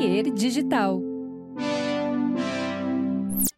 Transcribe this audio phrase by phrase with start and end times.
[0.00, 0.98] Atelier Digital.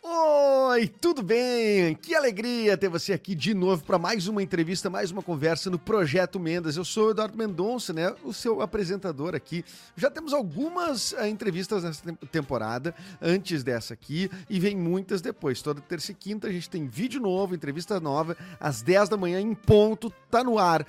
[0.03, 1.95] Oi, tudo bem?
[1.95, 5.79] Que alegria ter você aqui de novo para mais uma entrevista, mais uma conversa no
[5.79, 6.77] Projeto Mendas.
[6.77, 8.13] Eu sou o Eduardo Mendonça, né?
[8.25, 9.65] O seu apresentador aqui.
[9.95, 15.63] Já temos algumas uh, entrevistas nessa temporada, antes dessa aqui, e vem muitas depois.
[15.63, 19.41] Toda terça e quinta a gente tem vídeo novo, entrevista nova, às 10 da manhã
[19.41, 20.85] em ponto, tá no ar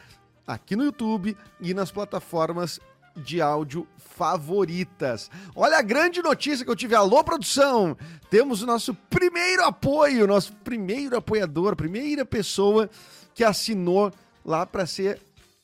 [0.47, 2.79] aqui no YouTube e nas plataformas
[3.15, 5.29] de áudio favoritas.
[5.55, 6.95] Olha a grande notícia que eu tive.
[6.95, 7.97] Alô, produção!
[8.29, 12.89] Temos o nosso primeiro apoio, nosso primeiro apoiador, primeira pessoa
[13.33, 14.11] que assinou
[14.45, 15.21] lá para ser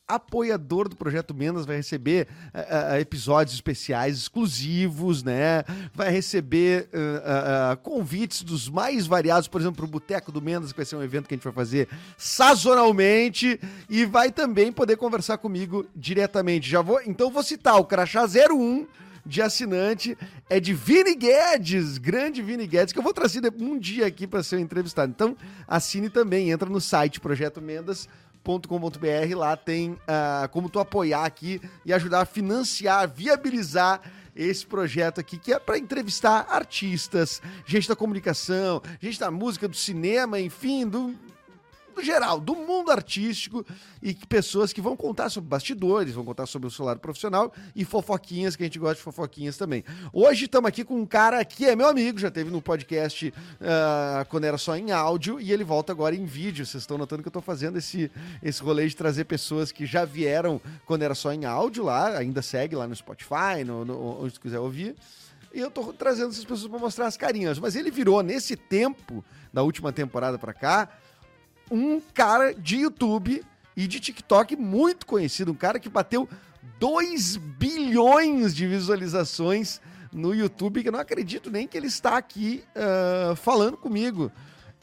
[0.09, 5.63] apoiador do Projeto Mendas vai receber uh, episódios especiais exclusivos, né?
[5.93, 10.77] Vai receber uh, convites dos mais variados, por exemplo, para o Boteco do Mendas, que
[10.77, 15.37] vai ser um evento que a gente vai fazer sazonalmente, e vai também poder conversar
[15.37, 16.67] comigo diretamente.
[16.67, 18.87] Já vou, então vou citar o Crachá 01
[19.25, 20.17] de assinante
[20.49, 24.41] é de Vini Guedes, grande Vini Guedes, que eu vou trazer um dia aqui para
[24.41, 25.11] ser entrevistado.
[25.11, 28.09] Então, assine também, entra no site Projeto Mendas
[28.43, 34.01] com.br lá tem uh, como tu apoiar aqui e ajudar a financiar, viabilizar
[34.35, 39.75] esse projeto aqui, que é para entrevistar artistas, gente da comunicação, gente da música, do
[39.75, 41.13] cinema, enfim, do,
[41.99, 43.65] do geral, do mundo artístico
[44.01, 48.55] e pessoas que vão contar sobre bastidores, vão contar sobre o celular profissional e fofoquinhas,
[48.55, 49.83] que a gente gosta de fofoquinhas também.
[50.13, 54.25] Hoje estamos aqui com um cara que é meu amigo, já teve no podcast uh,
[54.29, 56.65] quando era só em áudio e ele volta agora em vídeo.
[56.65, 58.09] Vocês estão notando que eu estou fazendo esse,
[58.41, 62.41] esse rolê de trazer pessoas que já vieram quando era só em áudio lá, ainda
[62.41, 64.95] segue lá no Spotify, no, no onde quiser ouvir.
[65.53, 67.57] E eu tô trazendo essas pessoas para mostrar as carinhas.
[67.57, 70.87] Mas ele virou, nesse tempo, da última temporada para cá,
[71.69, 73.43] um cara de YouTube
[73.75, 76.27] e de TikTok muito conhecido, um cara que bateu
[76.79, 79.81] 2 bilhões de visualizações
[80.11, 84.31] no YouTube, que eu não acredito nem que ele está aqui uh, falando comigo.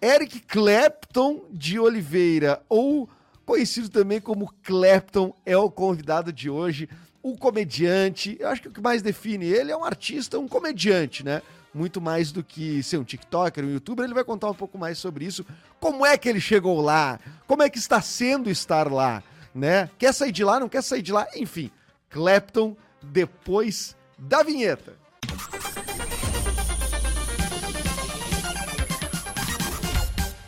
[0.01, 3.09] Eric Clapton de Oliveira, ou
[3.45, 6.89] conhecido também como Clapton, é o convidado de hoje.
[7.23, 11.25] O comediante, eu acho que o que mais define ele é um artista, um comediante,
[11.25, 11.43] né?
[11.77, 14.97] Muito mais do que ser um TikToker, um YouTuber, ele vai contar um pouco mais
[14.97, 15.45] sobre isso.
[15.79, 17.21] Como é que ele chegou lá?
[17.47, 19.23] Como é que está sendo estar lá?
[19.55, 19.91] Né?
[19.99, 20.59] Quer sair de lá?
[20.59, 21.27] Não quer sair de lá?
[21.37, 21.71] Enfim,
[22.09, 24.95] Clapton depois da vinheta.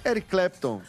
[0.05, 0.81] Eric Clapton,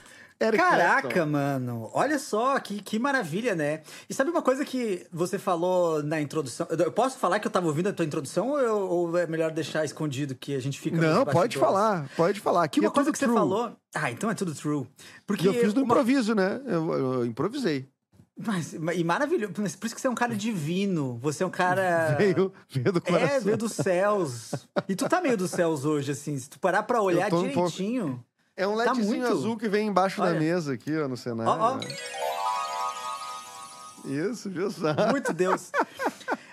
[0.42, 1.26] Eric Caraca, Clapton.
[1.26, 1.90] mano.
[1.94, 3.82] Olha só, que, que maravilha, né?
[4.10, 6.66] E sabe uma coisa que você falou na introdução?
[6.70, 9.52] Eu posso falar que eu tava ouvindo a tua introdução ou, eu, ou é melhor
[9.52, 10.96] deixar escondido que a gente fica...
[10.96, 12.68] Não, pode falar, pode falar.
[12.70, 13.32] Que uma é coisa que true.
[13.32, 13.76] você falou...
[13.94, 14.88] Ah, então é tudo true.
[15.28, 15.86] Porque e eu fiz no uma...
[15.94, 16.62] improviso, né?
[16.66, 17.90] Eu, eu improvisei.
[18.42, 19.52] Mas, e maravilhoso.
[19.52, 21.18] Por isso que você é um cara divino.
[21.22, 22.16] Você é um cara.
[22.18, 23.36] Veio, veio do coração.
[23.36, 24.56] É, veio dos céus.
[24.88, 26.38] E tu tá meio dos céus hoje, assim.
[26.38, 28.06] Se tu parar pra olhar direitinho.
[28.06, 28.29] Um pouco...
[28.60, 29.26] É um LEDzinho tá muito...
[29.26, 30.34] azul que vem embaixo Olha.
[30.34, 31.50] da mesa aqui, ó, no cenário.
[31.50, 31.80] Ó, ó.
[34.06, 34.94] Isso, só?
[35.12, 35.72] Muito Deus.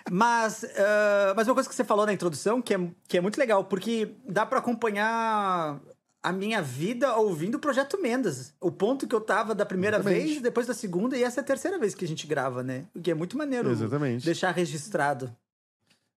[0.09, 3.37] Mas, uh, mas uma coisa que você falou na introdução, que é, que é muito
[3.39, 5.81] legal, porque dá para acompanhar
[6.22, 8.55] a minha vida ouvindo o Projeto Mendas.
[8.61, 10.27] O ponto que eu tava da primeira Exatamente.
[10.27, 12.84] vez, depois da segunda, e essa é a terceira vez que a gente grava, né?
[12.95, 14.25] O que é muito maneiro Exatamente.
[14.25, 15.34] deixar registrado.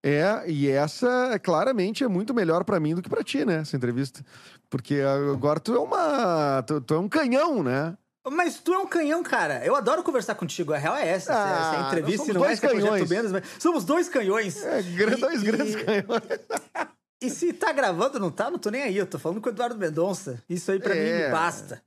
[0.04, 3.58] É, e essa claramente é muito melhor para mim do que para ti, né?
[3.58, 4.24] Essa entrevista.
[4.70, 5.02] Porque
[5.32, 6.64] agora tu é uma.
[6.64, 7.98] Tu, tu, é um canhão, né?
[8.32, 9.66] Mas tu é um canhão, cara.
[9.66, 10.74] Eu adoro conversar contigo.
[10.74, 11.34] A real é essa.
[11.34, 14.64] Ah, essa entrevista não é esse projeto menos, mas somos dois canhões.
[14.64, 16.06] É, e, dois e, grandes canhões.
[17.22, 18.50] E se tá gravando, não tá?
[18.50, 18.96] Não tô nem aí.
[18.96, 20.42] Eu tô falando com o Eduardo Mendonça.
[20.48, 21.04] Isso aí pra é.
[21.04, 21.84] mim me basta.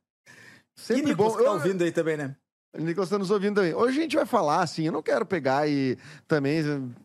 [0.76, 1.42] Sempre e Nicolas bom.
[1.42, 2.36] tá ouvindo aí também, né?
[2.78, 3.75] Nicolas está nos ouvindo também.
[3.75, 6.62] Hoje a gente vai falar, assim, eu não quero pegar e também,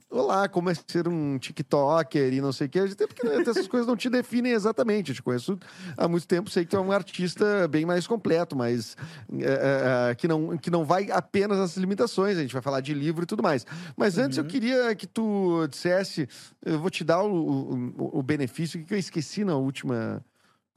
[0.09, 3.85] olá, como é ser um TikToker e não sei o que, até porque essas coisas
[3.85, 5.09] não te definem exatamente.
[5.11, 5.59] Eu te conheço
[5.97, 8.95] há muito tempo, sei que tu é um artista bem mais completo, mas
[9.41, 12.93] é, é, que, não, que não vai apenas às limitações, a gente vai falar de
[12.93, 13.65] livro e tudo mais.
[13.97, 14.45] Mas antes uhum.
[14.45, 16.29] eu queria que tu dissesse,
[16.65, 20.23] eu vou te dar o, o, o benefício que eu esqueci na última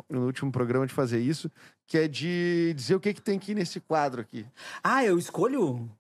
[0.09, 1.51] no último programa de fazer isso,
[1.91, 4.47] que é de dizer o que, que tem que ir nesse quadro aqui.
[4.81, 5.91] Ah, eu escolho?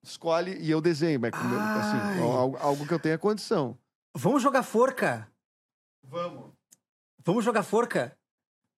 [0.00, 3.76] Escolhe e eu desenho, mas assim, algo, algo que eu tenha condição.
[4.14, 5.26] Vamos jogar forca.
[6.04, 6.52] Vamos.
[7.24, 8.16] Vamos jogar forca?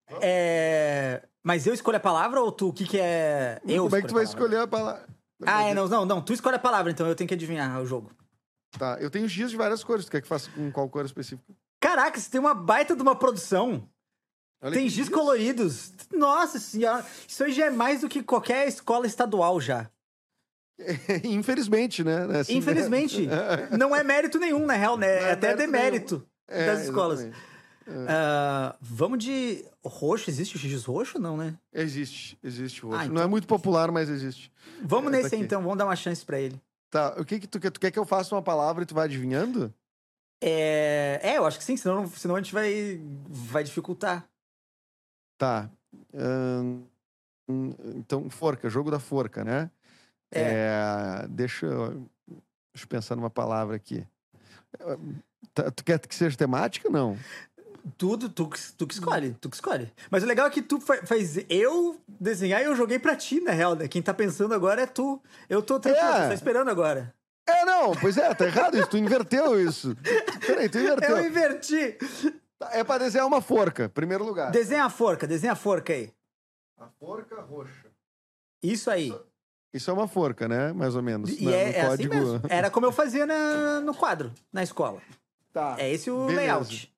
[0.09, 0.25] Vamos.
[0.25, 1.23] É...
[1.43, 2.69] Mas eu escolho a palavra ou tu?
[2.69, 3.61] O que, que é.
[3.67, 5.07] Eu Como é que tu vai escolher a palavra?
[5.45, 6.23] Ah, é, não, não, não.
[6.23, 8.11] Tu escolhe a palavra, então eu tenho que adivinhar o jogo.
[8.79, 10.07] Tá, eu tenho giz de várias cores.
[10.07, 11.53] Tu quer que faça com qual cor específica?
[11.79, 13.87] Caraca, você tem uma baita de uma produção.
[14.65, 15.93] Olha Tem giz coloridos.
[16.11, 19.91] Nossa senhora, isso aí já é mais do que qualquer escola estadual já.
[21.23, 22.25] Infelizmente, né?
[22.41, 23.29] Assim, Infelizmente.
[23.79, 25.07] não é mérito nenhum, na real, né?
[25.07, 27.21] É é até mérito demérito É, das escolas.
[27.21, 27.55] exatamente.
[28.09, 30.31] Ah, vamos de roxo.
[30.31, 31.55] Existe o giz roxo não, né?
[31.71, 33.03] Existe, existe roxo.
[33.03, 34.51] Ah, Não é muito popular, mas existe.
[34.83, 35.45] Vamos É, tá nesse aí, aqui.
[35.45, 35.61] então.
[35.63, 36.59] Vamos dar uma chance pra ele.
[36.91, 37.71] Tá, o que que tu quer?
[37.71, 39.71] Tu quer que eu faça uma palavra e tu vai adivinhando?
[40.43, 44.27] É, é eu acho que sim, senão, senão a gente vai, vai dificultar.
[45.45, 45.69] Tá.
[46.15, 46.83] Hum,
[47.97, 49.71] então, forca, jogo da forca, né?
[50.33, 50.41] É.
[51.23, 51.91] É, deixa, eu,
[52.73, 54.07] deixa eu pensar numa palavra aqui.
[55.53, 56.89] Tá, tu quer que seja temática?
[56.89, 57.19] Não.
[57.99, 59.93] Tudo, tu, que- tu que escolhe, tu que escolhe.
[60.11, 63.41] Mas o legal é que tu fa- faz eu desenhar e eu joguei pra ti,
[63.43, 63.87] na real, né?
[63.87, 65.21] Quem tá pensando agora é tu.
[65.49, 66.29] Eu tô tranquilo, É.
[66.29, 67.15] tá esperando agora.
[67.47, 68.89] É, não, pois é, tá errado isso.
[68.89, 69.95] Tu inverteu isso.
[70.47, 71.19] Peraí, tu inverteu.
[71.19, 71.99] Eu inverti.
[72.71, 74.51] Tá, É pra desenhar uma forca, primeiro lugar.
[74.51, 76.13] Desenha a forca, desenha a forca aí.
[76.79, 77.87] A forca roxa.
[78.63, 79.15] Isso aí.
[79.73, 80.73] Isso é uma forca, né?
[80.73, 81.31] Mais ou menos.
[81.31, 82.41] E é, é assim mesmo.
[82.49, 85.03] Era como eu fazia na- no quadro, na escola.
[85.53, 85.77] Tá.
[85.79, 86.37] É esse o Beleza.
[86.41, 86.95] layout.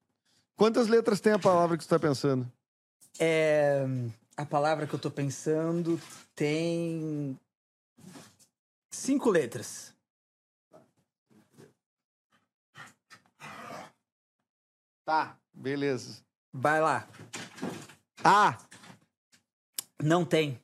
[0.57, 2.51] Quantas letras tem a palavra que tu tá pensando?
[3.19, 3.85] É,
[4.37, 6.01] a palavra que eu tô pensando
[6.35, 7.39] tem
[8.91, 9.95] cinco letras.
[15.06, 15.38] Tá.
[15.55, 16.20] Beleza.
[16.53, 17.08] Vai lá.
[18.25, 18.58] Ah!
[20.03, 20.61] Não tem.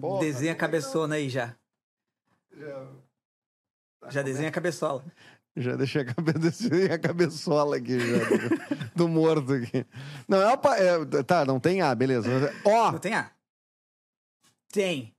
[0.00, 0.66] Porra, desenha a que não?
[0.68, 1.54] cabeçona aí já.
[2.56, 2.88] Já,
[4.10, 5.04] Já desenha a cabeçola.
[5.54, 6.32] já deixei a, cabe...
[6.40, 9.84] desenhei a cabeçola aqui já, do, do morto aqui.
[10.26, 12.28] Não, é, uma pa- é, Tá, não tem A, beleza.
[12.64, 13.30] Ó, Não tem A?
[14.72, 15.14] Tem.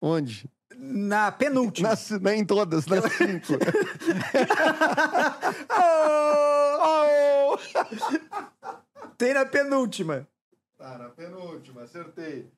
[0.00, 0.48] onde?
[0.76, 1.88] Na penúltima.
[1.90, 3.54] Nas, nem todas, nas cinco.
[6.72, 7.56] Oh!
[9.18, 10.26] Tem na penúltima.
[10.78, 12.50] Tá, na penúltima, acertei.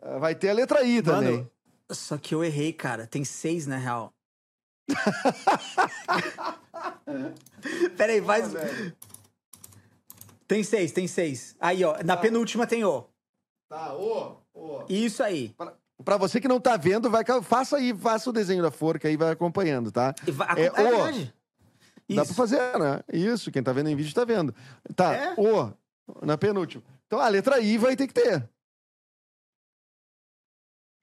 [0.00, 1.32] Ah, Vai ter a letra I também.
[1.38, 1.50] Mano,
[1.90, 3.06] só que eu errei, cara.
[3.06, 4.12] Tem seis na real.
[7.96, 8.52] Peraí, faz.
[8.52, 8.94] velho.
[10.46, 11.56] Tem seis, tem seis.
[11.58, 11.96] Aí, ó.
[12.04, 13.06] Na penúltima tem O.
[13.68, 14.84] Tá, ô, ô.
[14.88, 15.48] Isso aí.
[15.56, 19.06] Pra, pra você que não tá vendo, vai, faça aí, faça o desenho da forca
[19.08, 20.14] aí, vai acompanhando, tá?
[20.32, 20.74] Vai- É é O.
[20.74, 21.34] verdade.
[22.08, 22.34] Dá Isso.
[22.34, 23.00] pra fazer, né?
[23.12, 24.54] Isso, quem tá vendo em vídeo tá vendo.
[24.94, 25.34] Tá, É?
[25.38, 25.72] O,
[26.24, 26.82] na penúltima.
[27.06, 28.46] Então a letra I vai ter que ter.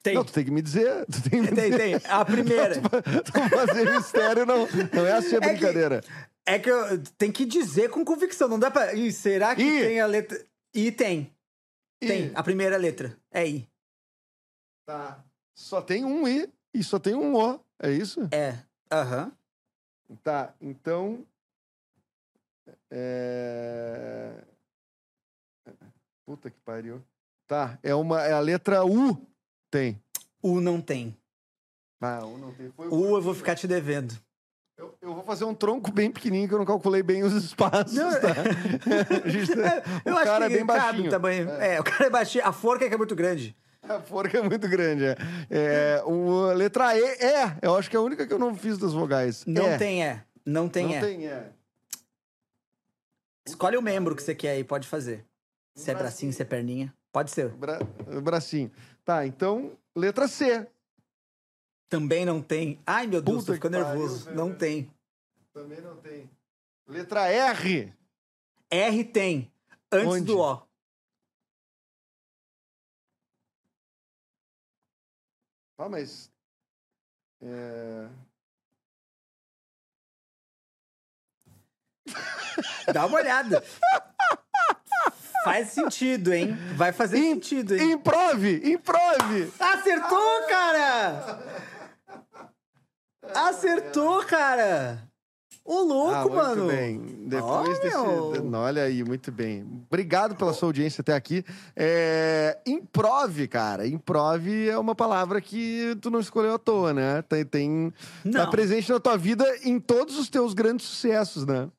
[0.04, 0.16] Tem.
[0.16, 1.06] Não, tu tem que me dizer.
[1.06, 1.96] Tu tem que Tem, tem.
[2.10, 2.76] A primeira.
[2.82, 6.02] Tu fazer mistério não, não é assim a que- brincadeira.
[6.46, 8.48] É que eu tem que dizer com convicção.
[8.48, 8.94] Não dá pra.
[8.96, 9.80] Ih, será que I.
[9.82, 10.44] tem a letra.
[10.76, 11.36] I tem.
[12.00, 12.26] Tem.
[12.28, 12.32] I.
[12.34, 13.16] A primeira letra.
[13.32, 13.70] É I.
[14.92, 15.24] Tá.
[15.54, 17.60] Só tem um I e só tem um O.
[17.82, 18.28] É isso?
[18.30, 18.58] É.
[18.92, 19.32] Aham.
[20.22, 21.26] Tá, então.
[22.90, 24.34] É...
[26.26, 27.02] Puta que pariu.
[27.48, 29.26] Tá, é, uma, é a letra U.
[29.70, 30.02] Tem.
[30.44, 31.16] U não tem.
[32.02, 32.70] Ah, U não tem.
[32.72, 34.14] Foi U eu vou ficar te devendo.
[34.78, 37.94] Eu, eu vou fazer um tronco bem pequenininho que eu não calculei bem os espaços,
[37.94, 38.34] Não, tá?
[39.24, 39.52] A gente
[40.04, 41.08] Eu o acho cara que é bem baixinho.
[41.08, 41.50] o tamanho.
[41.52, 41.80] É.
[41.80, 42.46] o cara é baixinho.
[42.46, 43.56] A forca é que é muito grande.
[43.82, 45.16] A forca é muito grande, é.
[45.50, 47.58] é o, letra E, é.
[47.62, 49.44] Eu acho que é a única que eu não fiz das vogais.
[49.46, 49.78] Não É.
[49.78, 50.24] tem é.
[50.46, 51.00] Não tem não é.
[51.02, 51.52] tem é.
[53.46, 55.26] Escolhe o membro que você quer aí, pode fazer.
[55.76, 56.94] Se é bracinho, se é perninha.
[57.12, 57.50] Pode ser.
[57.50, 57.80] Bra...
[58.24, 58.72] Bracinho.
[59.04, 60.68] Tá, então, letra C.
[61.90, 62.80] Também não tem.
[62.86, 64.26] Ai, meu Deus, Puta tô ficando pariu, nervoso.
[64.26, 64.38] velho.
[64.38, 64.90] não tem.
[65.54, 66.30] Também não tem.
[66.88, 67.94] Letra R.
[68.70, 69.52] R tem.
[69.92, 70.26] Antes Onde?
[70.26, 70.62] do O.
[75.84, 76.32] Ah, mas.
[77.42, 78.08] É...
[82.94, 83.64] Dá uma olhada.
[85.44, 86.56] Faz sentido, hein?
[86.76, 87.94] Vai fazer Im- sentido, hein?
[87.94, 88.62] Improve!
[88.72, 89.52] Improve!
[89.60, 91.40] Acertou, cara!
[93.34, 95.11] Acertou, cara!
[95.74, 96.68] Ô, louco, Ah, muito mano!
[96.68, 97.00] bem.
[97.30, 97.98] Depois desse.
[97.98, 98.52] meu.
[98.56, 99.66] Olha aí, muito bem.
[99.88, 101.46] Obrigado pela sua audiência até aqui.
[101.74, 102.60] É...
[102.68, 103.88] Improve, cara.
[103.88, 107.22] Improve é uma palavra que tu não escolheu à toa, né?
[107.22, 107.94] Tem, tem...
[108.34, 111.70] Tá presente na tua vida em todos os teus grandes sucessos, né?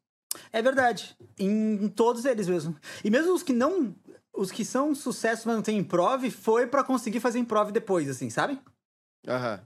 [0.51, 1.15] é verdade.
[1.39, 2.75] Em, em todos eles mesmo.
[3.05, 3.95] E mesmo os que não.
[4.35, 8.31] Os que são sucesso, mas não tem improv, foi pra conseguir fazer improv depois, assim,
[8.31, 8.59] sabe?
[9.29, 9.61] Aham.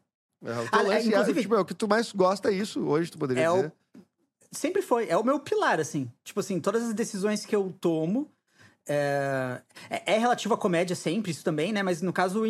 [0.44, 0.62] Aham.
[0.64, 2.84] O teu Ah, lance é, inclusive- tipo, é o que tu mais gosta é isso,
[2.84, 3.72] hoje tu poderia É o- dizer.
[4.56, 5.08] Sempre foi.
[5.08, 6.10] É o meu pilar, assim.
[6.24, 8.30] Tipo assim, todas as decisões que eu tomo.
[8.88, 9.60] É,
[9.90, 11.82] é é relativo à comédia sempre, isso também, né?
[11.82, 12.42] Mas no caso,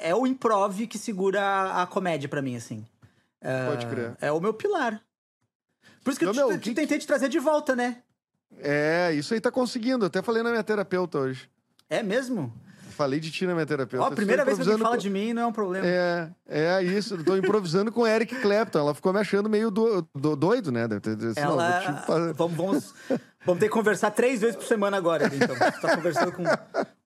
[0.00, 2.86] é o improv que segura a, a comédia pra mim, assim.
[3.40, 4.16] É, Pode crer.
[4.20, 5.02] É o meu pilar.
[6.04, 7.74] Por isso que Não, eu meu, te, o te que- tentei te trazer de volta,
[7.74, 8.02] né?
[8.58, 10.04] É, isso aí tá conseguindo.
[10.06, 11.50] Até falei na minha terapeuta hoje.
[11.88, 12.52] É mesmo?
[13.00, 14.04] Falei de ti na minha terapeuta.
[14.04, 15.02] Ó, a primeira vez que alguém fala com...
[15.02, 15.86] de mim não é um problema.
[15.86, 17.16] É, é isso.
[17.24, 18.78] Tô improvisando com Eric Clapton.
[18.78, 20.84] Ela ficou me achando meio do, do, doido, né?
[20.84, 22.04] Assim, Ela...
[22.34, 22.94] Vamos, vamos,
[23.46, 25.56] vamos ter que conversar três vezes por semana agora, então.
[25.56, 26.44] Você tá conversando com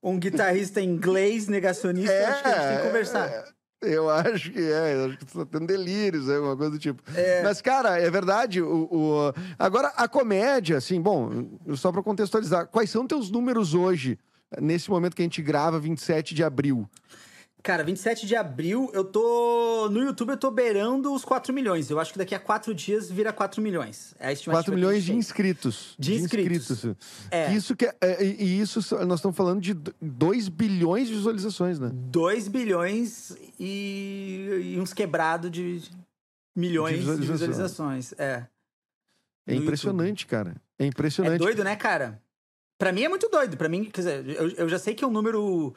[0.03, 3.29] um guitarrista inglês negacionista, é, acho que a gente tem que conversar.
[3.29, 3.45] É,
[3.83, 6.79] eu acho que é, eu acho que tu tá tendo delírios, é uma coisa do
[6.79, 7.03] tipo.
[7.15, 7.43] É.
[7.43, 8.61] Mas, cara, é verdade.
[8.61, 14.19] O, o, Agora, a comédia, assim, bom, só pra contextualizar, quais são teus números hoje,
[14.61, 16.89] nesse momento que a gente grava, 27 de abril?
[17.65, 19.89] Cara, 27 de abril, eu tô.
[19.91, 21.89] No YouTube eu tô beirando os 4 milhões.
[21.89, 24.15] Eu acho que daqui a 4 dias vira 4 milhões.
[24.21, 25.95] É a estimativa 4 milhões de inscritos.
[25.99, 26.71] De, de inscritos.
[26.71, 27.07] inscritos.
[27.31, 27.55] É.
[27.55, 31.91] Isso que é, e isso nós estamos falando de 2 bilhões de visualizações, né?
[31.95, 35.81] 2 bilhões e, e uns quebrados de
[36.55, 37.41] milhões de, visualizações.
[37.41, 38.13] De visualizações.
[38.19, 38.47] É.
[39.47, 40.31] É impressionante, YouTube.
[40.31, 40.57] cara.
[40.79, 41.37] É impressionante.
[41.37, 42.21] É doido, né, cara?
[42.79, 43.57] Pra mim é muito doido.
[43.57, 45.75] Pra mim, quer dizer, eu, eu já sei que é um número.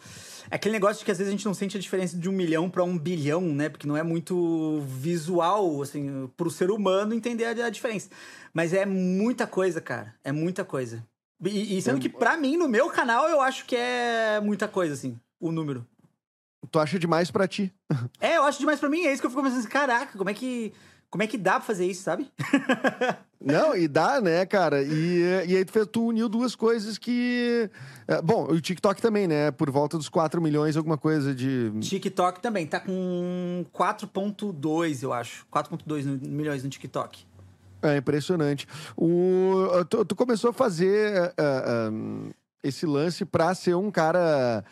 [0.49, 2.31] É aquele negócio de que às vezes a gente não sente a diferença de um
[2.31, 3.69] milhão para um bilhão, né?
[3.69, 8.09] Porque não é muito visual, assim, pro ser humano entender a, a diferença.
[8.53, 10.15] Mas é muita coisa, cara.
[10.23, 11.05] É muita coisa.
[11.43, 12.01] E, e sendo é...
[12.01, 15.85] que pra mim, no meu canal, eu acho que é muita coisa, assim, o número.
[16.71, 17.73] Tu acha demais para ti?
[18.19, 19.05] É, eu acho demais para mim.
[19.05, 20.73] É isso que eu fico pensando assim, caraca, como é que.
[21.09, 22.29] Como é que dá pra fazer isso, sabe?
[23.39, 24.81] Não, e dá, né, cara?
[24.81, 27.69] E, e aí tu, tu uniu duas coisas que.
[28.07, 29.51] É, bom, o TikTok também, né?
[29.51, 31.71] Por volta dos 4 milhões, alguma coisa de.
[31.79, 35.45] TikTok também, tá com 4,2, eu acho.
[35.53, 37.25] 4,2 milhões no TikTok.
[37.81, 38.67] É impressionante.
[38.97, 42.33] O, tu, tu começou a fazer uh, uh,
[42.63, 44.63] esse lance pra ser um cara.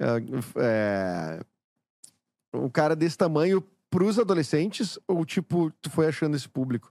[0.00, 1.44] Uh,
[2.54, 4.98] um cara desse tamanho pros adolescentes?
[5.06, 6.90] Ou, tipo, tu foi achando esse público?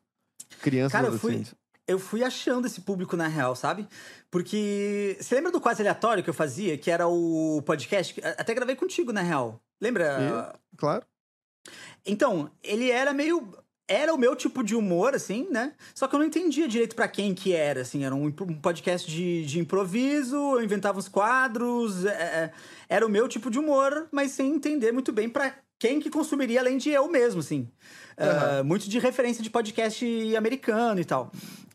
[0.61, 1.43] Crianças Cara, eu fui,
[1.87, 3.87] eu fui achando esse público na real, sabe?
[4.29, 5.17] Porque.
[5.19, 8.21] Você lembra do quase aleatório que eu fazia, que era o podcast?
[8.37, 9.59] Até gravei contigo, na real.
[9.81, 10.53] Lembra?
[10.71, 11.03] E, claro.
[12.05, 13.51] Então, ele era meio.
[13.87, 15.73] Era o meu tipo de humor, assim, né?
[15.93, 18.05] Só que eu não entendia direito para quem que era, assim.
[18.05, 22.05] Era um, podcast de, de improviso, eu inventava uns quadros.
[22.05, 22.51] É, é,
[22.87, 26.59] era o meu tipo de humor, mas sem entender muito bem para quem que consumiria
[26.59, 27.67] além de eu mesmo, assim.
[28.15, 28.61] Uhum.
[28.61, 31.31] Uh, muito de referência de podcast americano e tal.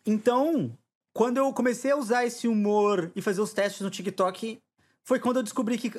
[0.06, 0.72] Então,
[1.12, 4.60] quando eu comecei a usar esse humor e fazer os testes no TikTok,
[5.02, 5.92] foi quando eu descobri que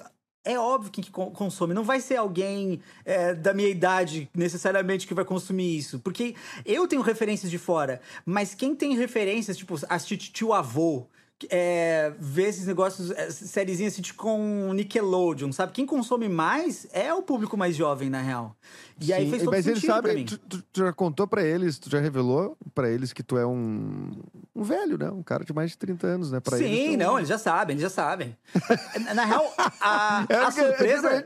[0.46, 1.74] é óbvio que consome.
[1.74, 6.00] Não vai ser alguém é, da minha idade necessariamente que vai consumir isso.
[6.00, 6.34] Porque
[6.66, 8.00] eu tenho referências de fora.
[8.26, 11.08] Mas quem tem referências, tipo, assistir tio avô,
[11.50, 15.72] é, ver esses negócios, é, sériezinhas assim, tipo com Nickelodeon, sabe?
[15.72, 18.56] Quem consome mais é o público mais jovem, na real.
[19.00, 21.78] E Sim, aí fez todo mas eles sabem, tu, tu, tu, já contou para eles,
[21.78, 24.12] tu já revelou para eles que tu é um,
[24.56, 25.12] um velho, né?
[25.12, 26.40] Um cara de mais de 30 anos, né?
[26.40, 28.36] Pra Sim, eles, não, eles já sabem, eles já sabem.
[29.14, 31.26] na real, a, é a surpresa.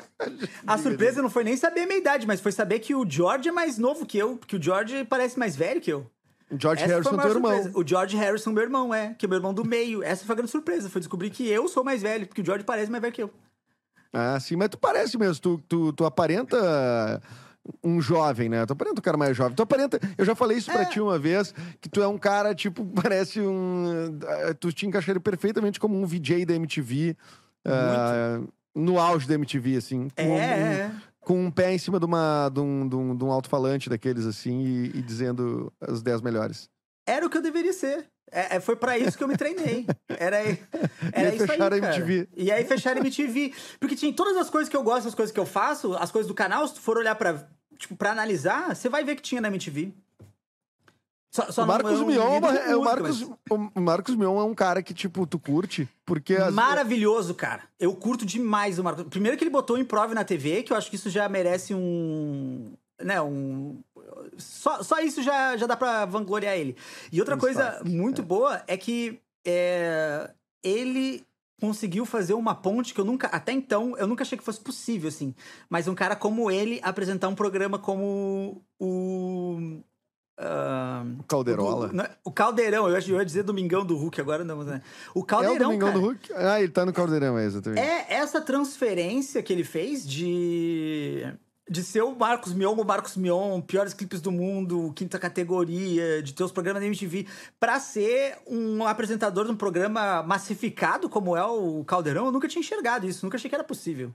[0.66, 3.50] a surpresa não foi nem saber a minha idade, mas foi saber que o George
[3.50, 6.10] é mais novo que eu, porque o George parece mais velho que eu.
[6.58, 7.70] George Essa Harrison, teu irmão.
[7.74, 9.14] O George Harrison, meu irmão, é.
[9.14, 10.02] Que é meu irmão do meio.
[10.02, 10.90] Essa foi a grande surpresa.
[10.90, 13.30] Foi descobrir que eu sou mais velho, porque o George parece mais velho que eu.
[14.12, 15.40] Ah, sim, mas tu parece mesmo.
[15.40, 17.20] Tu, tu, tu aparenta
[17.82, 18.66] um jovem, né?
[18.66, 19.54] Tu aparenta um cara mais jovem.
[19.54, 19.98] Tu aparenta.
[20.18, 20.74] Eu já falei isso é.
[20.74, 24.18] pra ti uma vez, que tu é um cara, tipo, parece um.
[24.60, 27.16] Tu te encaixaria perfeitamente como um VJ da MTV.
[27.64, 28.40] Uh, ah,
[28.74, 30.08] no auge da MTV, assim.
[30.16, 30.90] É, um, é
[31.22, 34.26] com um pé em cima de, uma, de, um, de, um, de um alto-falante daqueles,
[34.26, 36.68] assim, e, e, dizendo as 10 melhores.
[37.06, 38.06] Era o que eu deveria ser.
[38.30, 39.86] É, é foi para isso que eu me treinei.
[40.08, 40.38] Era,
[41.12, 42.28] era e aí isso aí, a MTV.
[42.36, 43.54] E aí fecharam a MTV.
[43.78, 46.28] Porque tinha todas as coisas que eu gosto, as coisas que eu faço, as coisas
[46.28, 47.46] do canal, se tu for olhar pra,
[47.78, 49.94] tipo, pra analisar, você vai ver que tinha na MTV.
[51.32, 54.82] Só, só o Marcos não, Mion, é, o, Marcos, o Marcos Mion é um cara
[54.82, 56.34] que, tipo, tu curte, porque...
[56.34, 56.52] As...
[56.52, 57.62] Maravilhoso, cara.
[57.80, 59.06] Eu curto demais o Marcos.
[59.08, 61.72] Primeiro que ele botou em prova na TV, que eu acho que isso já merece
[61.74, 62.74] um...
[63.02, 63.80] Né, um...
[64.36, 66.76] Só, só isso já, já dá pra vangloriar ele.
[67.10, 68.24] E outra coisa muito é.
[68.24, 70.30] boa é que é,
[70.62, 71.24] ele
[71.58, 75.08] conseguiu fazer uma ponte que eu nunca, até então, eu nunca achei que fosse possível,
[75.08, 75.34] assim.
[75.70, 79.80] Mas um cara como ele apresentar um programa como o
[80.42, 81.90] Uh, o Calderola.
[82.24, 84.82] O, o, Caldeirão, eu ia dizer Domingão do Hulk, agora não, né?
[85.14, 85.54] O Caldeirão.
[85.54, 86.32] É o Domingão cara, do Hulk?
[86.34, 87.80] Ah, ele tá no Caldeirão, é exatamente.
[87.80, 91.24] É essa transferência que ele fez de.
[91.70, 96.34] De ser o Marcos Mion, o Marcos Mion, piores clipes do mundo, quinta categoria, de
[96.34, 97.24] ter os programas da MTV,
[97.58, 102.60] pra ser um apresentador de um programa massificado como é o Caldeirão, eu nunca tinha
[102.60, 104.12] enxergado isso, nunca achei que era possível.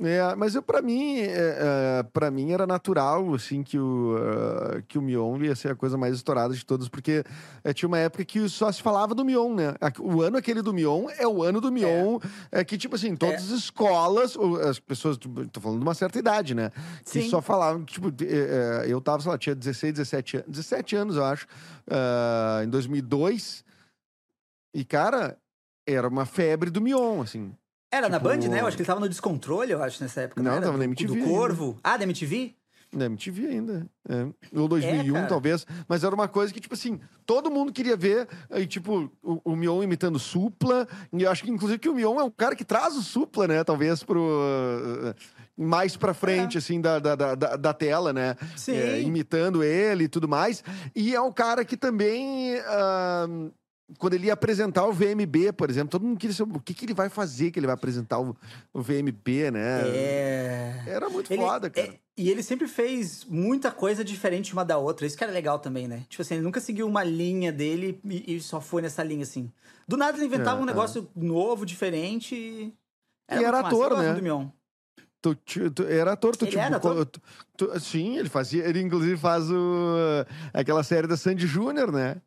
[0.00, 4.82] É, mas eu, pra mim, é, é, pra mim era natural, assim, que o, uh,
[4.86, 7.24] que o Mion ia ser a coisa mais estourada de todas, porque
[7.64, 9.74] é, tinha uma época que só se falava do Mion, né?
[9.98, 12.20] O ano aquele do Mion é o ano do Mion,
[12.52, 14.36] é, que, tipo assim, todas as escolas,
[14.68, 15.18] as pessoas,
[15.50, 16.70] tô falando de uma certa idade, né?
[17.04, 17.28] Que Sim.
[17.28, 21.24] só falavam, tipo, é, eu tava, sei lá, tinha 16, 17 anos, 17 anos, eu
[21.24, 21.44] acho,
[21.88, 23.64] uh, em 2002,
[24.72, 25.36] e, cara,
[25.84, 27.52] era uma febre do Mion, assim.
[27.90, 28.60] Era na Tipo- Band, né?
[28.60, 30.42] Eu acho que ele tava no Descontrole, eu acho, nessa época.
[30.42, 30.60] Não, era?
[30.60, 31.28] tava na Do- MTV Do ainda.
[31.28, 31.78] Corvo.
[31.82, 32.54] Ah, da MTV?
[32.92, 33.86] Na MTV ainda.
[34.08, 34.26] É.
[34.58, 35.26] Ou 2001, cara.
[35.26, 35.66] talvez.
[35.86, 38.26] Mas era uma coisa que, tipo assim, todo mundo queria ver.
[38.54, 40.88] E, tipo, o, o Mion imitando Supla.
[41.12, 43.46] E eu acho que, inclusive, que o Mion é um cara que traz o Supla,
[43.46, 43.62] né?
[43.62, 44.20] Talvez pro...
[44.22, 45.14] uh,
[45.56, 48.36] Mais pra frente, assim, da, da, da, da- tela, né?
[48.56, 48.72] Sim.
[48.76, 50.64] É, imitando ele e tudo mais.
[50.94, 52.58] E é um cara que também...
[52.66, 53.26] ah,
[53.96, 56.84] quando ele ia apresentar o VMB, por exemplo, todo mundo queria saber o que, que
[56.84, 58.36] ele vai fazer que ele vai apresentar o,
[58.72, 59.82] o VMB, né?
[59.88, 60.82] É.
[60.86, 61.86] Era muito Ele- foda, cara.
[61.88, 65.06] é- e ele sempre fez muita coisa diferente uma da outra.
[65.06, 66.04] Isso que era legal também, né?
[66.08, 69.50] Tipo assim, ele nunca seguiu uma linha dele e, e só foi nessa linha, assim.
[69.86, 70.66] Do nada ele inventava É, um é.
[70.66, 72.34] negócio novo, diferente.
[72.34, 72.74] e-
[73.30, 74.12] E muito era ator, né?
[74.14, 74.48] do Mion.
[75.22, 76.62] Tu, tu- tu- era ator, tu Ele tipo.
[76.62, 77.06] era ator?
[77.56, 78.64] tu- sim, ele fazia.
[78.68, 79.96] Ele, inclusive, faz o,
[80.52, 82.20] aquela série da Sandy Júnior, né?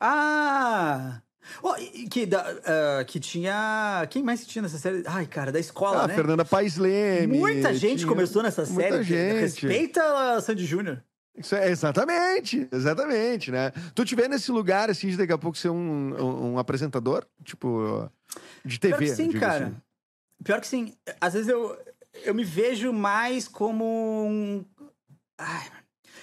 [0.00, 1.20] Ah!
[1.62, 1.74] Oh,
[2.10, 4.06] que, da, ah, que tinha.
[4.10, 5.02] Quem mais que tinha nessa série?
[5.06, 6.14] Ai, cara, da escola, ah, né?
[6.14, 7.38] Fernanda Paes Leme.
[7.38, 9.04] Muita gente tinha- começou nessa muita série.
[9.04, 9.40] que gente.
[9.40, 10.02] Respeita
[10.36, 11.02] a Sandy Júnior.
[11.36, 13.72] Isso é- exatamente, exatamente, né?
[13.94, 17.24] Tu te vê nesse lugar, assim, de daqui a pouco ser um, um, um apresentador,
[17.44, 18.10] tipo,
[18.64, 18.96] de TV.
[18.96, 19.66] Pior que sim, cara.
[19.66, 19.76] assim.
[20.44, 20.94] Pior que sim.
[21.20, 21.76] Às vezes eu,
[22.24, 23.84] eu me vejo mais como
[24.26, 24.64] um.
[25.38, 25.66] Ai,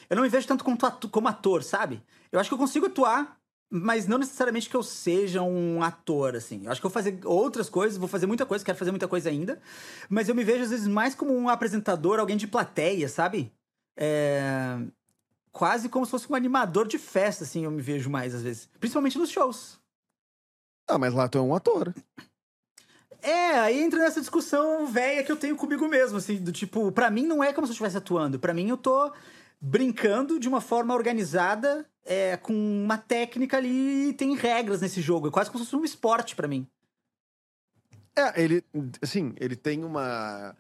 [0.09, 0.77] eu não me vejo tanto como,
[1.09, 2.03] como ator, sabe?
[2.31, 3.37] Eu acho que eu consigo atuar,
[3.81, 6.65] mas não necessariamente que eu seja um ator, assim.
[6.65, 9.07] Eu acho que eu vou fazer outras coisas, vou fazer muita coisa, quero fazer muita
[9.07, 9.59] coisa ainda.
[10.09, 13.51] Mas eu me vejo, às vezes, mais como um apresentador, alguém de plateia, sabe?
[13.97, 14.77] É,
[15.55, 18.67] Quase como se fosse um animador de festa, assim, eu me vejo mais, às vezes.
[18.77, 19.79] Principalmente nos shows.
[20.85, 21.95] Ah, mas lá tu é um ator.
[23.21, 27.09] É, aí entra nessa discussão velha que eu tenho comigo mesmo, assim, do tipo, pra
[27.09, 29.13] mim não é como se eu estivesse atuando, pra mim eu tô
[29.59, 35.27] brincando de uma forma organizada, é, com uma técnica ali, e tem regras nesse jogo,
[35.27, 36.67] é quase como se fosse um esporte pra mim.
[38.17, 38.63] É, ele,
[39.01, 40.55] assim, ele tem uma.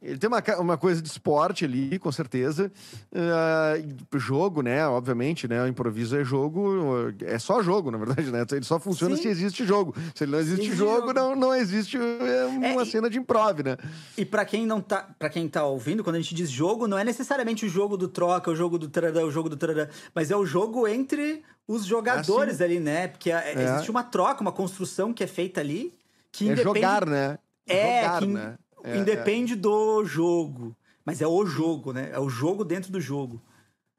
[0.00, 2.70] Ele tem uma, uma coisa de esporte ali, com certeza.
[3.12, 4.86] E jogo, né?
[4.86, 5.62] Obviamente, né?
[5.62, 8.44] O improviso é jogo, é só jogo, na verdade, né?
[8.52, 9.22] Ele só funciona Sim.
[9.22, 9.94] se existe jogo.
[10.14, 11.12] Se ele não existe existe jogo, jogo.
[11.12, 13.76] Não, não existe é, uma e- cena de improv, né?
[14.16, 16.96] E pra quem não tá, para quem tá ouvindo, quando a gente diz jogo, não
[16.98, 20.30] é necessariamente o jogo do troca, o jogo do tarará, o jogo do tarará, mas
[20.30, 23.08] é o jogo entre os jogadores ali, né?
[23.08, 23.62] Porque é- É.
[23.74, 25.92] existe uma troca, uma construção que é feita ali,
[26.30, 27.38] que É jogar, né?
[27.66, 28.54] É, jogar, que né?
[28.88, 30.76] É, independe do jogo.
[31.04, 32.10] Mas é o jogo, né?
[32.12, 33.40] É o jogo dentro do jogo.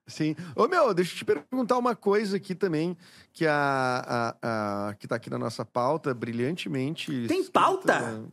[0.07, 0.35] Sim.
[0.55, 2.97] Ô, meu, deixa eu te perguntar uma coisa aqui também,
[3.31, 7.05] que a, a, a- que tá aqui na nossa pauta, brilhantemente.
[7.27, 8.23] Tem escrita- pauta?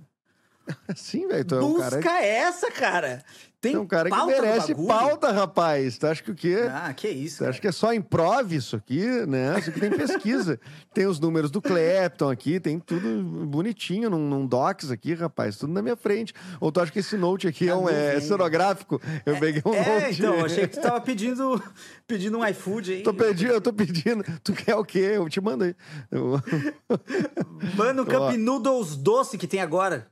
[0.96, 1.44] Sim, velho.
[1.44, 3.22] Tu é um Busca cara, essa, cara!
[3.58, 5.96] Tem tu é um cara que merece pauta, rapaz.
[5.96, 6.68] Tu acha que o quê?
[6.70, 7.38] Ah, que isso.
[7.38, 9.58] Você acha que é só improv isso aqui, né?
[9.58, 10.60] Isso aqui tem pesquisa.
[10.92, 15.56] tem os números do Clapton aqui, tem tudo bonitinho num, num docs aqui, rapaz.
[15.56, 16.34] Tudo na minha frente.
[16.60, 19.00] Ou tu acha que esse note aqui é um é, cenográfico?
[19.24, 20.20] Eu peguei um É, note.
[20.20, 21.60] então, achei que tu tava pedindo,
[22.06, 23.02] pedindo um iFood aí.
[23.02, 24.22] Tô pedindo, eu tô pedindo.
[24.44, 25.12] Tu quer o quê?
[25.14, 25.74] Eu te mando aí.
[26.10, 26.40] Eu-
[27.74, 28.04] Mano, Ó.
[28.04, 30.06] Cup Noodles doce que tem agora.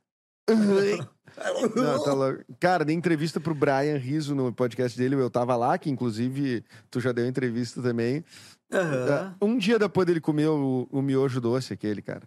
[1.74, 2.44] Não, tá louco.
[2.61, 7.00] Cara, dei entrevista pro Brian Riso no podcast dele, eu tava lá, que inclusive tu
[7.00, 8.24] já deu entrevista também.
[8.72, 9.35] Aham.
[9.40, 12.22] Um dia depois dele comer o, o miojo doce, aquele, cara.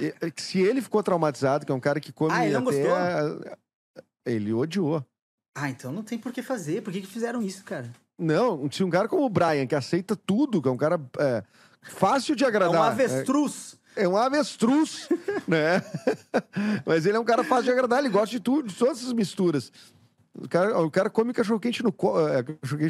[0.00, 2.82] É Se ele ficou traumatizado, que é um cara que come Ah, ele não até...
[2.82, 3.56] gostou?
[4.24, 5.04] Ele odiou.
[5.54, 6.82] Ah, então não tem por que fazer.
[6.82, 7.90] Por que, que fizeram isso, cara?
[8.18, 11.44] Não, se um cara como o Brian, que aceita tudo, que é um cara é,
[11.82, 12.74] fácil de É agradar.
[12.80, 13.74] um avestruz.
[13.74, 15.08] É, é um avestruz,
[15.48, 15.82] né?
[16.84, 19.12] Mas ele é um cara fácil de agradar, ele gosta de tudo, de todas essas
[19.12, 19.72] misturas.
[20.38, 22.44] O cara, o cara come cachorro-quente no, co é,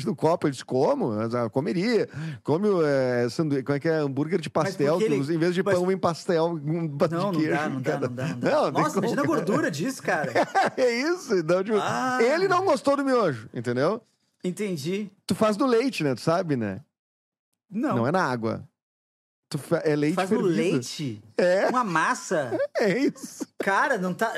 [0.05, 1.13] no copo, ele diz, como?
[1.13, 2.09] Ah, Comeria.
[2.43, 3.63] Come é, sandu...
[3.63, 3.99] como é que é?
[3.99, 7.15] Hambúrguer de pastel, que ele- em vez de mas- pão, vem pastel, um Não, de
[7.15, 7.51] não queijo.
[7.51, 8.51] dá, não dá, cada- não dá, não dá.
[8.51, 10.33] Não, Nossa, como, imagina a gordura disso, cara.
[10.77, 11.37] é isso.
[11.37, 12.19] Então, tipo, Ah.
[12.21, 14.03] Ele não gostou do miojo, entendeu?
[14.43, 15.09] Entendi.
[15.25, 16.17] Tu faz do leite, né?
[16.17, 16.81] Tu sabe, né?
[17.71, 17.95] Não.
[17.99, 18.69] Não é na água.
[19.49, 20.57] Tu fa- é leite Faz no fervido.
[20.57, 21.23] leite?
[21.39, 21.69] É.
[21.69, 22.59] Uma massa?
[22.79, 23.47] É isso.
[23.59, 24.33] Cara, não tá.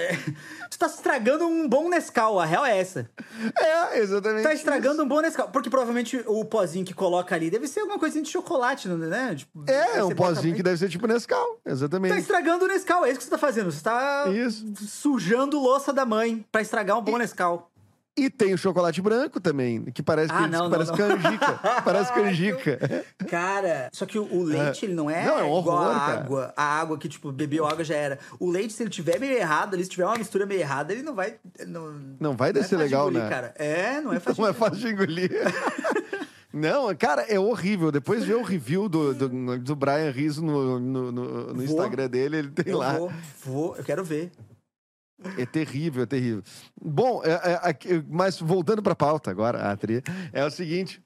[0.71, 3.11] Tu tá estragando um bom Nescau, a real é essa.
[3.59, 4.43] É, exatamente.
[4.45, 5.49] Tá estragando um bom Nescau.
[5.51, 9.35] Porque provavelmente o pozinho que coloca ali deve ser alguma coisinha de chocolate, né?
[9.35, 9.73] Tipo, isso.
[9.73, 11.59] É, aí um pozinho que deve ser tipo Nescau.
[11.67, 12.13] Exatamente.
[12.13, 13.73] Tá estragando o Nescau, é isso que você tá fazendo.
[13.73, 14.65] Você tá Isso.
[14.87, 17.71] sujando louça da mãe pra estragar um bom Nescau.
[18.19, 20.97] E tem o chocolate branco também, que parece, Ah, que, não, que não, parece não.
[20.99, 21.61] canjica.
[21.85, 23.05] parece canjica.
[23.29, 26.01] Cara, só que o, o leite, ele não é, Não, é um igual horror, a
[26.01, 26.21] cara.
[26.21, 26.53] água.
[26.57, 28.19] A água que, tipo, bebeu água já era.
[28.41, 31.03] O leite, se ele tiver meio errado, ali, se tiver uma mistura meio errada, ele
[31.03, 31.37] não vai.
[31.67, 33.29] Não, Não vai é descer de legal, engolir, né?
[33.31, 33.55] cara.
[33.57, 35.31] É, não é fácil Não é fácil de engolir.
[36.53, 37.93] Não, cara, é horrível.
[37.93, 41.63] Depois vê o review do, do, do Brian Rizzo no, no, no- no.
[41.63, 42.95] Instagram dele, ele tem Eu lá.
[42.95, 43.13] vou,
[43.45, 44.33] vou, eu quero ver.
[45.37, 46.43] É terrível, é terrível.
[46.81, 50.03] Bom, é- é- mas voltando pra pauta agora, a Tri,
[50.33, 51.03] é o seguinte.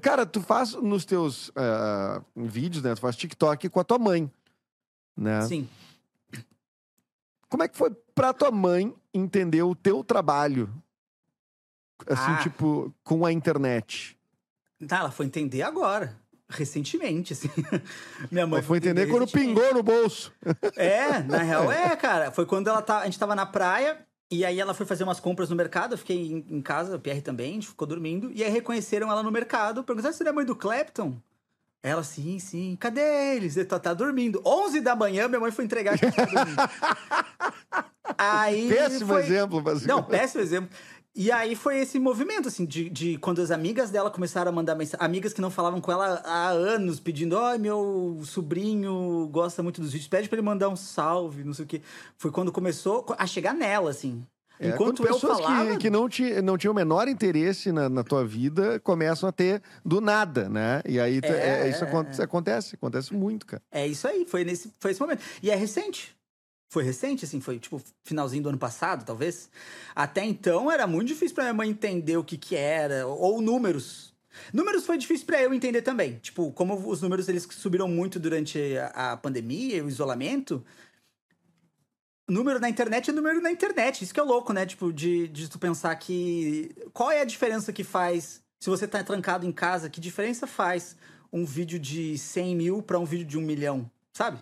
[0.00, 2.94] Cara, tu faz nos teus ah, vídeos, né?
[2.94, 4.30] Tu faz TikTok com a tua mãe,
[5.16, 5.42] né?
[5.42, 5.68] Sim.
[7.48, 10.72] Como é que foi pra tua mãe entender o teu trabalho?
[12.06, 12.40] Assim, Ah.
[12.42, 14.16] tipo, com a internet.
[14.88, 16.16] Tá, ela foi entender agora.
[16.52, 17.48] Recentemente, assim.
[18.30, 20.32] Minha mãe Ela foi entender quando pingou no bolso.
[20.76, 22.30] É, na real é, cara.
[22.30, 23.98] Foi quando ela tá, a gente tava na praia
[24.30, 25.94] e aí ela foi fazer umas compras no mercado.
[25.94, 28.30] Eu fiquei em, em casa, o Pierre também, a gente ficou dormindo.
[28.32, 31.16] E aí reconheceram ela no mercado, perguntaram se era a mãe do Clapton.
[31.82, 32.76] Ela, sim, sim.
[32.78, 33.00] Cadê
[33.34, 33.56] eles?
[33.56, 34.40] Ele tá, tá dormindo.
[34.46, 36.56] 11 da manhã, minha mãe foi entregar ela tava dormindo.
[38.16, 39.22] Aí Péssimo foi...
[39.22, 39.84] exemplo, mas...
[39.84, 40.70] Não, péssimo exemplo.
[41.14, 44.74] E aí foi esse movimento, assim, de, de quando as amigas dela começaram a mandar
[44.74, 45.04] mensagem.
[45.04, 49.92] Amigas que não falavam com ela há anos, pedindo: Ó, meu sobrinho gosta muito dos
[49.92, 51.82] vídeos, pede pra ele mandar um salve, não sei o quê.
[52.16, 54.24] Foi quando começou a chegar nela, assim.
[54.58, 55.70] É, Enquanto eu pessoas falava.
[55.72, 59.32] que, que não, ti, não tinham o menor interesse na, na tua vida começam a
[59.32, 60.80] ter do nada, né?
[60.86, 63.62] E aí É, é, isso é, aconte- acontece, acontece muito, cara.
[63.72, 65.20] É isso aí, foi nesse foi esse momento.
[65.42, 66.14] E é recente.
[66.72, 69.50] Foi recente, assim, foi tipo finalzinho do ano passado, talvez.
[69.94, 74.14] Até então era muito difícil pra minha mãe entender o que que era, ou números.
[74.54, 76.16] Números foi difícil pra eu entender também.
[76.16, 80.64] Tipo, como os números eles subiram muito durante a, a pandemia e o isolamento.
[82.26, 84.02] Número na internet é número na internet.
[84.02, 84.64] Isso que é louco, né?
[84.64, 86.74] Tipo, de, de tu pensar que.
[86.94, 89.90] Qual é a diferença que faz se você tá trancado em casa?
[89.90, 90.96] Que diferença faz
[91.30, 93.90] um vídeo de 100 mil pra um vídeo de um milhão?
[94.14, 94.40] Sabe?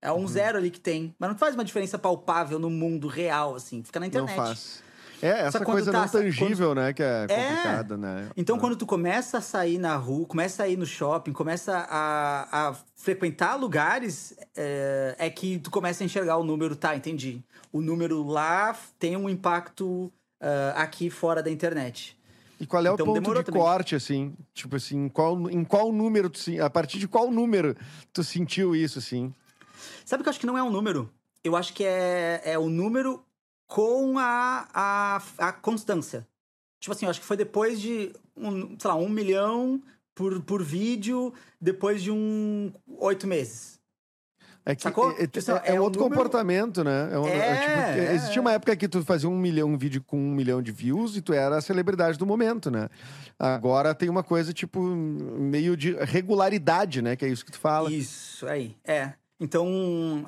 [0.00, 0.22] É Uhum.
[0.22, 1.14] um zero ali que tem.
[1.18, 3.82] Mas não faz uma diferença palpável no mundo real, assim.
[3.82, 4.36] Fica na internet.
[4.36, 4.82] Não faz.
[5.20, 6.92] É, essa quando coisa tá- não tangível, né?
[6.92, 7.48] Que é É.
[7.48, 8.28] complicada, né?
[8.36, 8.60] Então, Ah.
[8.60, 12.74] quando tu começa a sair na rua, começa a ir no shopping, começa a, a
[12.94, 17.42] frequentar lugares, é, é que tu começa a enxergar o número, tá, entendi.
[17.72, 22.16] O número lá tem um impacto ah, aqui fora da internet.
[22.60, 23.60] E qual é o Então, ponto demorou de também.
[23.60, 24.34] corte, assim?
[24.54, 26.40] Tipo assim, em qual, em qual número tu...
[26.62, 27.76] A partir de qual número
[28.12, 29.34] tu sentiu isso, assim?
[30.04, 31.10] Sabe que eu acho que não é um número?
[31.44, 33.22] Eu acho que é, é o número
[33.66, 36.26] com a, a, a constância.
[36.80, 39.82] Tipo assim, eu acho que foi depois de, um, sei lá, um milhão
[40.14, 43.78] por, por vídeo, depois de um oito meses.
[44.66, 45.10] É que Sacou?
[45.12, 47.08] é, Tipo assim, é- é é um outro número- comportamento, né?
[47.10, 49.78] É um- é É, tipo, é, existia uma época que tu fazia um milhão, um
[49.78, 52.88] vídeo com um milhão de views e tu era a celebridade do momento, né?
[53.38, 57.16] Agora tem uma coisa, tipo, meio de regularidade, né?
[57.16, 57.90] Que é isso que tu fala.
[57.90, 58.76] Isso, aí.
[58.84, 59.14] É.
[59.40, 60.24] Então,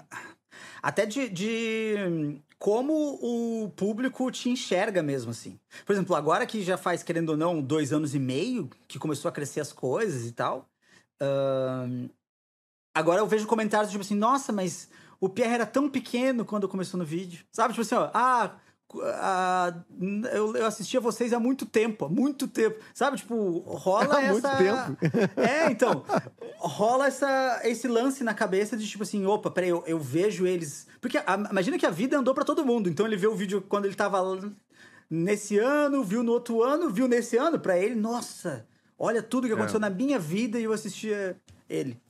[0.83, 5.59] até de, de como o público te enxerga mesmo, assim.
[5.87, 9.29] Por exemplo, agora que já faz, querendo ou não, dois anos e meio que começou
[9.29, 10.69] a crescer as coisas e tal.
[12.95, 16.99] agora eu vejo comentários tipo assim, nossa, mas o Pierre era tão pequeno quando começou
[16.99, 17.45] no vídeo.
[17.53, 17.73] Sabe?
[17.75, 18.57] Tipo assim, ó, ah.
[19.99, 22.79] N- eu, eu assistia vocês há muito tempo, há muito tempo.
[22.95, 23.17] Sabe?
[23.19, 24.33] Tipo, rola Há essa.
[24.33, 25.31] muito tempo.
[25.41, 26.05] É, então.
[26.59, 30.87] rola essa, esse lance na cabeça de tipo assim, opa, peraí, eu, eu vejo eles.
[31.01, 32.89] Porque a- imagina que a vida andou pra todo mundo.
[32.89, 34.21] Então ele vê o vídeo quando ele tava
[35.09, 38.67] nesse ano, viu no outro ano, viu nesse ano, pra ele, nossa,
[38.99, 39.81] olha tudo que aconteceu É.
[39.81, 41.37] na minha vida e eu assistia
[41.69, 42.01] ele.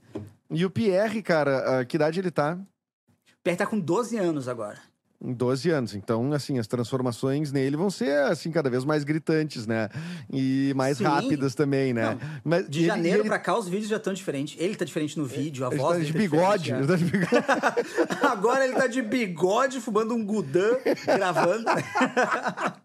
[0.51, 2.59] E o Pierre, cara, que idade ele tá?
[2.59, 4.79] O Pierre tá com 12 anos agora.
[5.23, 5.95] Em 12 anos.
[5.95, 9.91] Então, assim, as transformações nele vão ser, assim, cada vez mais gritantes, né?
[10.33, 11.05] E mais Sim.
[11.05, 12.13] rápidas também, né?
[12.19, 14.57] Não, Mas De ele- janeiro ele, pra cá, os vídeos já estão diferentes.
[14.59, 16.73] Ele tá diferente no vídeo, a ele voz tá de tá bigode.
[16.73, 17.31] ele tá de bigode.
[17.33, 17.77] já.
[18.33, 21.65] Agora ele tá de bigode, fumando um gudã, gravando.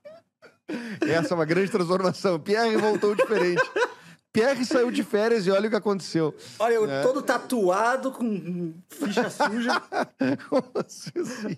[1.08, 2.40] Essa é uma grande transformação.
[2.40, 3.62] Pierre voltou diferente.
[4.36, 6.36] Pierre saiu de férias e olha o que aconteceu.
[6.60, 7.02] Olha, eu É.
[7.02, 9.82] todo tatuado, com ficha suja.
[10.76, 11.58] Assim?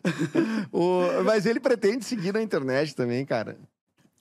[0.71, 3.57] O- Mas ele pretende seguir na internet também, cara.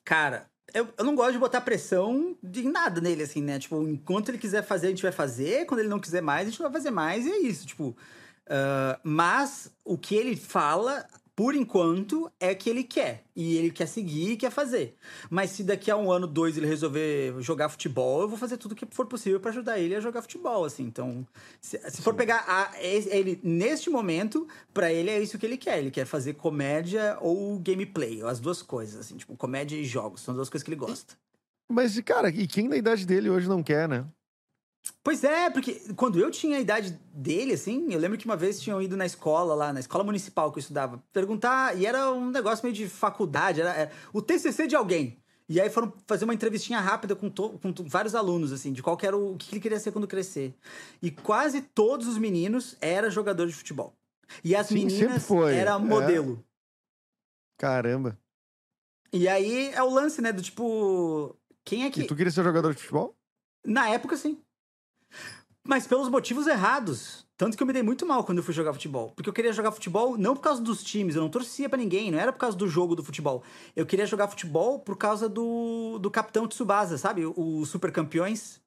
[0.04, 3.58] Cara, eu, eu não gosto de botar pressão de nada nele, assim, né?
[3.58, 5.66] Tipo, enquanto ele quiser fazer, a gente vai fazer.
[5.66, 7.26] Quando ele não quiser mais, a gente vai fazer mais.
[7.26, 7.88] E é isso, tipo.
[8.48, 11.04] Uh, mas o que ele fala,
[11.36, 13.22] por enquanto, é que ele quer.
[13.36, 14.96] E ele quer seguir e quer fazer.
[15.28, 18.74] Mas se daqui a um ano, dois, ele resolver jogar futebol, eu vou fazer tudo
[18.74, 20.84] que for possível para ajudar ele a jogar futebol, assim.
[20.84, 21.26] Então,
[21.60, 25.78] se, se for pegar a, ele neste momento, para ele é isso que ele quer.
[25.78, 29.18] Ele quer fazer comédia ou gameplay, as duas coisas, assim.
[29.18, 30.22] Tipo, comédia e jogos.
[30.22, 31.14] São as duas coisas que ele gosta.
[31.68, 34.06] Mas, cara, e quem na idade dele hoje não quer, né?
[35.02, 38.60] Pois é, porque quando eu tinha a idade dele, assim, eu lembro que uma vez
[38.60, 42.30] tinham ido na escola lá, na escola municipal que eu estudava, perguntar, e era um
[42.30, 45.16] negócio meio de faculdade, era, era o TCC de alguém.
[45.48, 48.98] E aí foram fazer uma entrevistinha rápida com, to, com vários alunos, assim, de qual
[49.00, 50.52] era o, o que ele queria ser quando crescer.
[51.00, 53.96] E quase todos os meninos eram jogadores de futebol.
[54.42, 55.78] E as Sim, meninas era é.
[55.78, 56.42] modelo.
[56.42, 57.60] É.
[57.60, 58.18] Caramba.
[59.12, 62.00] E aí é o lance, né, do tipo, quem é que...
[62.02, 63.16] E tu queria ser jogador de futebol?
[63.64, 64.42] Na época, sim.
[65.64, 67.26] Mas pelos motivos errados.
[67.36, 69.12] Tanto que eu me dei muito mal quando eu fui jogar futebol.
[69.14, 72.10] Porque eu queria jogar futebol não por causa dos times, eu não torcia para ninguém,
[72.10, 73.42] não era por causa do jogo do futebol.
[73.74, 77.26] Eu queria jogar futebol por causa do, do Capitão Tsubasa, sabe?
[77.26, 78.60] O Super Campeões.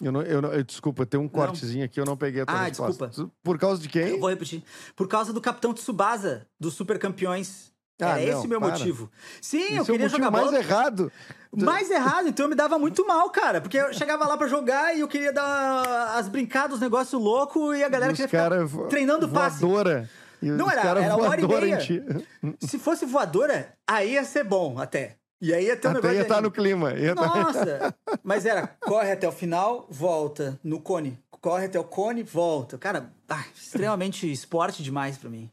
[0.00, 2.54] Eu não, eu não, eu, desculpa, tem um cortezinho aqui, eu não peguei a tua
[2.54, 3.08] ah, resposta.
[3.08, 3.32] desculpa.
[3.42, 4.08] Por causa de quem?
[4.08, 4.62] Eu vou repetir.
[4.96, 7.69] Por causa do Capitão Tsubasa, do Super Campeões.
[8.04, 8.70] Ah, é esse o meu para.
[8.70, 9.10] motivo.
[9.40, 10.58] Sim, Esse eu queria é o jogar mais bola.
[10.58, 11.12] errado.
[11.52, 13.60] Mais errado, então eu me dava muito mal, cara.
[13.60, 17.76] Porque eu chegava lá para jogar e eu queria dar as brincadas, os negócios loucos
[17.76, 18.50] e a galera queria ficar
[18.88, 20.02] treinando voadora.
[20.02, 20.20] passe.
[20.42, 21.78] Não era, era hora e meia.
[22.60, 25.16] Se fosse voadora, aí ia ser bom até.
[25.40, 26.92] E aí ia ter um até ia estar tá no clima.
[26.92, 27.66] Ia tá- Nossa!
[27.78, 27.94] Tá...
[28.22, 31.18] Mas era, corre até o final, volta no cone.
[31.40, 32.76] Corre até o cone, volta.
[32.76, 35.50] Cara, ah, extremamente esporte demais para mim.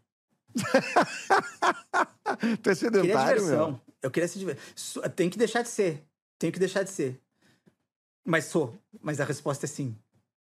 [2.62, 3.82] Tu é sedentário, meu.
[4.02, 4.64] Eu queria se divertir.
[5.16, 6.04] Tem que deixar de ser.
[6.40, 7.22] Tem que deixar de ser.
[8.26, 8.78] Mas sou.
[9.02, 9.98] Mas a resposta é sim.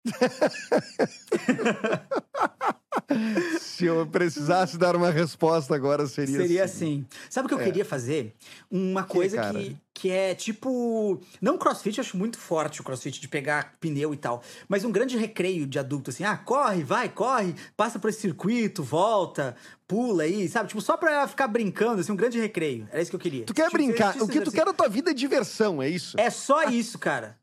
[3.60, 7.06] Se eu precisasse dar uma resposta agora, seria Seria assim.
[7.30, 7.64] Sabe o que eu é.
[7.64, 8.34] queria fazer?
[8.70, 11.20] Uma coisa que, que, que, é tipo.
[11.40, 14.42] Não crossfit, eu acho muito forte o crossfit de pegar pneu e tal.
[14.68, 18.82] Mas um grande recreio de adulto, assim, ah, corre, vai, corre, passa por esse circuito,
[18.82, 20.68] volta, pula aí, sabe?
[20.68, 22.88] Tipo, só pra ficar brincando, assim, um grande recreio.
[22.90, 23.44] Era isso que eu queria.
[23.44, 24.16] Tu quer tipo, brincar?
[24.22, 26.18] O que tu quer na tua vida é diversão, é isso?
[26.18, 27.41] É só isso, cara.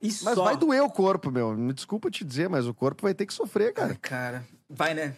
[0.00, 0.44] Isso mas só.
[0.44, 1.54] vai doer o corpo, meu.
[1.56, 3.90] Me desculpa te dizer, mas o corpo vai ter que sofrer, cara.
[3.90, 4.46] Ai, cara.
[4.68, 5.14] Vai, né?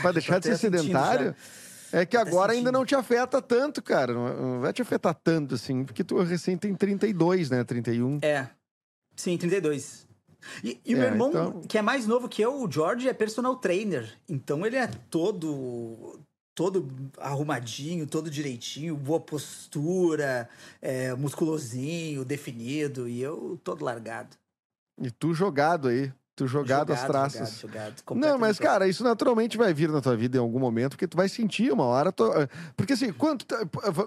[0.00, 1.34] Pra deixar de ser sedentário.
[1.92, 4.14] É que agora ainda não te afeta tanto, cara.
[4.14, 7.62] Não vai te afetar tanto, assim, porque tu recém tem 32, né?
[7.64, 8.18] 31.
[8.22, 8.48] É.
[9.14, 10.06] Sim, 32.
[10.64, 11.60] E, e o é, meu irmão, então...
[11.62, 14.10] que é mais novo que eu, o George, é personal trainer.
[14.28, 16.18] Então ele é todo
[16.54, 16.88] todo
[17.18, 20.48] arrumadinho, todo direitinho, boa postura,
[20.80, 24.36] é, musculosinho, definido, e eu todo largado.
[25.00, 26.12] E tu jogado aí.
[26.34, 27.60] Tu jogado, jogado as traças.
[27.60, 30.92] Jogado, jogado, não, mas, cara, isso naturalmente vai vir na tua vida em algum momento,
[30.92, 32.10] porque tu vai sentir uma hora.
[32.10, 32.24] Tu...
[32.74, 33.44] Porque assim, quanto.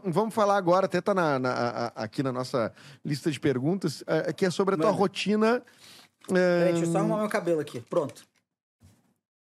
[0.03, 2.73] Vamos falar agora, até tá na, na, aqui na nossa
[3.05, 4.97] lista de perguntas, é, que é sobre a tua Mano.
[4.97, 5.61] rotina.
[6.27, 7.79] Peraí, deixa eu só arrumar meu cabelo aqui.
[7.81, 8.23] Pronto.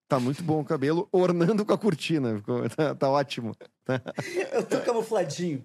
[0.10, 2.42] Tá muito bom o cabelo, ornando com a cortina.
[2.76, 3.56] Tá, tá ótimo.
[4.52, 5.64] Eu tô camufladinho.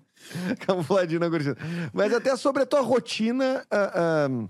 [0.61, 1.57] camufladinho na cortina.
[1.95, 3.65] Mas até sobre a tua rotina.
[3.73, 4.49] Uh, uh,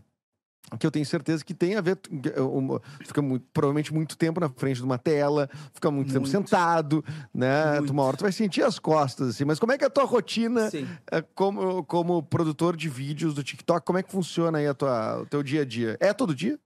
[0.78, 1.98] que eu tenho certeza que tem a ver.
[2.10, 6.12] Uh, fica muito, provavelmente muito tempo na frente de uma tela, fica muito, muito.
[6.12, 7.78] tempo sentado, né?
[7.78, 7.90] Muito.
[7.90, 9.44] Uma hora tu vai sentir as costas, assim.
[9.44, 13.44] Mas como é que é a tua rotina uh, como, como produtor de vídeos do
[13.44, 13.86] TikTok?
[13.86, 15.96] Como é que funciona aí a tua, o teu dia a dia?
[16.00, 16.58] É todo dia?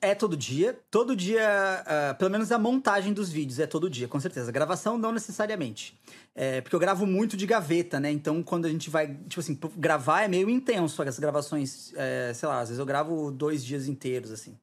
[0.00, 0.78] É todo dia.
[0.90, 4.48] Todo dia, uh, pelo menos a montagem dos vídeos é todo dia, com certeza.
[4.48, 5.98] A gravação não necessariamente.
[6.34, 8.10] É, porque eu gravo muito de gaveta, né?
[8.10, 11.92] Então, quando a gente vai, tipo assim, gravar é meio intenso as gravações.
[11.96, 14.56] É, sei lá, às vezes eu gravo dois dias inteiros, assim.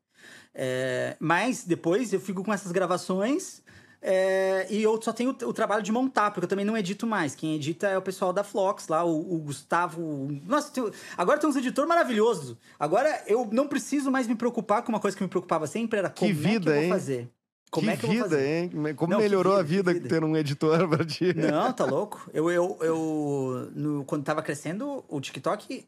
[0.53, 3.61] É, mas depois eu fico com essas gravações
[4.01, 7.05] é, e eu só tenho o, o, trabalho de montar, porque eu também não edito
[7.05, 7.35] mais.
[7.35, 10.29] Quem edita é o pessoal da Flox lá, o, o Gustavo.
[10.45, 12.57] Nossa, tem, agora tem uns editor maravilhoso.
[12.79, 16.09] Agora eu não preciso mais me preocupar com uma coisa que me preocupava sempre, era
[16.09, 16.89] como que vida, é que eu vou hein?
[16.89, 17.29] fazer.
[17.69, 18.71] Como que é que vida, hein?
[18.95, 21.33] Como não, melhorou vida, a vida, vida ter um editor pra ti?
[21.33, 22.29] Não, tá louco.
[22.33, 25.85] Eu, eu, eu no, quando tava crescendo, o TikTok,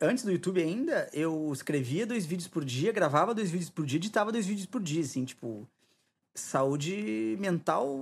[0.00, 3.96] antes do YouTube ainda, eu escrevia dois vídeos por dia, gravava dois vídeos por dia,
[3.96, 5.66] editava dois vídeos por dia, assim, tipo
[6.34, 7.98] saúde mental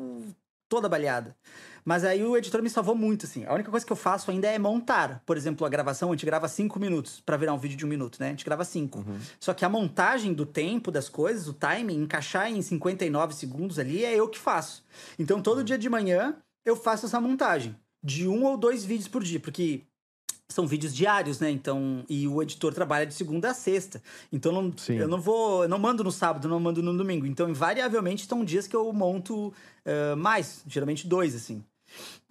[0.69, 1.37] toda baleada.
[1.85, 3.45] Mas aí o editor me salvou muito, assim.
[3.45, 5.23] A única coisa que eu faço ainda é montar.
[5.27, 7.89] Por exemplo, a gravação, a gente grava cinco minutos para virar um vídeo de um
[7.89, 8.29] minuto, né?
[8.29, 8.99] A gente grava cinco.
[9.01, 9.19] Uhum.
[9.41, 14.05] Só que a montagem do tempo das coisas, o timing, encaixar em 59 segundos ali,
[14.05, 14.85] é eu que faço.
[15.19, 17.75] Então, todo dia de manhã, eu faço essa montagem.
[18.03, 19.41] De um ou dois vídeos por dia.
[19.41, 19.83] Porque
[20.53, 21.51] são vídeos diários, né?
[21.51, 24.03] Então, e o editor trabalha de segunda a sexta.
[24.33, 27.27] Então, não, eu não vou, eu não mando no sábado, não mando no domingo.
[27.27, 29.53] Então, invariavelmente, estão dias que eu monto
[29.85, 31.63] eh, mais, geralmente dois, assim.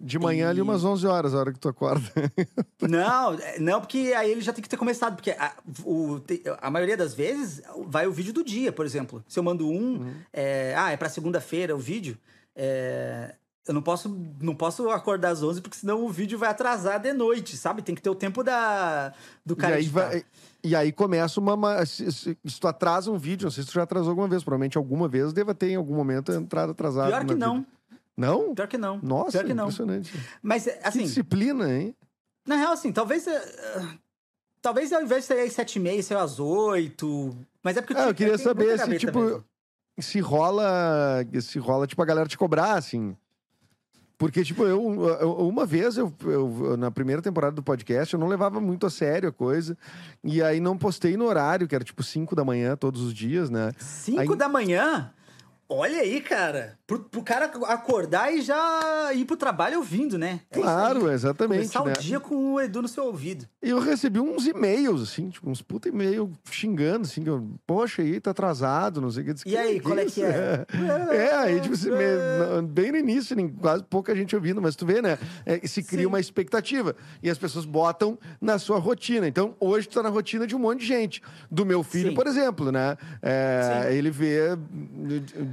[0.00, 2.02] De manhã ali E- umas 11 horas, a hora que tu acorda.
[2.80, 5.52] Não, é, não, porque aí ele já tem que ter começado, porque a,
[5.84, 6.18] o-
[6.62, 9.22] a maioria das vezes vai o vídeo do dia, por exemplo.
[9.28, 12.16] Se eu mando um, é, ah, é pra segunda-feira o vídeo,
[12.56, 13.34] é,
[13.68, 14.08] eu não posso,
[14.40, 17.82] não posso acordar às 11, porque senão o vídeo vai atrasar de noite, sabe?
[17.82, 19.12] Tem que ter o tempo da,
[19.44, 20.08] do E cara aí, editar.
[20.08, 20.24] vai-
[20.62, 21.84] e aí começa uma.
[21.86, 24.42] se, se- se tu atrasa um vídeo, não sei se tu já atrasou alguma vez,
[24.42, 27.08] provavelmente alguma vez deva ter em algum momento entrado atrasado.
[27.08, 27.66] Pior que não, vida.
[28.16, 28.54] Não?
[28.54, 28.98] pior que não.
[29.02, 29.64] Nossa, pior que não.
[29.64, 30.12] impressionante.
[30.42, 31.94] Mas, Que assim, disciplina, hein?
[32.46, 33.26] na real, assim, talvez...
[33.26, 33.98] eh,
[34.62, 37.34] Talvez ao invés de ser às sete e meia, ser às oito.
[37.62, 39.44] Mas é porque Ah, eu queria tenho muita saber se, tipo, mesmo.
[39.98, 41.24] se rola.
[41.40, 43.16] Se rola, tipo, a galera te cobrar, assim.
[44.20, 48.28] Porque, tipo, eu, eu- uma vez, eu, eu- na primeira temporada do podcast, eu não
[48.28, 49.78] levava muito a sério a coisa.
[50.22, 53.48] E aí não postei no horário, que era tipo 5 da manhã todos os dias,
[53.48, 53.72] né?
[53.78, 55.10] Cinco Aí- da manhã?
[55.72, 56.76] Olha aí, cara.
[56.84, 60.40] Pro, pro cara acordar e já ir pro trabalho ouvindo, né?
[60.50, 61.72] É Claro, exatamente.
[61.72, 61.92] Começar né?
[61.96, 63.46] o dia com o Edu no seu ouvido.
[63.62, 68.02] E eu recebi uns e-mails, assim, tipo, uns puta e-mail xingando, assim, que eu, poxa,
[68.02, 69.48] aí tá atrasado, não sei o que.
[69.48, 70.24] E aí, qual é que isso?
[70.24, 70.66] é?
[71.20, 71.90] É, aí, tipo, assim,
[72.68, 75.18] bem no início, quase pouca gente ouvindo, mas tu vê, né?
[75.46, 76.06] É, se cria Sim.
[76.06, 76.96] uma expectativa.
[77.22, 79.28] E as pessoas botam na sua rotina.
[79.28, 81.22] Então, hoje tu tá na rotina de um monte de gente.
[81.48, 82.14] Do meu filho, Sim.
[82.16, 82.96] por exemplo, né?
[83.22, 84.56] É, ele vê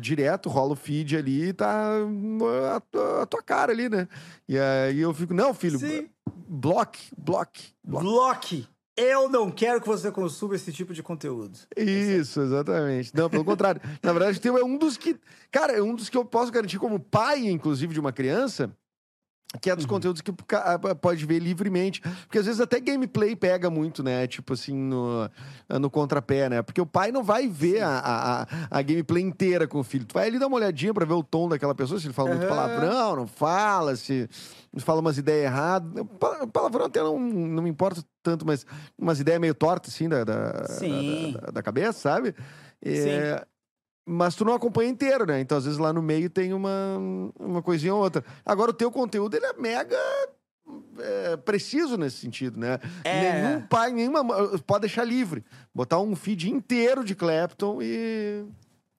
[0.08, 2.40] direto, rola o feed ali e tá hum,
[2.76, 4.08] a, tua- a tua cara ali, né?
[4.48, 6.10] E aí eu fico, não, filho, Sim.
[6.48, 8.06] bloque, bloque, bloque.
[8.06, 8.68] Bloque.
[9.00, 11.56] Eu não quero que você consuma esse tipo de conteúdo.
[11.78, 13.12] Isso, exatamente.
[13.16, 13.80] Não, pelo contrário.
[14.02, 15.16] Na verdade, teu é um dos que.
[15.52, 18.76] Cara, é um dos que eu posso garantir como pai, inclusive, de uma criança.
[19.62, 20.32] Que é dos conteúdos que
[21.02, 22.02] pode ver livremente.
[22.02, 24.28] Porque às vezes até gameplay pega muito, né?
[24.28, 25.30] Tipo assim, no,
[25.80, 26.62] no contrapé, né?
[26.62, 30.06] Porque o pai não vai ver a, a, a- gameplay inteira com o filho.
[30.06, 32.30] Tu vai ali dar uma olhadinha pra ver o tom daquela pessoa, se ele fala
[32.32, 32.50] muito Aham.
[32.50, 34.28] palavrão, não fala, se
[34.80, 36.04] fala umas ideias erradas.
[36.20, 38.66] Pa- Palavrão até não, não me importa tanto, mas
[38.98, 42.36] umas ideias meio tortas, assim, da, da, da- da cabeça, sabe?
[42.84, 43.46] É,
[44.10, 45.42] Mas tu não acompanha inteiro, né?
[45.42, 46.98] Então, às vezes, lá no meio tem uma,
[47.38, 48.24] uma coisinha ou outra.
[48.46, 49.98] Agora, o teu conteúdo, ele é mega
[51.00, 52.80] é, preciso nesse sentido, né?
[53.04, 53.42] É.
[53.44, 54.24] Nenhum pai, nenhuma...
[54.24, 55.44] mãe- Pode deixar livre.
[55.76, 58.46] Botar um feed inteiro de Clapton e...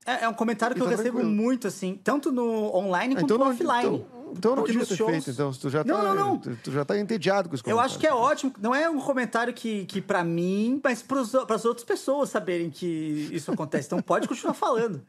[0.06, 1.30] É, é um comentário que eu tá recebo tranquilo.
[1.34, 3.86] muito, assim, tanto no online Ah, quanto no não, offline.
[3.96, 5.30] Então, então não nos ter shows- feito.
[5.30, 6.38] Então, tu já tá, Não, não, não.
[6.38, 8.52] Tu, tu já tá entediado com esse Eu acho que é ótimo.
[8.60, 13.28] Não é um comentário que, que para mim, mas para as outras pessoas saberem que
[13.32, 13.86] isso acontece.
[13.86, 15.02] Então pode continuar falando.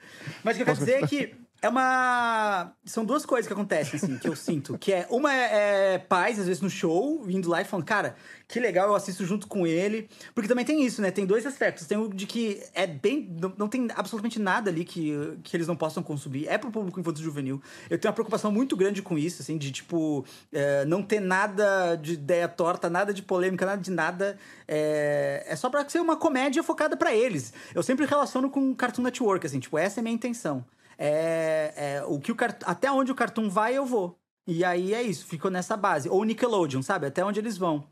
[0.44, 2.72] Mas o que eu quero dizer é que é uma.
[2.86, 4.78] São duas coisas que acontecem, assim, que eu sinto.
[4.78, 8.16] Que é uma é, é pais, às vezes, no show, vindo lá e falando, cara,
[8.48, 10.10] que legal, eu assisto junto com ele.
[10.34, 11.12] Porque também tem isso, né?
[11.12, 11.86] Tem dois aspectos.
[11.86, 13.30] Tem o de que é bem.
[13.40, 16.48] Não, não tem absolutamente nada ali que, que eles não possam consumir.
[16.48, 17.62] É pro público infantil juvenil.
[17.90, 21.96] Eu tenho uma preocupação muito grande com isso, assim, de tipo, é, não ter nada
[21.96, 24.38] de ideia torta, nada de polêmica, nada de nada.
[24.66, 27.54] É, é só pra ser uma comédia focada pra eles.
[27.76, 30.64] Eu sempre relaciono com Cartoon Network, assim, tipo, essa é a minha intenção.
[31.02, 32.36] É, é, o que o
[32.66, 34.20] até onde o Cartoon vai, eu vou.
[34.46, 36.10] E aí é isso, ficou nessa base.
[36.10, 37.06] Ou Nickelodeon, sabe?
[37.08, 37.88] Até onde eles vão.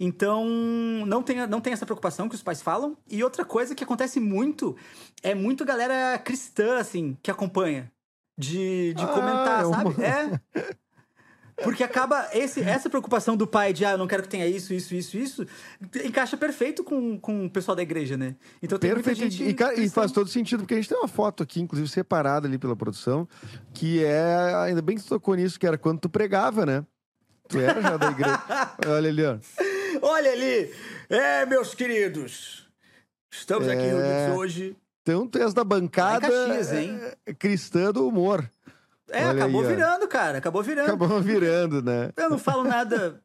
[0.00, 0.44] Então,
[1.06, 2.96] não tem, não tem essa preocupação que os pais falam.
[3.08, 4.76] E outra coisa que acontece muito
[5.22, 7.92] é muito galera cristã, assim, que acompanha.
[8.40, 10.02] De, de Ah, comentar, é uma- sabe?
[10.02, 10.40] É.
[11.62, 12.28] Porque acaba.
[12.32, 15.16] Esse, essa preocupação do pai de, ah, eu não quero que tenha isso, isso, isso,
[15.18, 15.46] isso,
[16.04, 18.36] encaixa perfeito com, com o pessoal da igreja, né?
[18.62, 19.18] Então tem Perfeito.
[19.18, 19.48] muita gente.
[19.48, 22.46] E, cara, e faz todo sentido, porque a gente tem uma foto aqui, inclusive separada
[22.46, 23.28] ali pela produção,
[23.74, 24.54] que é.
[24.66, 26.84] Ainda bem que tu tocou nisso, que era quando tu pregava, né?
[27.48, 28.42] Tu era já da igreja.
[28.86, 29.38] Olha ali, ó.
[30.02, 30.70] Olha ali!
[31.08, 32.68] É, meus queridos!
[33.32, 33.86] Estamos aqui É.
[33.86, 34.76] reunidos hoje.
[35.02, 38.48] Então tu és da bancada Caxias, eh, cristã do humor.
[39.10, 40.38] É, Olha acabou aí, virando, cara.
[40.38, 40.86] Acabou virando.
[40.86, 42.10] Acabou virando, né?
[42.16, 43.20] Eu não falo nada,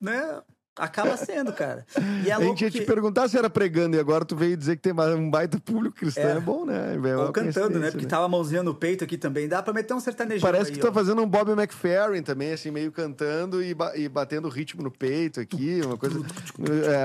[0.00, 0.42] né?
[0.78, 1.86] Acaba sendo, cara.
[2.24, 2.84] E é a gente ia te que...
[2.84, 6.22] perguntar se era pregando e agora tu veio dizer que tem um baita público cristão.
[6.22, 6.40] É, É.
[6.40, 6.94] bom, né?
[7.02, 7.90] É Ou cantando, né?
[7.90, 9.48] Porque tava a mãozinha no peito aqui também.
[9.48, 10.92] Dá pra meter um sertanejo Parece aí, que tá ó.
[10.92, 15.40] fazendo um Bob McFerrin também, assim, meio cantando e, ba- e batendo ritmo no peito
[15.40, 16.20] aqui, uma coisa...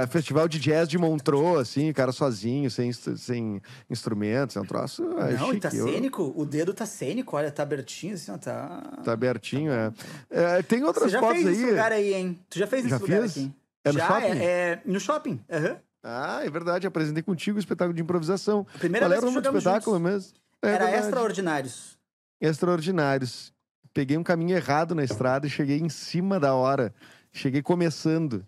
[0.03, 4.65] é, festival de jazz de Montreux, assim, o cara sozinho, sem, sem instrumentos, é um
[4.65, 5.59] troço é, Não, e chique.
[5.61, 6.33] tá eu- cênico.
[6.35, 8.81] O dedo tá cênico, olha, tá abertinho assim, ó, tá...
[9.03, 9.91] Tá abertinho, é.
[10.29, 11.53] É, Tem outras já fotos fez aí...
[11.55, 12.39] esse lugar aí, hein?
[12.49, 13.31] Tu já fez Já esse lugar fiz?
[13.31, 13.51] aqui?
[13.83, 14.39] É no já, shopping?
[14.39, 15.77] É, é no shopping, aham.
[16.03, 18.65] Ah, é verdade, apresentei contigo o espetáculo de improvisação.
[18.79, 20.33] Primeira Qual era vez o que espetáculo mesmo?
[20.61, 21.05] É Era verdade.
[21.05, 21.97] Extraordinários.
[22.39, 23.53] Extraordinários.
[23.93, 26.93] Peguei um caminho errado na estrada e cheguei em cima da hora.
[27.31, 28.45] Cheguei começando.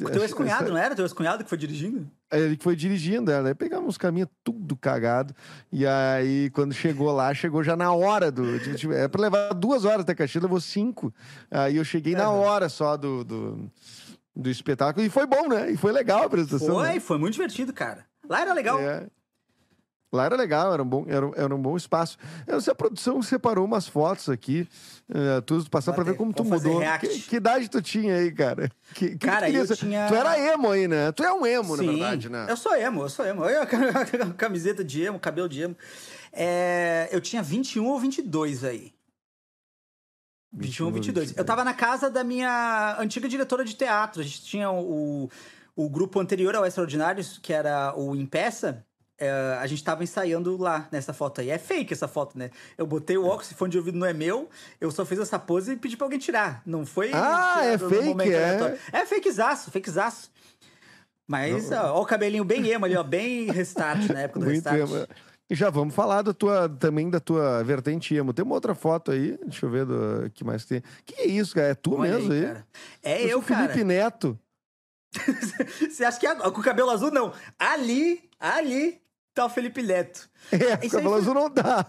[0.00, 0.94] O teu ex-cunhado, não era?
[0.94, 2.10] Teu ex-cunhado que foi dirigindo?
[2.32, 3.48] Ele que foi dirigindo ela.
[3.48, 5.34] Aí pegamos uns caminhos tudo cagado.
[5.70, 8.56] E aí, quando chegou lá, chegou já na hora do.
[8.94, 11.12] É pra levar duas horas até Caxias, levou cinco.
[11.50, 13.70] Aí eu cheguei na hora só do, do,
[14.34, 15.04] do espetáculo.
[15.04, 15.70] E foi bom, né?
[15.70, 16.74] E foi legal a apresentação.
[16.74, 17.00] Foi, né?
[17.00, 18.04] foi muito divertido, cara.
[18.28, 18.80] Lá era legal.
[18.80, 19.06] É.
[20.14, 22.16] Lá era legal, era um bom, era, era um bom espaço.
[22.46, 24.68] Eu não sei, a produção separou umas fotos aqui,
[25.10, 26.80] uh, tudo passar pra ver como tu mudou.
[27.00, 28.70] Que, que, idade tu tinha aí, cara?
[28.94, 29.74] Que, que cara, eu ser?
[29.74, 30.06] tinha...
[30.06, 31.10] Tu era emo aí, né?
[31.10, 32.46] Tu é um emo, Sim, na verdade, né?
[32.48, 33.44] eu sou emo, eu sou emo.
[33.44, 33.66] Eu,
[34.38, 35.76] camiseta de emo, cabelo de emo.
[36.32, 38.92] É, eu tinha 21 ou 22 aí.
[40.54, 41.36] 21 ou 22.
[41.36, 44.20] Eu tava na casa da minha antiga diretora de teatro.
[44.20, 45.28] A gente tinha o,
[45.74, 48.84] o grupo anterior ao Extraordinários, que era o Impeça.
[49.16, 51.50] É, a gente tava ensaiando lá nessa foto aí.
[51.50, 52.50] É fake essa foto, né?
[52.76, 54.48] Eu botei o óculos, fone de ouvido não é meu,
[54.80, 56.62] eu só fiz essa pose e pedi pra alguém tirar.
[56.66, 57.10] Não foi.
[57.12, 58.78] Ah, é fake, é?
[58.92, 60.32] É fakezaço, fakezaço.
[61.26, 64.56] Mas, ó, ó, o cabelinho bem emo ali, ó, bem restart na época do Muito
[64.56, 64.80] restart.
[64.80, 65.06] Emo.
[65.50, 68.32] E já vamos falar da tua, também da tua vertente emo.
[68.32, 70.82] Tem uma outra foto aí, deixa eu ver do que mais tem.
[71.04, 71.68] Que é isso, cara?
[71.68, 72.42] É tu Olha mesmo aí?
[72.46, 72.66] Cara.
[73.02, 73.62] É eu, eu, cara.
[73.68, 74.38] Felipe Neto.
[75.90, 77.10] Você acha que é com o cabelo azul?
[77.10, 77.32] Não.
[77.58, 79.00] Ali, ali
[79.34, 80.28] tá o Felipe Neto.
[80.50, 81.84] É, com o cabelo azul não dá.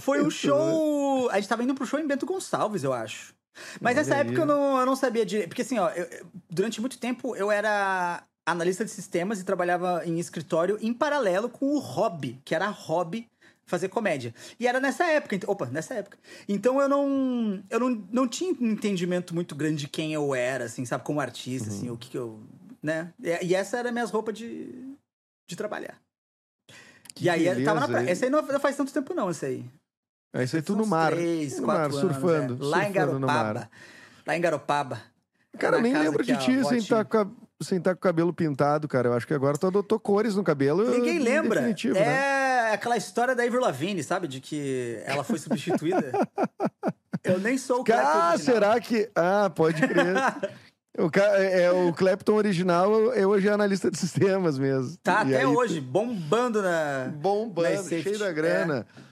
[0.00, 1.30] Foi um show.
[1.30, 3.32] A gente tava indo pro show em Bento Gonçalves, eu acho.
[3.80, 4.20] Mas Olha nessa aí.
[4.20, 5.48] época eu não, eu não sabia direito.
[5.50, 10.18] Porque assim, ó, eu- durante muito tempo eu era analista de sistemas e trabalhava em
[10.18, 13.26] escritório em paralelo com o hobby, que era hobby
[13.66, 14.34] fazer comédia.
[14.58, 16.18] E era nessa época, opa, nessa época.
[16.48, 20.64] Então eu não eu não, não tinha um entendimento muito grande de quem eu era,
[20.64, 22.40] assim, sabe, como artista, assim, o que, que eu,
[22.82, 23.12] né?
[23.22, 24.96] E, e essa era minhas roupas de
[25.48, 25.98] de trabalhar.
[27.14, 28.10] Que e aí eu tava na beleza, praia.
[28.12, 29.64] Essa aí não, faz tanto tempo não, essa aí.
[30.34, 31.12] É isso aí, tu no mar.
[31.12, 32.54] Três, no quatro mar, anos, surfando.
[32.54, 32.66] é.
[32.66, 33.34] Lá em surfando mar.
[33.34, 33.70] Garopaba.
[34.26, 35.02] Lá em Garopaba.
[35.58, 36.76] Cara, nem lembro de ti tinha.
[36.76, 37.30] estar com, a-
[37.62, 39.08] sem tá com o cabelo pintado, cara.
[39.08, 40.88] Eu acho que agora tu adotou cores no cabelo.
[40.90, 41.60] Ninguém em lembra.
[41.60, 42.72] definitivo, é né?
[42.72, 44.28] aquela história da Avril Lavigne, sabe?
[44.28, 46.12] De que ela foi substituída.
[47.24, 48.54] eu nem sou o Clapton Ah, original.
[48.54, 49.10] será que.
[49.14, 50.14] Ah, pode crer.
[50.98, 51.24] o, ca...
[51.38, 54.96] é, é, o Clapton original é hoje é analista de sistemas mesmo.
[55.02, 57.06] Tá E até aí, hoje, bombando na...
[57.06, 58.02] na Bombando, safety.
[58.02, 58.86] cheio da grana.
[59.04, 59.07] É.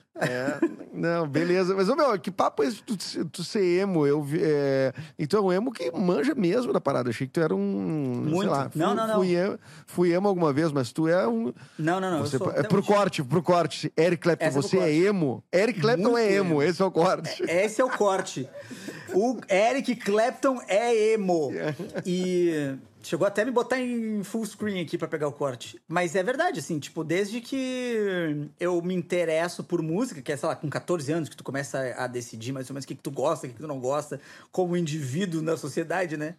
[0.93, 1.75] Não, beleza.
[1.75, 2.97] Mas, ô, meu, que papo é esse tu,
[3.27, 4.07] tu ser emo?
[4.07, 4.93] Eu, é...
[5.19, 7.11] Então, um emo que manja mesmo da parada.
[7.11, 8.23] Achei que tu era um.
[8.25, 8.51] Sei Muito.
[8.51, 8.71] lá.
[8.75, 9.15] Não, fui, não, não.
[9.17, 11.53] Fui emo, fui emo alguma vez, mas tu é um.
[11.79, 12.21] Não, não, não.
[12.21, 13.93] Você, sou é pro corte, pro corte.
[13.97, 15.05] Eric Clapton, Essa é você é corte.
[15.05, 15.45] emo?
[15.53, 16.63] Eric Clapton Muito é emo, emo.
[16.63, 17.43] esse é o corte.
[17.47, 18.49] Esse é o corte.
[19.13, 21.51] O Eric Clapton é emo.
[22.05, 22.77] E
[23.07, 25.81] chegou até a me botar em full screen aqui pra pegar o corte.
[25.87, 30.49] Mas é verdade, assim, tipo, desde que eu me interesso por música, que é, sei
[30.49, 33.03] lá, com 14 anos que tu começa a decidir mais ou menos o que, que
[33.03, 36.35] tu gosta, o que, que tu não gosta, como indivíduo na sociedade, né?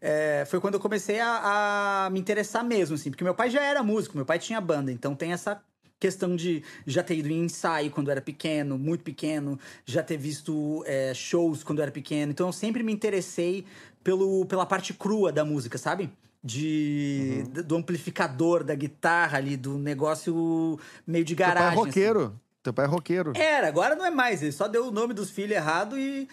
[0.00, 3.62] É, foi quando eu comecei a, a me interessar mesmo, assim, porque meu pai já
[3.62, 5.62] era músico, meu pai tinha banda, então tem essa
[6.02, 10.82] questão de já ter ido em ensaio quando era pequeno, muito pequeno, já ter visto
[10.86, 12.32] é, shows quando era pequeno.
[12.32, 13.64] Então eu sempre me interessei
[14.02, 16.10] pelo, pela parte crua da música, sabe?
[16.44, 21.78] De, d- do amplificador, da guitarra ali, do negócio meio de Teu pai é garagem.
[21.78, 21.86] assim.
[21.88, 22.40] roqueiro.
[22.62, 23.32] Teu pai é roqueiro.
[23.36, 24.42] Era, agora não é mais.
[24.42, 26.28] Ele só deu o nome dos filhos errado e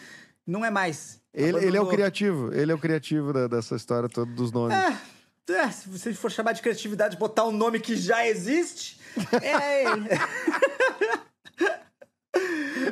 [0.48, 1.20] não é mais.
[1.34, 2.52] Ele, ele é o criativo.
[2.54, 4.76] Ele é o criativo da- dessa história toda dos nomes.
[4.76, 4.98] É,
[5.50, 9.00] é, se você for chamar de criatividade, botar um nome que já existe,
[9.42, 9.84] é.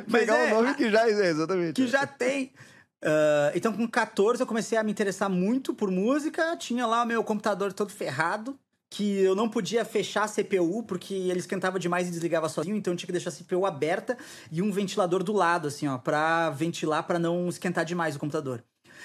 [0.06, 1.74] Mas Pegar é, um nome que já é, exatamente.
[1.74, 2.52] que já tem.
[3.02, 6.56] Ah, então, com 14, eu comecei a me interessar muito por música.
[6.56, 8.58] Tinha lá o meu computador todo ferrado,
[8.90, 12.92] que eu não podia fechar a CPU, porque ele esquentava demais e desligava sozinho, então
[12.92, 14.16] eu tinha que deixar a CPU aberta
[14.50, 18.64] e um ventilador do lado, assim, ó, pra ventilar, pra não esquentar demais o computador.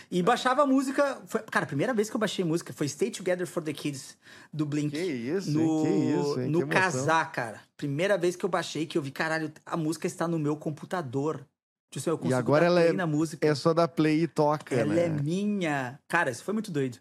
[0.09, 1.21] E baixava a música.
[1.25, 4.17] Foi, cara, a primeira vez que eu baixei música foi Stay Together for the Kids,
[4.51, 4.91] do Blink.
[4.91, 5.83] Que isso, no, hein?
[5.83, 6.49] que isso, hein?
[6.49, 7.61] No casar, cara.
[7.77, 11.45] Primeira vez que eu baixei, que eu vi, caralho, a música está no meu computador.
[11.91, 13.45] Tipo, eu consigo agora dar ela é- na música.
[13.47, 15.05] É só dar play e toca, Ela né?
[15.05, 15.99] é minha.
[16.07, 16.97] Cara, isso foi muito doido.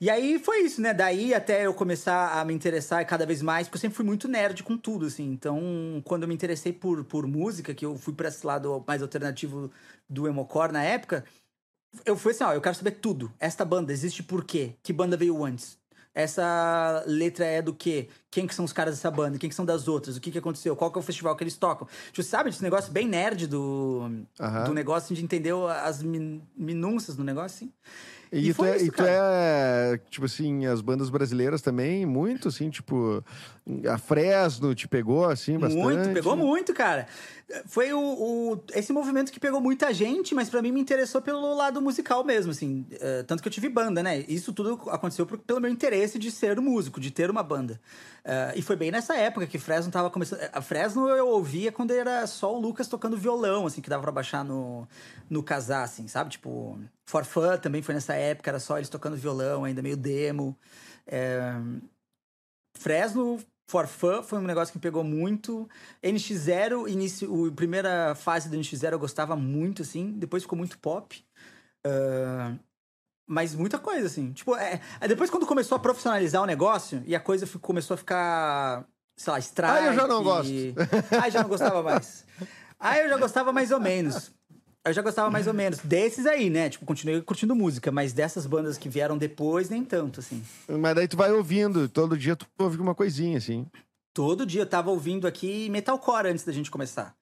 [0.00, 0.92] E aí foi isso, né?
[0.92, 4.26] Daí até eu começar a me interessar cada vez mais, porque eu sempre fui muito
[4.26, 5.30] nerd com tudo, assim.
[5.30, 9.00] Então, quando eu me interessei por, por música, que eu fui pra esse lado mais
[9.00, 9.70] alternativo
[10.10, 11.24] do Emocore na época,
[12.04, 13.32] eu fui assim, ó, eu quero saber tudo.
[13.38, 14.74] Esta banda existe por quê?
[14.82, 15.78] Que banda veio antes?
[16.14, 18.08] Essa letra é do quê?
[18.30, 19.38] Quem que são os caras dessa banda?
[19.38, 20.14] Quem que são das outras?
[20.16, 20.76] O que que aconteceu?
[20.76, 21.88] Qual que é o festival que eles tocam?
[22.12, 24.10] Tipo, sabe, esse negócio bem nerd do,
[24.66, 27.72] do negócio, de entender as min- minúcias do negócio, assim.
[28.30, 32.48] E, e tu, é, isso, e tu é, tipo assim, as bandas brasileiras também, muito,
[32.48, 33.22] assim, tipo,
[33.90, 35.82] a Fresno te pegou, assim, bastante?
[35.82, 37.06] Muito, pegou muito, cara.
[37.66, 41.54] Foi o, o esse movimento que pegou muita gente, mas para mim me interessou pelo
[41.54, 42.86] lado musical mesmo, assim.
[42.92, 44.20] Uh, tanto que eu tive banda, né?
[44.28, 47.80] Isso tudo aconteceu por, pelo meu interesse de ser músico, de ter uma banda.
[48.24, 50.40] Uh, e foi bem nessa época que Fresno tava começando...
[50.52, 54.12] A Fresno eu ouvia quando era só o Lucas tocando violão, assim, que dava pra
[54.12, 54.88] baixar no,
[55.28, 56.30] no casar, assim, sabe?
[56.30, 56.78] Tipo...
[57.04, 60.56] For Fun também foi nessa época, era só eles tocando violão, ainda meio demo.
[61.06, 61.52] É...
[62.74, 63.38] Fresno,
[63.72, 65.66] For Fun foi um negócio que me pegou muito.
[66.04, 70.12] NX0, início, a primeira fase do NX0 eu gostava muito, assim.
[70.12, 71.24] Depois ficou muito pop.
[71.86, 72.58] Uh...
[73.26, 74.30] Mas muita coisa, assim.
[74.34, 74.78] Tipo, é...
[75.08, 78.84] depois quando começou a profissionalizar o negócio e a coisa começou a ficar,
[79.16, 79.74] sei lá, strike...
[79.74, 80.52] Ah, eu já não gosto.
[81.18, 82.26] Ah, já não gostava mais.
[82.78, 84.34] Ah, eu já gostava mais ou menos.
[84.84, 86.68] Eu já gostava mais ou menos desses aí, né?
[86.68, 90.42] Tipo, continuei curtindo música, mas dessas bandas que vieram depois, nem tanto, assim.
[90.68, 93.66] Mas daí tu vai ouvindo, todo dia tu ouve uma coisinha, assim.
[94.14, 97.14] Todo dia eu tava ouvindo aqui metalcore antes da gente começar.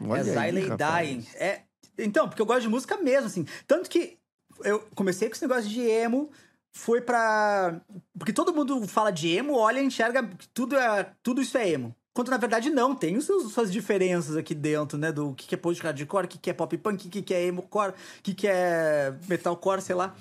[0.00, 1.26] Olha é Dying.
[1.34, 1.60] É,
[1.98, 3.46] então, porque eu gosto de música mesmo, assim.
[3.66, 4.18] Tanto que
[4.64, 6.30] eu comecei com esse negócio de emo,
[6.72, 7.80] foi pra.
[8.18, 11.94] Porque todo mundo fala de emo, olha e enxerga tudo, é, tudo isso é emo.
[12.14, 15.10] Quando na verdade não, tem os seus, suas diferenças aqui dentro, né?
[15.10, 17.46] Do que, que é post-hardcore, o que, que é pop punk, o que, que é
[17.46, 20.14] emo-core, o que, que é metalcore, sei lá.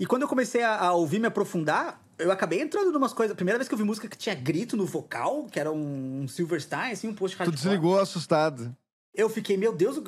[0.00, 3.32] E quando eu comecei a, a ouvir, me aprofundar, eu acabei entrando em umas coisas.
[3.32, 6.22] A primeira vez que eu vi música que tinha grito no vocal, que era um,
[6.22, 7.56] um Silverstein, assim, um post-hardcore.
[7.56, 8.74] Tu desligou assustado.
[9.14, 10.00] Eu fiquei, meu Deus,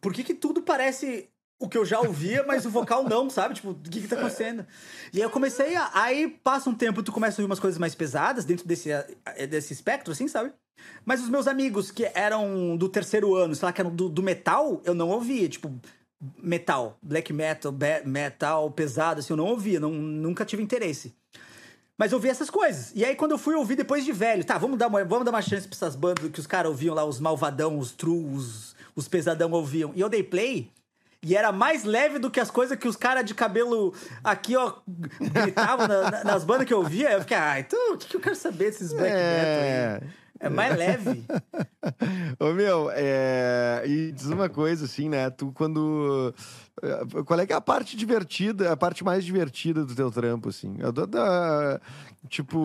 [0.00, 1.28] por que que tudo parece
[1.64, 3.54] o que eu já ouvia, mas o vocal não, sabe?
[3.54, 4.66] Tipo, o que que tá acontecendo?
[5.12, 5.90] E aí eu comecei a...
[5.94, 8.90] Aí passa um tempo, tu começa a ouvir umas coisas mais pesadas dentro desse,
[9.48, 10.52] desse espectro, assim, sabe?
[11.04, 14.22] Mas os meus amigos que eram do terceiro ano, sei lá, que eram do, do
[14.22, 15.48] metal, eu não ouvia.
[15.48, 15.72] Tipo,
[16.42, 21.14] metal, black metal, metal pesado, assim, eu não ouvia, não, nunca tive interesse.
[21.98, 22.92] Mas eu ouvi essas coisas.
[22.94, 25.30] E aí, quando eu fui ouvir depois de velho, tá, vamos dar uma, vamos dar
[25.30, 28.74] uma chance pra essas bandas que os caras ouviam lá, os malvadão, os true, os,
[28.94, 29.92] os pesadão ouviam.
[29.94, 30.70] E eu dei play.
[31.24, 33.94] E era mais leve do que as coisas que os caras de cabelo
[34.24, 34.74] aqui, ó,
[35.20, 37.12] gritavam na, nas bandas que eu ouvia.
[37.12, 39.92] Eu fiquei, ah, então o que, que eu quero saber desses black é...
[39.98, 40.22] metal aí?
[40.40, 41.24] É mais leve.
[42.40, 43.84] Ô, meu, é...
[43.86, 45.30] e diz uma coisa, assim, né?
[45.30, 46.34] Tu, quando...
[46.82, 50.48] Eh, qual é que é a parte divertida, a parte mais divertida do teu trampo,
[50.48, 50.74] assim?
[50.80, 51.80] Eu dou da...
[52.28, 52.58] Tipo...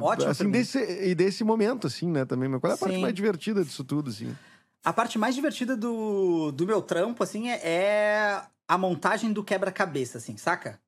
[0.00, 2.48] Ótimo assim, desse, e desse momento, assim, né, também.
[2.48, 2.84] Mas qual é a Sim.
[2.84, 4.32] parte mais divertida disso tudo, assim?
[4.84, 10.18] A parte mais divertida do, do meu trampo, assim, é, é a montagem do quebra-cabeça,
[10.18, 10.78] assim, saca?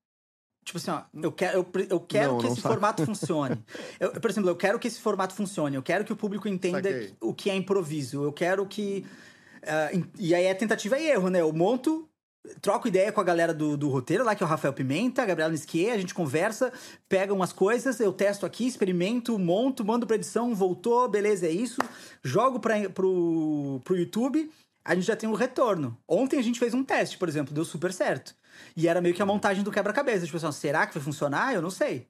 [0.66, 2.74] Tipo assim, ó, eu quero, eu, eu quero não, que não esse sabe.
[2.74, 3.64] formato funcione.
[4.00, 5.76] Eu, por exemplo, eu quero que esse formato funcione.
[5.76, 7.16] Eu quero que o público entenda Saquei.
[7.20, 8.24] o que é improviso.
[8.24, 9.06] Eu quero que.
[9.62, 11.40] Uh, e aí é tentativa e erro, né?
[11.40, 12.08] Eu monto,
[12.60, 15.26] troco ideia com a galera do, do roteiro lá, que é o Rafael Pimenta, a
[15.26, 16.72] Gabriela Nisquier, a gente conversa,
[17.08, 21.80] pega umas coisas, eu testo aqui, experimento, monto, mando pra edição, voltou, beleza, é isso.
[22.22, 24.50] Jogo pra, pro, pro YouTube,
[24.84, 25.96] a gente já tem um retorno.
[26.08, 28.34] Ontem a gente fez um teste, por exemplo, deu super certo.
[28.76, 30.24] E era meio que a montagem do quebra-cabeça.
[30.24, 31.54] Tipo assim, será que vai funcionar?
[31.54, 32.06] Eu não sei.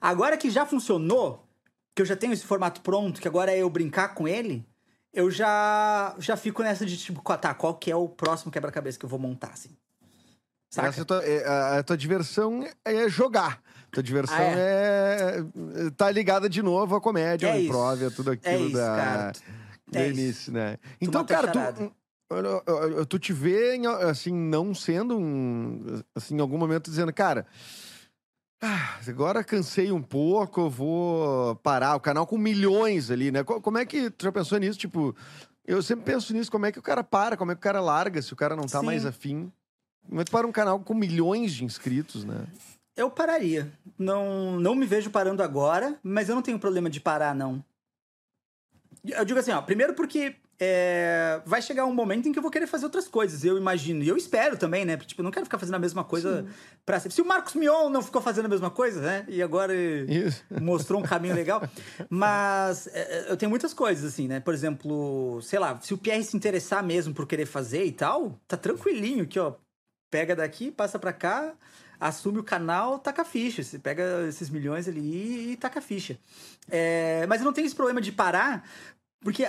[0.00, 1.46] Agora que já funcionou,
[1.94, 4.64] que eu já tenho esse formato pronto, que agora é eu brincar com ele,
[5.12, 9.04] eu já já fico nessa de tipo, tá, qual que é o próximo quebra-cabeça que
[9.04, 9.70] eu vou montar, assim.
[10.70, 10.88] Saca?
[10.88, 13.60] Essa tua, é, a, a tua diversão é jogar.
[13.90, 15.44] Tua diversão ah, é.
[15.86, 15.90] é.
[15.94, 18.96] tá ligada de novo à comédia, é improv, a tudo é aquilo é isso, da,
[18.96, 19.32] cara.
[19.86, 20.52] do é início, isso.
[20.52, 20.78] né?
[20.98, 26.02] Então, cara, tu, tu te vê, assim, não sendo um.
[26.14, 27.46] Assim, em algum momento dizendo, cara.
[28.64, 31.96] Ah, agora cansei um pouco, vou parar.
[31.96, 33.42] O canal com milhões ali, né?
[33.42, 34.78] Como é que tu já pensou nisso?
[34.78, 35.16] Tipo,
[35.66, 37.80] eu sempre penso nisso, como é que o cara para, como é que o cara
[37.80, 38.86] larga se o cara não tá Sim.
[38.86, 39.52] mais afim.
[40.08, 42.46] Que para um canal com milhões de inscritos, né?
[42.96, 43.72] Eu pararia.
[43.98, 47.64] Não, não me vejo parando agora, mas eu não tenho problema de parar, não.
[49.04, 52.50] Eu digo assim, ó, primeiro porque é, vai chegar um momento em que eu vou
[52.50, 54.02] querer fazer outras coisas, eu imagino.
[54.02, 54.96] E eu espero também, né?
[54.96, 56.46] Porque, tipo, eu não quero ficar fazendo a mesma coisa
[56.86, 57.14] pra sempre.
[57.14, 59.24] Se o Marcos Mion não ficou fazendo a mesma coisa, né?
[59.28, 60.44] E agora Isso.
[60.60, 61.62] mostrou um caminho legal.
[62.08, 64.40] Mas é, é, eu tenho muitas coisas, assim, né?
[64.40, 68.38] Por exemplo, sei lá, se o Pierre se interessar mesmo por querer fazer e tal,
[68.46, 69.54] tá tranquilinho aqui, ó.
[70.10, 71.54] Pega daqui, passa pra cá,
[71.98, 73.62] assume o canal, taca a ficha.
[73.62, 76.18] Você pega esses milhões ali e taca a ficha.
[76.70, 78.68] É, mas eu não tenho esse problema de parar,
[79.20, 79.48] porque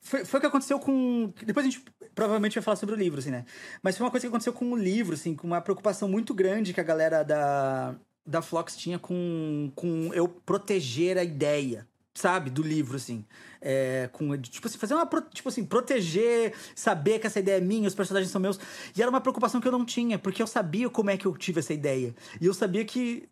[0.00, 1.32] foi, foi o que aconteceu com.
[1.44, 1.84] Depois a gente
[2.14, 3.44] provavelmente vai falar sobre o livro, assim, né?
[3.82, 6.72] Mas foi uma coisa que aconteceu com o livro, assim, com uma preocupação muito grande
[6.72, 7.94] que a galera da,
[8.26, 11.86] da Flox tinha com, com eu proteger a ideia.
[12.14, 13.24] sabe, do livro, assim.
[13.60, 15.06] É, com, tipo assim, fazer uma.
[15.32, 18.58] Tipo assim, proteger, saber que essa ideia é minha, os personagens são meus.
[18.96, 21.36] E era uma preocupação que eu não tinha, porque eu sabia como é que eu
[21.36, 22.14] tive essa ideia.
[22.40, 23.28] E eu sabia que.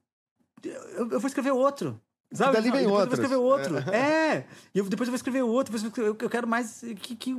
[0.64, 2.00] Eu, eu vou escrever outro.
[2.32, 2.52] Sabe?
[2.52, 3.04] dali vem outro.
[3.04, 3.78] Eu vou escrever outro.
[3.90, 4.44] É.
[4.74, 5.74] E eu, depois eu vou escrever outro.
[5.96, 7.34] Eu, eu quero mais que, que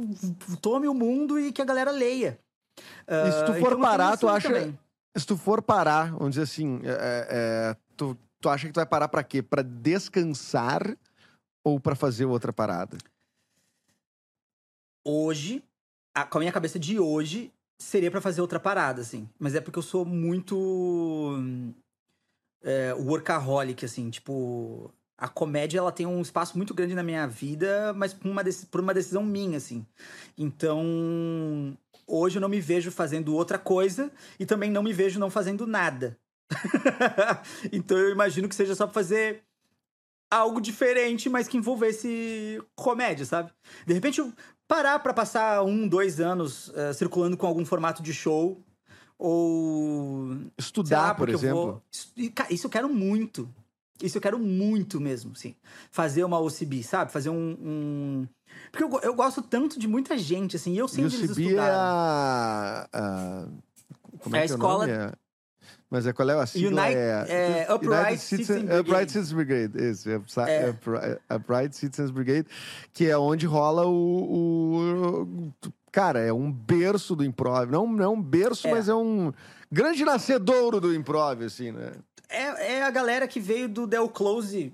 [0.61, 2.39] tome o mundo e que a galera leia.
[3.07, 4.47] Uh, e se tu for então parar, tu acha.
[4.47, 4.77] Também.
[5.15, 8.85] Se tu for parar, vamos dizer assim, é, é, tu, tu acha que tu vai
[8.85, 9.41] parar pra quê?
[9.41, 10.97] Pra descansar
[11.63, 12.97] ou para fazer outra parada?
[15.05, 15.63] Hoje,
[16.15, 19.27] a, com a minha cabeça de hoje, seria para fazer outra parada, assim.
[19.39, 21.37] Mas é porque eu sou muito
[22.63, 24.93] é, workaholic, assim, tipo.
[25.17, 28.41] A comédia, ela tem um espaço muito grande na minha vida, mas por uma,
[28.71, 29.85] por uma decisão minha, assim.
[30.37, 35.29] Então, hoje eu não me vejo fazendo outra coisa e também não me vejo não
[35.29, 36.17] fazendo nada.
[37.71, 39.43] então eu imagino que seja só fazer
[40.31, 43.51] algo diferente, mas que envolvesse comédia, sabe?
[43.85, 44.21] De repente,
[44.67, 48.63] parar para passar um, dois anos uh, circulando com algum formato de show.
[49.19, 50.37] Ou.
[50.57, 51.81] Estudar, lá, por exemplo.
[52.15, 52.45] Vou...
[52.49, 53.53] Isso eu quero muito.
[54.01, 55.53] Isso eu quero muito mesmo, sim.
[55.91, 57.11] Fazer uma OCB, sabe?
[57.11, 57.57] Fazer um.
[57.61, 58.27] um...
[58.71, 61.61] Porque eu, eu gosto tanto de muita gente, assim, e eu onde eles estudaram.
[61.61, 63.47] É a, a...
[64.19, 64.89] Como é, é a escola.
[64.89, 65.11] É?
[65.89, 66.83] Mas é, qual é a sigla?
[66.83, 67.01] United,
[67.31, 68.81] é, é, Upright Citizens Brigade.
[68.81, 70.09] Upright Citizens Brigade, isso.
[70.09, 71.35] É.
[71.35, 72.47] Upright Citizens Brigade,
[72.93, 75.53] que é onde rola o, o...
[75.91, 77.69] Cara, é um berço do improv.
[77.69, 78.71] Não, não é um berço, é.
[78.71, 79.33] mas é um
[79.71, 81.93] grande nascedouro do improv, assim, né?
[82.29, 84.73] É, é a galera que veio do Del Close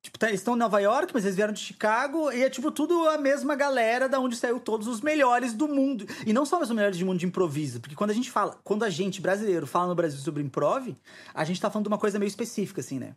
[0.00, 2.70] Tipo, tá, eles estão em Nova York, mas eles vieram de Chicago, e é tipo
[2.70, 6.06] tudo a mesma galera da onde saiu todos os melhores do mundo.
[6.24, 8.84] E não só os melhores do mundo de improviso, porque quando a gente fala, quando
[8.84, 10.96] a gente, brasileiro, fala no Brasil sobre improv,
[11.34, 13.14] a gente tá falando de uma coisa meio específica, assim, né?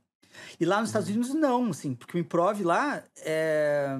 [0.59, 1.15] E lá nos Estados uhum.
[1.15, 3.97] Unidos, não, assim, porque o improv lá é.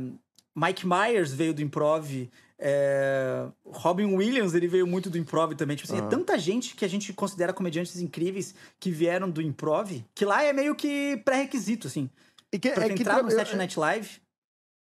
[0.56, 2.30] Mike Myers veio do improv.
[2.64, 3.48] É...
[3.66, 5.76] Robin Williams, ele veio muito do improv também.
[5.76, 6.08] Tipo assim, uhum.
[6.08, 10.44] é tanta gente que a gente considera comediantes incríveis que vieram do improv, que lá
[10.44, 12.08] é meio que pré-requisito, assim.
[12.54, 14.22] E que, pra é entrar que, no Saturday Night Live...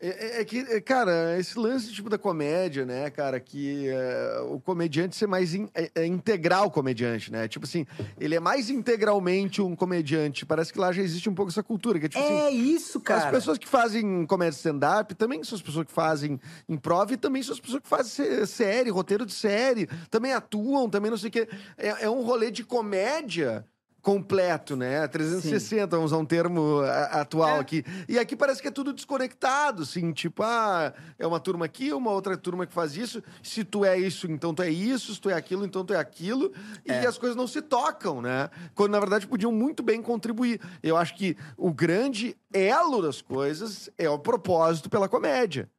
[0.01, 4.41] É, é, é, que, é, cara, esse lance tipo da comédia, né, cara, que é,
[4.51, 7.47] o comediante ser mais in, é, é, integral comediante, né?
[7.47, 7.87] Tipo assim,
[8.19, 10.45] ele é mais integralmente um comediante.
[10.45, 11.99] Parece que lá já existe um pouco essa cultura.
[11.99, 13.27] Que é, tipo, é assim, isso, cara.
[13.27, 17.43] As pessoas que fazem comédia stand-up também são as pessoas que fazem improv e também
[17.43, 21.33] são as pessoas que fazem série, roteiro de série, também atuam, também não sei o
[21.33, 21.49] quê.
[21.79, 23.65] É, é um rolê de comédia
[24.05, 25.09] completo, né?
[25.09, 25.87] 360, Sim.
[25.89, 26.81] vamos usar um termo
[27.11, 27.61] atual é.
[27.61, 27.83] aqui.
[28.07, 32.11] E aqui parece que é tudo desconectado, assim, tipo, ah, é uma turma aqui, uma
[32.11, 33.23] outra turma que faz isso.
[33.43, 35.97] Se tu é isso, então tu é isso, se tu é aquilo, então tu é
[35.97, 36.53] aquilo.
[36.87, 37.03] É.
[37.03, 38.51] E as coisas não se tocam, né?
[38.75, 40.61] Quando na verdade podiam muito bem contribuir.
[40.83, 45.71] Eu acho que o grande elo das coisas é o propósito pela comédia.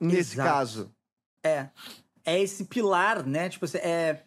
[0.00, 0.48] Nesse Exato.
[0.48, 0.92] caso.
[1.44, 1.68] É.
[2.24, 3.48] É esse pilar, né?
[3.48, 4.22] Tipo, é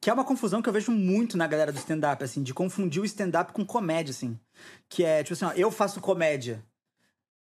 [0.00, 3.02] que é uma confusão que eu vejo muito na galera do stand-up, assim, de confundir
[3.02, 4.38] o stand-up com comédia, assim.
[4.88, 6.62] Que é, tipo assim, ó, eu faço comédia.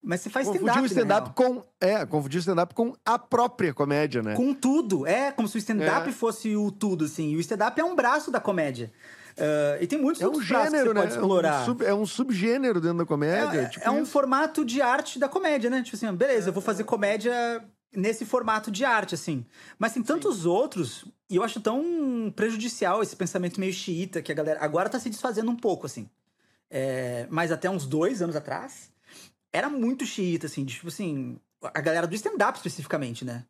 [0.04, 0.68] Mas você faz stand-up.
[0.68, 1.64] Confundir o stand-up com.
[1.82, 4.36] É, confundir o stand-up com a própria comédia, né?
[4.36, 5.08] Com tudo.
[5.08, 6.12] É, como se o stand-up é.
[6.12, 7.32] fosse o tudo, assim.
[7.32, 8.92] E o stand-up é um braço da comédia.
[9.38, 11.08] Uh, e tem muitos é um gênero, né?
[11.08, 11.60] explorar.
[11.60, 13.62] É um, sub, é um subgênero dentro da comédia.
[13.62, 15.82] É, tipo é um formato de arte da comédia, né?
[15.84, 17.34] Tipo assim, beleza, eu vou fazer comédia
[17.96, 19.46] nesse formato de arte, assim.
[19.78, 20.48] Mas tem tantos Sim.
[20.48, 25.00] outros, e eu acho tão prejudicial esse pensamento meio xiita que a galera agora tá
[25.00, 26.10] se desfazendo um pouco, assim.
[26.70, 28.92] É, mas até uns dois anos atrás,
[29.52, 33.46] era muito xiita, assim, de, tipo assim, a galera do stand-up especificamente, né?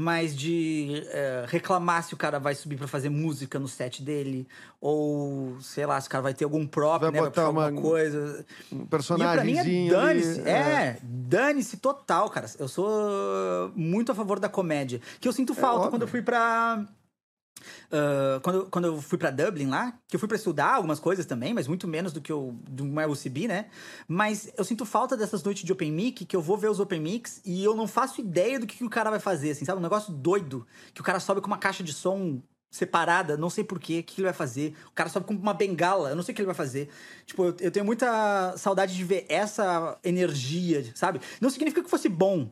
[0.00, 4.48] Mas de é, reclamar se o cara vai subir para fazer música no set dele,
[4.80, 7.20] ou sei lá, se o cara vai ter algum prop, vai né?
[7.20, 8.46] Botar vai uma coisa.
[8.72, 9.58] Um personagem.
[9.58, 10.40] É dane-se.
[10.40, 12.46] É, é dane-se total, cara.
[12.58, 15.02] Eu sou muito a favor da comédia.
[15.20, 16.82] Que eu sinto é falta quando eu fui pra.
[17.86, 21.26] Uh, quando, quando eu fui para Dublin lá, que eu fui para estudar algumas coisas
[21.26, 23.66] também, mas muito menos do que eu do meu UCB, né?
[24.06, 27.00] Mas eu sinto falta dessas noites de Open Mic, que eu vou ver os Open
[27.00, 29.78] Mics e eu não faço ideia do que, que o cara vai fazer, assim, sabe?
[29.78, 32.40] Um negócio doido, que o cara sobe com uma caixa de som
[32.70, 34.74] separada, não sei porquê, o que ele vai fazer.
[34.86, 36.88] O cara sobe com uma bengala, eu não sei o que ele vai fazer.
[37.26, 41.20] Tipo, eu, eu tenho muita saudade de ver essa energia, sabe?
[41.40, 42.50] Não significa que fosse bom,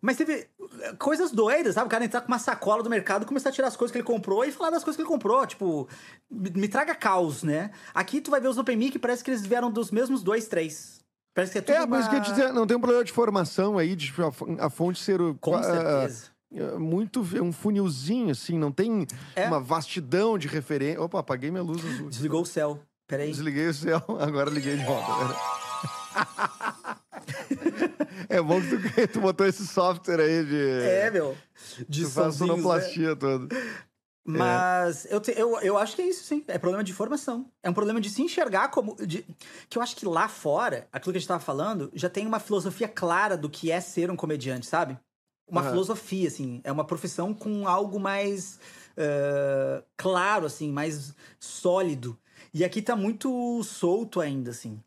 [0.00, 0.48] mas teve
[0.80, 1.86] eh, coisas doidas, sabe?
[1.86, 4.06] O cara entrar com uma sacola do mercado, começar a tirar as coisas que ele
[4.06, 5.46] comprou e falar das coisas que ele comprou.
[5.46, 5.88] Tipo,
[6.30, 7.70] me traga caos, né?
[7.92, 11.00] Aqui tu vai ver os Open Mic, parece que eles vieram dos mesmos dois, três.
[11.34, 12.10] Parece que é tudo É, mas uma...
[12.10, 14.12] que eu dizer, não tem um problema de formação aí, de
[14.58, 15.20] a fonte ser...
[15.20, 16.30] O, com certeza.
[16.52, 19.46] Uh, muito um funilzinho, assim, não tem é.
[19.46, 21.00] uma vastidão de referência.
[21.00, 22.08] Opa, apaguei minha luz azul.
[22.08, 22.80] Desligou o céu.
[23.06, 23.30] Peraí.
[23.30, 25.36] Desliguei o céu, agora liguei de volta.
[28.28, 30.82] É bom que tu, tu botou esse software aí de.
[30.82, 31.36] É, meu.
[31.88, 33.14] De tu faz sonoplastia né?
[33.14, 33.48] toda.
[34.24, 35.14] Mas é.
[35.14, 36.44] eu, te, eu, eu acho que é isso, sim.
[36.46, 37.50] É problema de formação.
[37.62, 38.94] É um problema de se enxergar como.
[38.94, 39.24] De,
[39.68, 42.38] que eu acho que lá fora, aquilo que a gente tava falando, já tem uma
[42.38, 44.98] filosofia clara do que é ser um comediante, sabe?
[45.48, 45.70] Uma uhum.
[45.70, 46.60] filosofia, assim.
[46.62, 48.60] É uma profissão com algo mais
[48.96, 52.16] uh, claro, assim, mais sólido.
[52.52, 54.80] E aqui tá muito solto ainda, assim.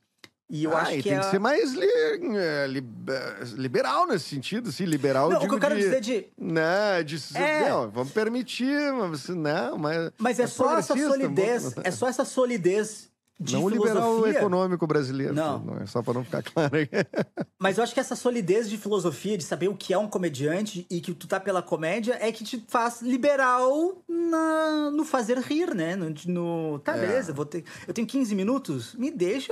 [0.54, 1.20] E eu ah, acho que tem é...
[1.20, 5.28] que ser mais li, é, li, é, liberal nesse sentido, assim, liberal.
[5.28, 6.28] Não, o que eu quero de, dizer de.
[6.38, 7.70] Né, de é...
[7.72, 10.12] não, vamos permitir, mas não, mas.
[10.16, 13.91] Mas é, é só essa solidez, é só essa solidez de não filosofia.
[13.91, 15.34] o liberal econômico brasileiro.
[15.34, 15.58] Não.
[15.58, 16.78] não é só para não ficar claro.
[17.58, 20.86] Mas eu acho que essa solidez de filosofia, de saber o que é um comediante
[20.88, 25.74] e que tu tá pela comédia, é que te faz liberal na, no fazer rir,
[25.74, 25.95] né?
[25.95, 26.99] No, no tá, é.
[26.99, 29.51] beleza, vou ter, eu tenho 15 minutos, me deixa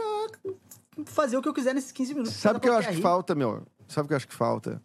[1.06, 2.34] fazer o que eu quiser nesses 15 minutos.
[2.34, 3.66] Sabe o que eu acho que falta, meu?
[3.88, 4.82] Sabe o que eu acho que falta?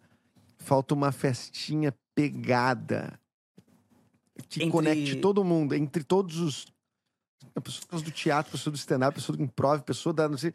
[0.57, 3.19] Falta uma festinha pegada
[4.49, 4.71] que entre...
[4.71, 6.67] conecte todo mundo, entre todos os
[7.63, 10.29] pessoas do teatro, pessoa do stand-up, pessoa do improv, pessoa da.
[10.29, 10.53] Não sei,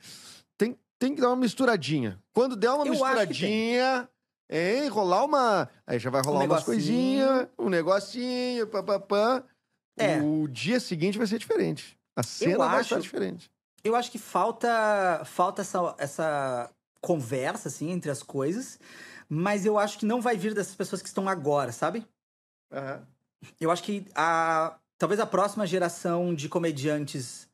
[0.57, 2.19] tem, tem que dar uma misturadinha.
[2.33, 4.09] Quando der uma eu misturadinha,
[4.49, 5.69] é, rolar uma.
[5.87, 9.45] Aí já vai rolar um umas coisinhas, um negocinho, papapá.
[9.97, 10.21] É.
[10.21, 11.99] O dia seguinte vai ser diferente.
[12.17, 13.51] A cena eu vai acho, estar diferente.
[13.85, 16.71] Eu acho que falta, falta essa, essa
[17.01, 18.79] conversa, assim, entre as coisas.
[19.29, 22.07] Mas eu acho que não vai vir dessas pessoas que estão agora, sabe?
[22.71, 23.07] Uhum.
[23.61, 27.49] Eu acho que a, talvez a próxima geração de comediantes.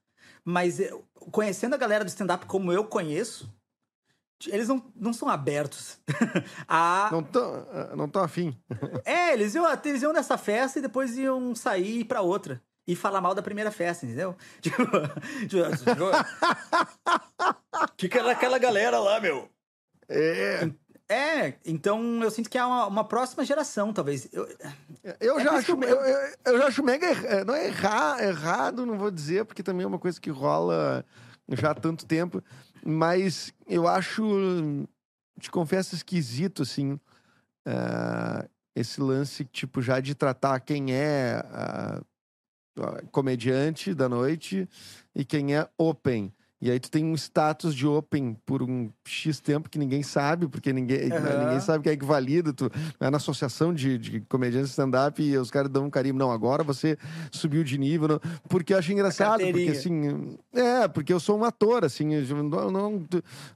[0.44, 3.50] Mas eu, conhecendo a galera do stand-up como eu conheço,
[4.46, 5.98] eles não, não são abertos
[6.68, 7.08] a.
[7.10, 7.66] Não estão
[7.96, 8.56] não tão afim.
[9.04, 12.62] é, eles iam, eles iam nessa festa e depois iam sair para outra.
[12.88, 14.34] E falar mal da primeira festa, entendeu?
[14.62, 14.82] Tipo.
[15.46, 16.10] tipo, tipo
[17.98, 19.50] que que era aquela galera lá, meu?
[20.08, 20.70] É.
[21.10, 24.28] É, então eu sinto que é uma, uma próxima geração, talvez.
[24.30, 24.46] Eu,
[25.20, 27.06] eu, é já, acho, eu, eu, eu, já acho mega.
[27.06, 31.04] Er, não é errar, errado, não vou dizer, porque também é uma coisa que rola
[31.48, 32.42] já há tanto tempo.
[32.84, 34.22] Mas eu acho,
[35.40, 42.04] te confesso, esquisito, assim, uh, esse lance, tipo, já de tratar quem é uh,
[43.10, 44.68] comediante da noite
[45.14, 46.32] e quem é open.
[46.60, 50.48] E aí tu tem um status de open por um X tempo que ninguém sabe,
[50.48, 51.44] porque ninguém, uhum.
[51.44, 52.52] ninguém sabe que é que valida.
[52.52, 52.68] Tu
[52.98, 56.16] é na associação de, de comediantes stand-up e os caras dão um carinho.
[56.16, 56.98] Não, agora você
[57.30, 58.08] subiu de nível.
[58.08, 60.36] Não, porque eu acho engraçado, porque assim.
[60.52, 63.06] É, porque eu sou um ator, assim, não, não,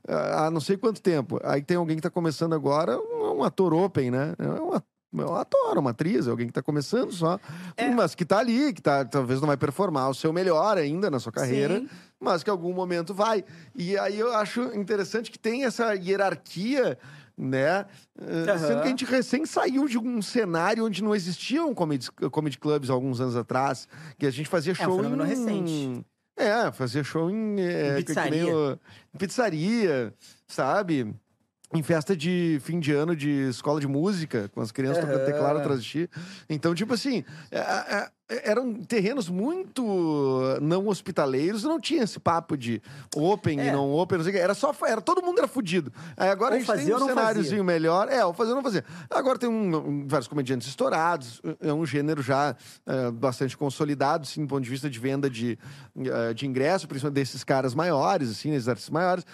[0.07, 1.41] há não sei quanto tempo.
[1.43, 4.35] Aí tem alguém que tá começando agora, um, um ator open, né?
[4.39, 7.39] É um ator é um ator, uma atriz, alguém que está começando só,
[7.77, 7.91] é.
[7.91, 11.21] mas que está ali, que tá, talvez não vai performar o seu melhor ainda na
[11.21, 11.89] sua carreira, Sim.
[12.19, 13.45] mas que em algum momento vai.
[13.75, 16.99] E aí eu acho interessante que tem essa hierarquia,
[17.37, 17.85] né?
[18.19, 18.59] Uhum.
[18.59, 22.89] Sendo que a gente recém saiu de um cenário onde não existiam comedy, comedy clubs
[22.89, 23.87] alguns anos atrás,
[24.19, 25.27] que a gente fazia show é um em...
[25.27, 26.07] recente.
[26.37, 28.57] É, fazia show em, é, em pizzaria.
[28.57, 28.73] O,
[29.15, 30.15] em pizzaria,
[30.47, 31.15] sabe?
[31.75, 35.11] Em festa de fim de ano de escola de música, com as crianças uhum.
[35.11, 36.11] tocando teclado atrás de ti.
[36.49, 39.83] Então, tipo assim, é, é, eram terrenos muito
[40.61, 42.81] não hospitaleiros, não tinha esse papo de
[43.15, 43.69] open é.
[43.69, 44.41] e não open, não sei o que.
[44.41, 45.93] Era só, era, todo mundo era fudido.
[46.17, 48.09] Aí agora ou a gente tem um cenáriozinho melhor.
[48.09, 48.85] É, ou fazer ou não fazer.
[49.11, 52.57] Agora tem um, um, vários comediantes estourados, é um gênero já
[52.87, 55.59] é, bastante consolidado, assim, do ponto de vista de venda de,
[55.97, 59.25] é, de ingresso, principalmente desses caras maiores, assim, desses artistas maiores.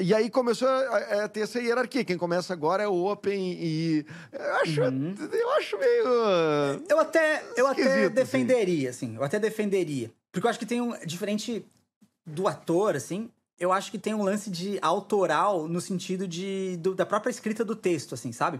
[0.00, 2.02] E aí começou a, a, ter essa hierarquia.
[2.02, 4.06] Quem começa agora é o Open e.
[4.32, 5.14] Eu acho, uhum.
[5.32, 6.04] eu acho meio.
[6.88, 8.14] Eu até, eu até assim.
[8.14, 9.06] defenderia, assim.
[9.06, 9.16] assim.
[9.16, 10.10] Eu até defenderia.
[10.32, 10.94] Porque eu acho que tem um.
[11.04, 11.64] Diferente
[12.26, 13.30] do ator, assim.
[13.58, 17.62] Eu acho que tem um lance de autoral no sentido de, do, da própria escrita
[17.62, 18.58] do texto, assim, sabe?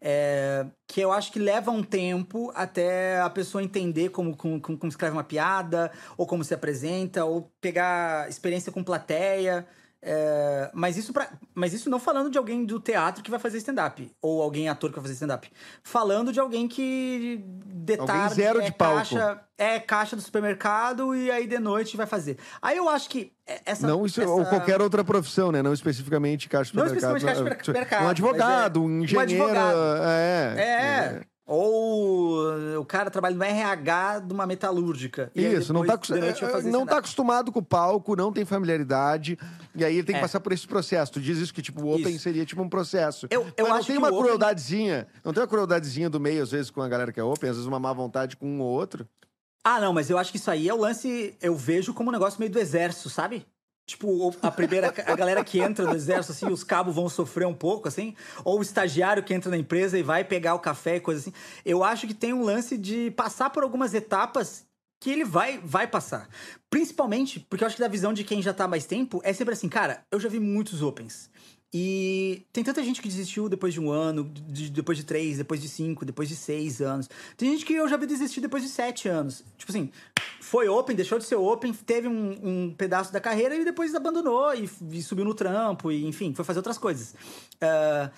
[0.00, 4.88] É, que eu acho que leva um tempo até a pessoa entender como, como, como
[4.88, 9.66] escreve uma piada, ou como se apresenta, ou pegar experiência com plateia.
[10.00, 13.58] É, mas, isso pra, mas isso não falando de alguém do teatro que vai fazer
[13.58, 14.10] stand-up.
[14.22, 15.50] Ou alguém ator que vai fazer stand-up.
[15.82, 21.46] Falando de alguém que detalha zero é de caixa, é caixa do supermercado e aí
[21.46, 22.38] de noite vai fazer.
[22.62, 23.32] Aí eu acho que
[23.66, 23.86] essa.
[23.86, 24.30] Não isso, essa...
[24.30, 25.62] Ou qualquer outra profissão, né?
[25.62, 27.10] Não especificamente caixa do supermercado.
[27.10, 28.04] Não especificamente caixa do supermercado.
[28.04, 29.18] Um advogado, é, um engenheiro.
[29.18, 29.78] Um advogado.
[30.06, 31.22] É, é.
[31.50, 35.32] Ou o cara trabalha no RH de uma metalúrgica.
[35.34, 39.38] Isso, não está é, não tá acostumado com o palco, não tem familiaridade.
[39.74, 40.22] E aí ele tem que é.
[40.22, 41.12] passar por esse processo.
[41.12, 42.24] Tu diz isso que, tipo, o Open isso.
[42.24, 43.26] seria tipo um processo.
[43.30, 45.06] Eu, eu Mas não tem uma crueldadezinha.
[45.08, 45.20] Open...
[45.24, 47.56] Não tem uma crueldadezinha do meio, às vezes, com a galera que é Open, às
[47.56, 49.08] vezes uma má vontade com um ou outro.
[49.64, 51.34] Ah, não, mas eu acho que isso aí é o lance.
[51.40, 53.46] Eu vejo como um negócio meio do exército, sabe?
[53.88, 57.54] Tipo, a primeira, a galera que entra no exército, assim, os cabos vão sofrer um
[57.54, 58.14] pouco, assim.
[58.44, 61.32] Ou o estagiário que entra na empresa e vai pegar o café e coisa assim.
[61.64, 64.66] Eu acho que tem um lance de passar por algumas etapas
[65.00, 66.28] que ele vai, vai passar.
[66.68, 69.32] Principalmente porque eu acho que da visão de quem já tá há mais tempo é
[69.32, 71.30] sempre assim, cara, eu já vi muitos Opens.
[71.72, 75.60] E tem tanta gente que desistiu depois de um ano, de, depois de três, depois
[75.60, 77.10] de cinco, depois de seis anos.
[77.36, 79.44] Tem gente que eu já vi desistir depois de sete anos.
[79.58, 79.90] Tipo assim,
[80.40, 84.54] foi open, deixou de ser open, teve um, um pedaço da carreira e depois abandonou
[84.54, 87.14] e, e, subiu no trampo, e enfim, foi fazer outras coisas.
[87.56, 88.10] Uh,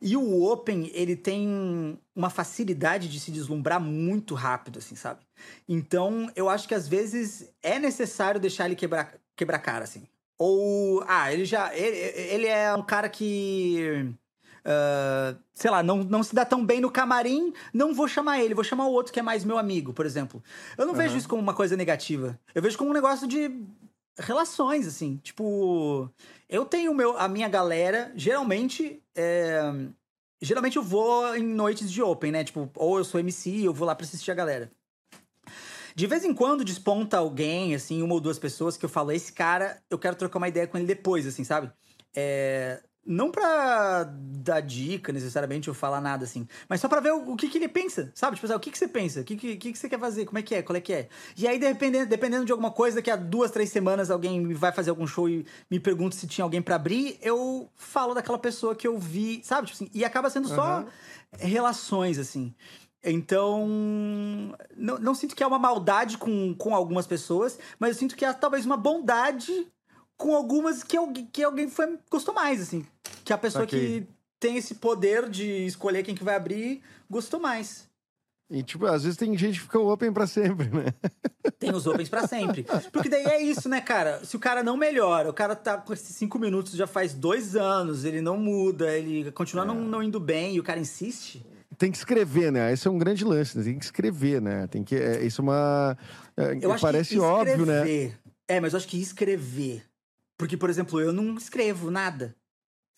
[0.00, 5.20] e o open, ele tem uma facilidade de se deslumbrar muito rápido, assim, sabe?
[5.68, 10.06] Então, eu acho que às vezes é necessário deixar ele quebrar, quebrar cara, assim.
[10.38, 11.74] Ou, ah, ele já.
[11.74, 14.14] Ele, ele é um cara que.
[14.66, 18.54] Uh, sei lá, não, não se dá tão bem no camarim, não vou chamar ele,
[18.54, 20.42] vou chamar o outro que é mais meu amigo, por exemplo.
[20.78, 20.98] Eu não uhum.
[20.98, 22.38] vejo isso como uma coisa negativa.
[22.54, 23.50] Eu vejo como um negócio de
[24.18, 25.18] relações, assim.
[25.22, 26.10] Tipo,
[26.48, 29.02] eu tenho meu, a minha galera, geralmente.
[29.14, 29.60] É,
[30.40, 32.44] geralmente eu vou em noites de open, né?
[32.44, 34.70] Tipo, ou eu sou MC, eu vou lá pra assistir a galera.
[35.94, 39.32] De vez em quando desponta alguém, assim, uma ou duas pessoas que eu falo, esse
[39.32, 41.70] cara, eu quero trocar uma ideia com ele depois, assim, sabe?
[42.14, 42.82] É...
[43.06, 47.36] Não pra dar dica necessariamente ou falar nada assim, mas só pra ver o, o
[47.36, 48.34] que, que ele pensa, sabe?
[48.36, 49.20] Tipo, assim, o que, que você pensa?
[49.20, 50.24] O que, que, que, você quer fazer?
[50.24, 50.62] Como é que é?
[50.62, 51.08] Qual é que é?
[51.36, 54.88] E aí, dependendo, dependendo de alguma coisa, daqui a duas, três semanas alguém vai fazer
[54.88, 58.88] algum show e me pergunta se tinha alguém para abrir, eu falo daquela pessoa que
[58.88, 59.66] eu vi, sabe?
[59.66, 60.54] Tipo assim, e acaba sendo uhum.
[60.54, 60.86] só
[61.38, 62.54] relações, assim.
[63.04, 63.68] Então,
[64.74, 68.24] não, não sinto que há uma maldade com, com algumas pessoas, mas eu sinto que
[68.24, 69.66] há talvez uma bondade
[70.16, 72.86] com algumas que, alguém, que alguém foi, gostou mais, assim.
[73.24, 74.00] Que a pessoa okay.
[74.00, 74.08] que
[74.40, 77.86] tem esse poder de escolher quem que vai abrir gostou mais.
[78.50, 80.86] E, tipo, às vezes tem gente que fica open para sempre, né?
[81.58, 82.66] Tem os opens para sempre.
[82.92, 84.22] Porque daí é isso, né, cara?
[84.24, 87.56] Se o cara não melhora, o cara tá com esses cinco minutos já faz dois
[87.56, 89.66] anos, ele não muda, ele continua é.
[89.66, 91.44] não, não indo bem e o cara insiste
[91.78, 92.72] tem que escrever, né?
[92.72, 93.64] Esse é um grande lance, né?
[93.64, 94.66] tem que escrever, né?
[94.66, 95.98] Tem que, é, isso é uma.
[96.36, 98.12] É, eu parece óbvio, né?
[98.48, 99.84] É, mas eu acho que escrever.
[100.38, 102.34] Porque, por exemplo, eu não escrevo nada.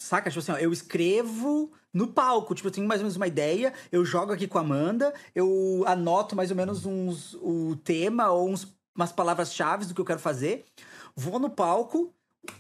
[0.00, 0.30] Saca?
[0.30, 2.54] Tipo assim, ó, eu escrevo no palco.
[2.54, 5.84] Tipo, eu tenho mais ou menos uma ideia, eu jogo aqui com a Amanda, eu
[5.86, 10.20] anoto mais ou menos uns, o tema ou uns, umas palavras-chave do que eu quero
[10.20, 10.64] fazer.
[11.14, 12.12] Vou no palco,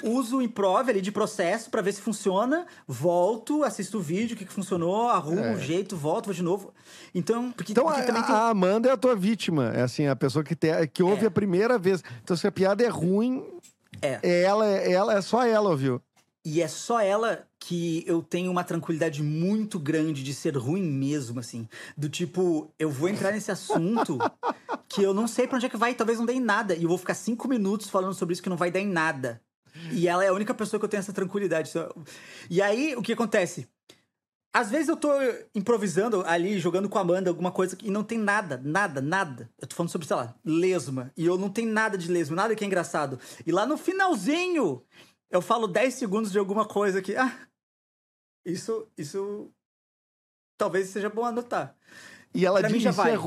[0.02, 4.38] uso o improv ali de processo para ver se funciona, volto, assisto o vídeo, o
[4.38, 5.52] que, que funcionou, arrumo é.
[5.52, 6.72] um jeito, volto, vou de novo.
[7.14, 8.14] Então, porque, então porque a, tem...
[8.22, 11.28] a, Amanda é a tua vítima, é assim, a pessoa que, te, que ouve é.
[11.28, 12.02] a primeira vez.
[12.22, 13.44] Então, se a piada é ruim,
[14.02, 14.18] é.
[14.22, 16.00] é ela, é ela, é só ela ouviu.
[16.44, 21.40] E é só ela que eu tenho uma tranquilidade muito grande de ser ruim mesmo,
[21.40, 21.68] assim.
[21.96, 24.16] Do tipo, eu vou entrar nesse assunto
[24.88, 26.76] que eu não sei pra onde é que vai, talvez não dê em nada.
[26.76, 29.42] E eu vou ficar cinco minutos falando sobre isso que não vai dar em nada.
[29.92, 31.72] E ela é a única pessoa que eu tenho essa tranquilidade.
[32.50, 33.68] E aí, o que acontece?
[34.52, 35.10] Às vezes eu tô
[35.54, 39.50] improvisando ali, jogando com a Amanda alguma coisa e não tem nada, nada, nada.
[39.58, 41.12] Eu tô falando sobre, sei lá, lesma.
[41.14, 43.20] E eu não tenho nada de lesma, nada que é engraçado.
[43.46, 44.82] E lá no finalzinho,
[45.30, 47.14] eu falo 10 segundos de alguma coisa que.
[47.14, 47.36] Ah,
[48.46, 48.88] isso.
[48.96, 49.50] Isso.
[50.56, 51.76] Talvez seja bom anotar.
[52.32, 53.18] E ela pra diz se é,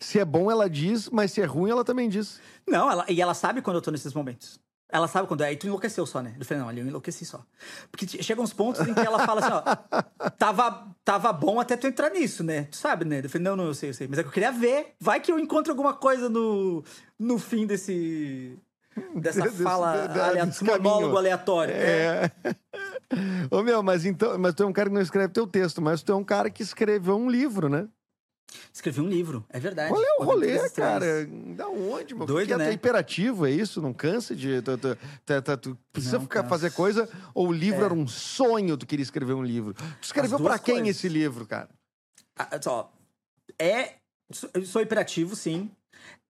[0.00, 2.40] se é bom, ela diz, mas se é ruim, ela também diz.
[2.66, 4.60] Não, ela, e ela sabe quando eu tô nesses momentos.
[4.94, 5.48] Ela sabe quando é.
[5.48, 6.36] Aí tu enlouqueceu só, né?
[6.38, 7.44] Eu falei, não, ali eu enlouqueci só.
[7.90, 10.30] Porque chega uns pontos em que ela fala assim, ó.
[10.38, 12.68] Tava, tava bom até tu entrar nisso, né?
[12.70, 13.20] Tu sabe, né?
[13.20, 14.06] Eu falei, não, não, eu sei, eu sei.
[14.06, 14.94] Mas é que eu queria ver.
[15.00, 16.84] Vai que eu encontro alguma coisa no,
[17.18, 18.56] no fim desse.
[19.16, 21.74] Dessa fala aleatória, monólogo aleatório.
[21.74, 22.30] É.
[22.44, 22.54] é.
[23.50, 24.38] Ô meu, mas então.
[24.38, 26.48] Mas tu é um cara que não escreve teu texto, mas tu é um cara
[26.48, 27.88] que escreveu um livro, né?
[28.72, 29.90] Escrevi um livro, é verdade.
[29.90, 31.26] Qual é o rolê, cara?
[31.56, 32.26] Da onde, mano?
[32.26, 32.70] Doido, Porque né?
[32.70, 33.80] é imperativo, é isso?
[33.80, 34.62] Não cansa de.
[34.62, 36.48] Tu, tu, tu, tu precisa não, ficar, cansa.
[36.48, 37.08] fazer coisa?
[37.32, 37.84] Ou o livro é.
[37.84, 39.74] era um sonho, tu queria escrever um livro?
[39.74, 40.96] Tu escreveu para quem coisas.
[40.96, 41.68] esse livro, cara?
[42.36, 42.92] Ah, só.
[43.58, 43.94] É.
[44.64, 45.70] Sou hiperativo, sim.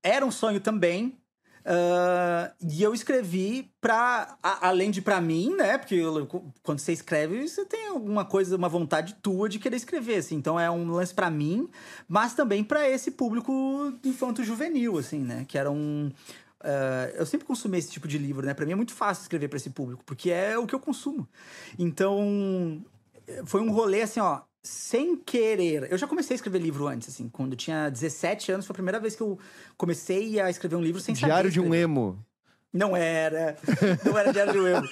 [0.02, 1.16] Era um sonho também,
[1.64, 5.78] Uh, e eu escrevi para além de para mim, né?
[5.78, 6.26] Porque eu,
[6.62, 10.36] quando você escreve, você tem alguma coisa, uma vontade tua de querer escrever, assim.
[10.36, 11.68] Então é um lance para mim,
[12.06, 15.44] mas também para esse público infanto juvenil, assim, né?
[15.48, 16.10] Que era um
[16.64, 18.54] Uh, eu sempre consumi esse tipo de livro, né?
[18.54, 21.28] Para mim é muito fácil escrever para esse público, porque é o que eu consumo.
[21.78, 22.82] Então,
[23.44, 25.92] foi um rolê assim, ó sem querer.
[25.92, 27.28] Eu já comecei a escrever livro antes, assim.
[27.28, 29.38] Quando tinha 17 anos, foi a primeira vez que eu
[29.76, 31.50] comecei a escrever um livro sem Diário saber.
[31.50, 32.24] Diário de um emo.
[32.72, 33.56] Não era.
[34.04, 34.88] Não era Diário de um emo.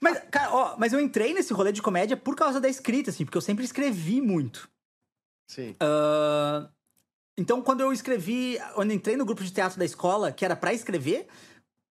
[0.00, 3.24] Mas, cara, ó, mas eu entrei nesse rolê de comédia por causa da escrita, assim,
[3.24, 4.70] porque eu sempre escrevi muito.
[5.48, 5.72] Sim.
[5.72, 6.68] Uh,
[7.36, 10.56] então, quando eu escrevi, quando eu entrei no grupo de teatro da escola, que era
[10.56, 11.26] para escrever,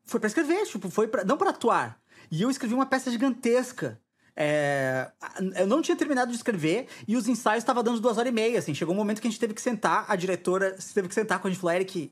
[0.04, 2.00] foi para escrever, tipo, foi pra, não para atuar.
[2.30, 4.00] E eu escrevi uma peça gigantesca.
[4.42, 5.10] É,
[5.56, 8.58] eu não tinha terminado de escrever e os ensaios estavam dando duas horas e meia,
[8.58, 8.72] assim.
[8.72, 11.46] Chegou um momento que a gente teve que sentar, a diretora teve que sentar com
[11.46, 12.10] a gente e falou, Eric,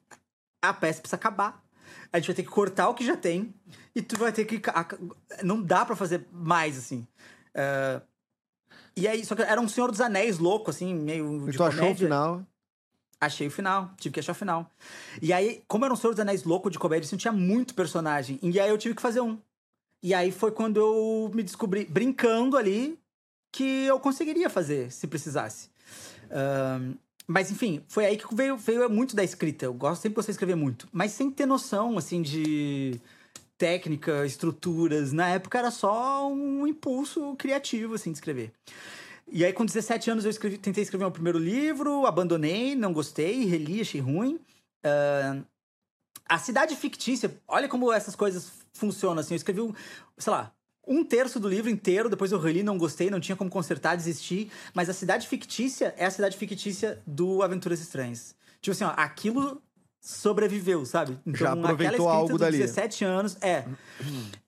[0.62, 1.64] a peça precisa acabar.
[2.12, 3.54] A gente vai ter que cortar o que já tem
[3.94, 4.60] e tu vai ter que...
[5.42, 7.06] Não dá para fazer mais, assim.
[7.54, 8.06] Uh,
[8.94, 11.58] e aí, só que era um Senhor dos Anéis louco, assim, meio e de tu
[11.58, 11.80] comédia.
[11.80, 12.46] achou o final?
[13.18, 14.70] Achei o final, tive que achar o final.
[15.22, 18.38] E aí, como era um Senhor dos Anéis louco de comédia, assim, tinha muito personagem.
[18.42, 19.38] E aí eu tive que fazer um.
[20.02, 22.98] E aí foi quando eu me descobri, brincando ali,
[23.52, 25.70] que eu conseguiria fazer, se precisasse.
[26.30, 26.94] Um,
[27.26, 29.66] mas enfim, foi aí que veio, veio muito da escrita.
[29.66, 30.88] Eu gosto sempre de escrever muito.
[30.92, 32.98] Mas sem ter noção, assim, de
[33.58, 35.12] técnica, estruturas.
[35.12, 38.52] Na época era só um impulso criativo, assim, de escrever.
[39.30, 43.44] E aí, com 17 anos, eu escrevi, tentei escrever meu primeiro livro, abandonei, não gostei,
[43.44, 44.36] reli, achei ruim.
[44.82, 45.44] Uh,
[46.26, 49.34] a cidade fictícia, olha como essas coisas funcionam, assim.
[49.34, 49.72] Eu escrevi, um,
[50.16, 50.52] sei lá,
[50.86, 54.50] um terço do livro inteiro, depois eu reli, não gostei, não tinha como consertar, desisti.
[54.74, 58.34] Mas a cidade fictícia é a cidade fictícia do Aventuras Estranhas.
[58.60, 59.62] Tipo assim, ó, aquilo
[60.00, 61.18] sobreviveu, sabe?
[61.26, 62.58] Então, Já aproveitou algo dali.
[62.58, 63.64] 17 anos, é.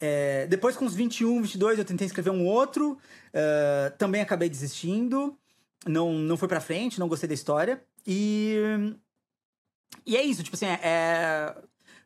[0.00, 0.46] é.
[0.46, 2.92] Depois, com uns 21, 22, eu tentei escrever um outro.
[2.92, 5.36] Uh, também acabei desistindo.
[5.86, 7.82] Não, não foi pra frente, não gostei da história.
[8.06, 8.56] E.
[10.06, 11.54] E é isso, tipo assim, é, é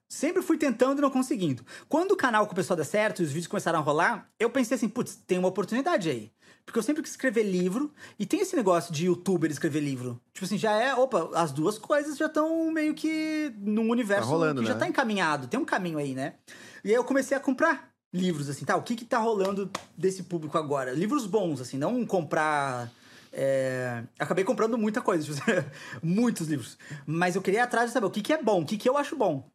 [0.08, 1.64] Sempre fui tentando e não conseguindo.
[1.88, 4.76] Quando o canal começou a dar certo e os vídeos começaram a rolar, eu pensei
[4.76, 6.30] assim, putz, tem uma oportunidade aí.
[6.64, 10.20] Porque eu sempre quis escrever livro, e tem esse negócio de youtuber escrever livro.
[10.32, 14.28] Tipo assim, já é, opa, as duas coisas já estão meio que num universo tá
[14.28, 14.72] rolando, que né?
[14.72, 16.34] já tá encaminhado, tem um caminho aí, né?
[16.82, 18.76] E aí eu comecei a comprar livros, assim, tá?
[18.76, 20.92] O que que tá rolando desse público agora?
[20.92, 22.90] Livros bons, assim, não comprar.
[23.32, 24.04] É...
[24.18, 25.28] Acabei comprando muita coisa,
[26.02, 26.78] muitos livros.
[27.04, 28.88] Mas eu queria ir atrás de saber o que, que é bom, o que, que
[28.88, 29.50] eu acho bom.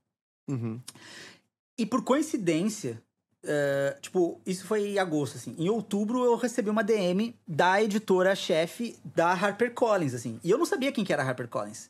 [0.50, 0.82] Uhum.
[1.78, 3.02] E por coincidência,
[3.43, 5.56] uh, tipo, isso foi em agosto, assim.
[5.58, 10.39] Em outubro eu recebi uma DM da editora-chefe da HarperCollins, assim.
[10.43, 11.86] E eu não sabia quem que era a HarperCollins.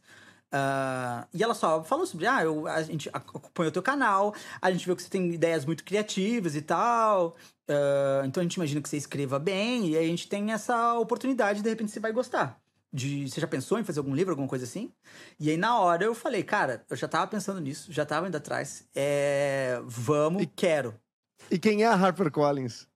[0.52, 4.72] Uh, e ela só falou sobre, ah, eu, a gente acompanha o teu canal, a
[4.72, 7.36] gente viu que você tem ideias muito criativas e tal,
[7.70, 11.62] uh, então a gente imagina que você escreva bem, e a gente tem essa oportunidade,
[11.62, 12.60] de repente você vai gostar
[12.92, 14.92] de você já pensou em fazer algum livro, alguma coisa assim?
[15.40, 18.38] E aí na hora eu falei, cara, eu já tava pensando nisso, já tava indo
[18.38, 18.84] atrás.
[18.96, 20.96] É, vamos, e, quero.
[21.50, 22.88] E quem é a HarperCollins?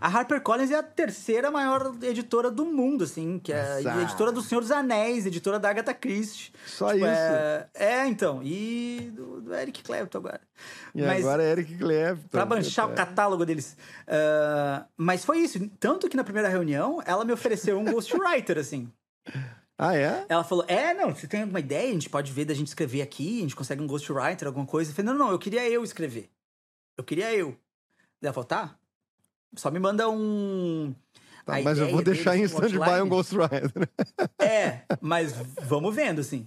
[0.00, 4.60] A HarperCollins é a terceira maior editora do mundo, assim, que é editora do Senhor
[4.60, 6.52] dos Anéis, editora da Agatha Christie.
[6.66, 7.14] Só tipo, isso.
[7.14, 8.42] É, é, então.
[8.42, 10.40] E do, do, Eric Clapton agora.
[10.94, 12.28] E mas, agora é Eric Clapton.
[12.30, 13.76] Pra manchar o catálogo deles.
[14.06, 15.58] Uh, mas foi isso.
[15.80, 18.90] Tanto que na primeira reunião, ela me ofereceu um ghostwriter, assim.
[19.78, 20.24] Ah, é?
[20.28, 21.90] Ela falou: É, não, você tem alguma ideia?
[21.90, 24.90] A gente pode ver da gente escrever aqui, a gente consegue um ghostwriter, alguma coisa.
[24.90, 26.30] Eu falei: Não, não, eu queria eu escrever.
[26.96, 27.56] Eu queria eu.
[28.22, 28.76] Ela falou: Tá,
[29.54, 30.94] só me manda um.
[31.44, 33.70] Tá, mas eu vou deixar em stand-by um ghostwriter.
[34.40, 36.46] É, mas vamos vendo, assim.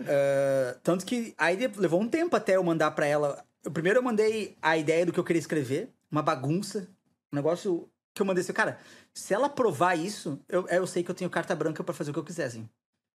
[0.00, 3.44] Uh, tanto que aí levou um tempo até eu mandar para ela.
[3.72, 6.88] Primeiro eu mandei a ideia do que eu queria escrever, uma bagunça,
[7.32, 8.78] um negócio que eu mandei assim, cara,
[9.14, 12.12] se ela provar isso, eu, eu sei que eu tenho carta branca para fazer o
[12.12, 12.68] que eu quiser, assim.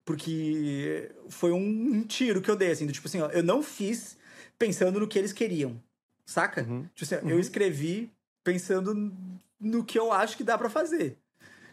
[0.04, 4.16] Porque foi um, tiro que eu dei, assim, do tipo assim, ó, eu não fiz
[4.58, 5.80] pensando no que eles queriam,
[6.24, 6.62] saca?
[6.62, 6.82] Uhum.
[6.94, 7.30] Tipo assim, uhum.
[7.30, 8.10] eu escrevi
[8.42, 9.12] pensando
[9.58, 11.18] no que eu acho que dá para fazer.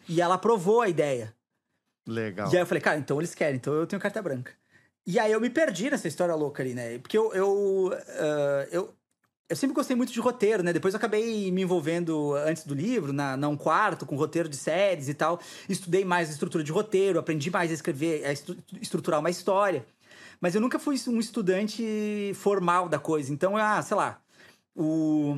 [0.07, 1.34] E ela aprovou a ideia.
[2.05, 2.51] Legal.
[2.51, 4.53] E aí eu falei, cara, então eles querem, então eu tenho carta branca.
[5.05, 6.97] E aí eu me perdi nessa história louca ali, né?
[6.99, 8.93] Porque eu, eu, uh, eu,
[9.49, 10.73] eu sempre gostei muito de roteiro, né?
[10.73, 14.57] Depois eu acabei me envolvendo antes do livro, na, na um quarto, com roteiro de
[14.57, 15.39] séries e tal.
[15.69, 19.85] Estudei mais a estrutura de roteiro, aprendi mais a escrever, a estru estruturar uma história.
[20.41, 23.31] Mas eu nunca fui um estudante formal da coisa.
[23.31, 24.21] Então, ah, sei lá,
[24.75, 25.37] o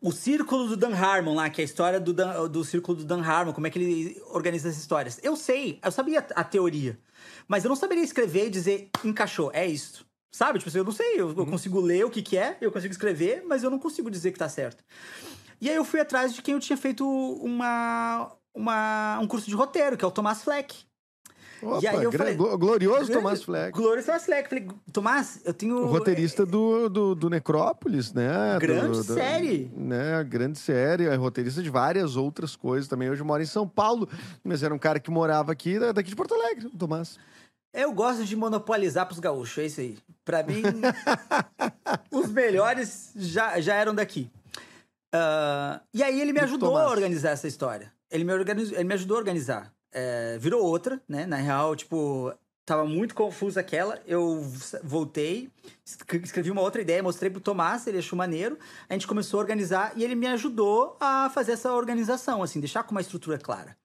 [0.00, 3.04] o Círculo do Dan Harmon lá, que é a história do, Dan, do Círculo do
[3.04, 5.18] Dan Harmon, como é que ele organiza as histórias.
[5.22, 6.98] Eu sei, eu sabia a teoria,
[7.46, 10.07] mas eu não saberia escrever e dizer encaixou, é isso.
[10.30, 10.58] Sabe?
[10.58, 11.46] Tipo assim, eu não sei, eu, eu, uhum.
[11.46, 14.38] consigo ler o que, que é, eu consigo escrever, mas eu não consigo dizer que
[14.38, 14.84] tá certo.
[15.60, 17.08] E aí eu fui atrás de quem eu tinha feito
[17.42, 20.86] uma, uma, um curso de roteiro, que é o Tomás Fleck.
[21.60, 23.76] Opa, e aí eu falei, glorioso Tomás Fleck.
[23.76, 24.48] Glorioso Tomás Fleck.
[24.48, 25.76] Falei, Tomás, eu tenho.
[25.78, 28.56] O roteirista do, do, do Necrópolis, né?
[28.60, 29.70] Grande do, do, série.
[29.76, 30.22] Né?
[30.24, 31.06] Grande série.
[31.06, 33.10] É roteirista de várias outras coisas também.
[33.10, 34.08] Hoje mora em São Paulo,
[34.44, 37.18] mas era um cara que morava aqui, daqui de Porto Alegre, o Tomás.
[37.78, 39.96] Eu gosto de monopolizar pros gaúchos, é isso aí.
[40.24, 40.62] Pra mim,
[42.10, 44.28] os melhores já, já eram daqui.
[45.14, 47.92] Uh, e aí ele me ajudou a organizar essa história.
[48.10, 49.72] Ele me, organizou, ele me ajudou a organizar.
[49.92, 51.24] É, virou outra, né?
[51.24, 52.34] Na real, tipo,
[52.66, 54.44] tava muito confusa aquela, eu
[54.82, 55.48] voltei,
[56.20, 58.58] escrevi uma outra ideia, mostrei pro Tomás, ele achou maneiro,
[58.88, 62.82] a gente começou a organizar e ele me ajudou a fazer essa organização, assim, deixar
[62.82, 63.76] com uma estrutura clara.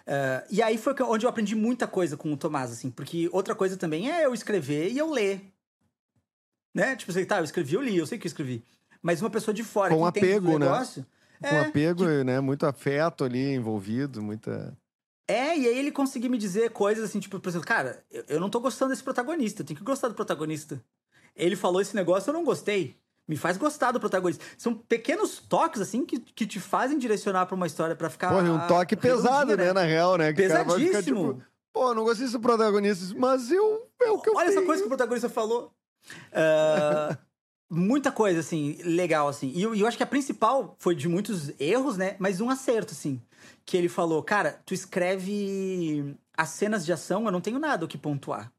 [0.00, 3.54] Uh, e aí foi onde eu aprendi muita coisa com o Tomás, assim, porque outra
[3.54, 5.42] coisa também é eu escrever e eu ler.
[6.74, 6.96] Né?
[6.96, 8.64] Tipo assim, tá, eu escrevi, eu li, eu sei que eu escrevi.
[9.02, 10.66] Mas uma pessoa de fora com que apego, né?
[10.66, 11.06] negócio,
[11.40, 12.24] Com é, apego, que...
[12.24, 12.40] né?
[12.40, 14.76] Muito afeto ali envolvido, muita.
[15.28, 18.40] É, e aí ele conseguiu me dizer coisas assim, tipo, por exemplo, cara, eu, eu
[18.40, 20.82] não tô gostando desse protagonista, eu tenho que gostar do protagonista.
[21.34, 22.99] Ele falou esse negócio, eu não gostei.
[23.30, 24.44] Me faz gostar do protagonista.
[24.58, 28.30] São pequenos toques, assim, que, que te fazem direcionar pra uma história para ficar.
[28.30, 29.66] Pô, um toque pesado, né?
[29.66, 29.72] né?
[29.72, 30.32] Na real, né?
[30.32, 30.84] Que Pesadíssimo.
[30.84, 31.40] Ficar, tipo,
[31.72, 33.88] Pô, não gostei desse protagonista, mas eu.
[34.02, 34.58] É o que eu Olha tenho.
[34.58, 35.72] essa coisa que o protagonista falou.
[36.32, 37.16] Uh,
[37.70, 39.52] muita coisa, assim, legal, assim.
[39.54, 42.16] E eu, eu acho que a principal foi de muitos erros, né?
[42.18, 43.22] Mas um acerto, assim.
[43.64, 47.88] Que ele falou, cara, tu escreve as cenas de ação, eu não tenho nada o
[47.88, 48.52] que pontuar.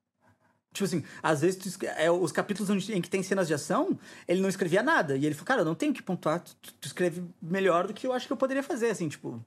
[0.74, 4.42] Tipo assim, às vezes tu, é, os capítulos em que tem cenas de ação, ele
[4.42, 5.18] não escrevia nada.
[5.18, 8.08] E ele falou, cara, eu não tenho que pontuar, tu, tu, escreve melhor do que
[8.08, 9.44] eu acho que eu poderia fazer, assim, tipo.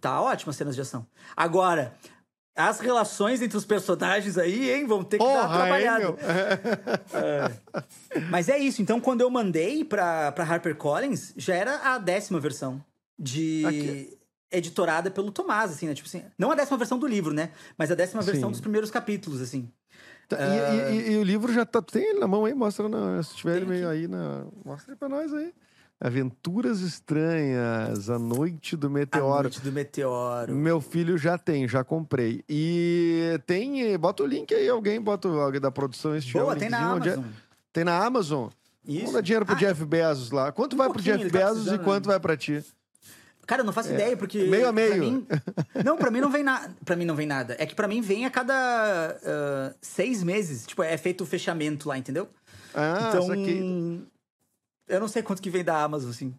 [0.00, 1.04] Tá ótimo as cenas de ação.
[1.36, 1.92] Agora,
[2.54, 6.16] as relações entre os personagens aí, hein, vão ter que Porra, dar uma trabalhada.
[7.14, 8.20] é.
[8.30, 8.82] Mas é isso.
[8.82, 12.84] Então, quando eu mandei pra, pra HarperCollins, já era a décima versão
[13.18, 13.64] de.
[13.66, 14.18] Aqui.
[14.50, 15.94] Editorada pelo Tomás, assim, né?
[15.94, 17.50] Tipo assim, não a décima versão do livro, né?
[17.76, 18.30] Mas a décima Sim.
[18.32, 19.70] versão dos primeiros capítulos, assim.
[20.28, 20.40] Tá, uh...
[20.40, 21.80] e, e, e, e, o livro já tá.
[21.80, 22.52] Tem ele na mão aí?
[22.52, 24.44] Mostra na, se tiver ele meio aí na.
[24.64, 25.52] Mostra aí pra nós aí.
[26.00, 29.38] Aventuras Estranhas, A Noite do Meteoro.
[29.38, 30.54] A Noite do Meteoro.
[30.54, 32.44] Meu filho já tem, já comprei.
[32.48, 33.98] E tem.
[33.98, 36.14] Bota o link aí, alguém bota alguém da produção.
[36.14, 37.24] Este Boa, tem na Amazon.
[37.72, 38.48] Tem na Amazon?
[38.86, 39.12] Isso.
[39.12, 40.52] Dar dinheiro pro ah, Jeff Bezos lá.
[40.52, 42.12] Quanto um vai pro Jeff tá Bezos e quanto né?
[42.12, 42.64] vai pra ti?
[43.48, 43.94] Cara, eu não faço é.
[43.94, 44.44] ideia, porque.
[44.44, 44.90] Meio a meio.
[44.90, 45.26] Pra mim...
[45.82, 46.76] não, pra mim não vem nada.
[46.84, 47.56] Pra mim não vem nada.
[47.58, 50.66] É que pra mim vem a cada uh, seis meses.
[50.66, 52.28] Tipo, é feito o fechamento lá, entendeu?
[52.74, 53.32] Ah, então.
[53.32, 54.06] Aqui...
[54.86, 56.34] Eu não sei quanto que vem da Amazon, assim.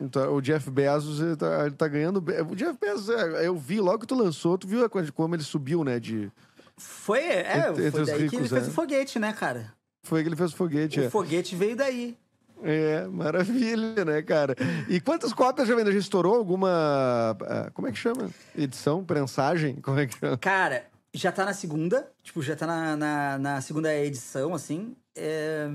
[0.00, 2.24] Então, o Jeff Bezos, ele tá, ele tá, ganhando.
[2.48, 5.82] O Jeff Bezos, é, eu vi logo que tu lançou, tu viu como ele subiu,
[5.82, 5.98] né?
[5.98, 6.30] De,
[6.76, 8.70] foi, é, entre, foi daí ricos, que ele fez é.
[8.70, 9.72] o foguete, né, cara?
[10.04, 11.10] Foi que ele fez o foguete, O é.
[11.10, 12.16] foguete veio daí.
[12.62, 14.54] É, maravilha, né, cara?
[14.88, 15.92] E quantas cópias já vendeu?
[15.92, 17.36] Já estourou alguma.
[17.42, 18.30] É, como é que chama?
[18.56, 19.04] Edição?
[19.04, 19.76] Prensagem?
[19.76, 20.38] Como é que chama?
[20.38, 22.08] Cara, já tá na segunda.
[22.22, 24.96] Tipo, já tá na, na, na segunda edição, assim.
[25.16, 25.68] É...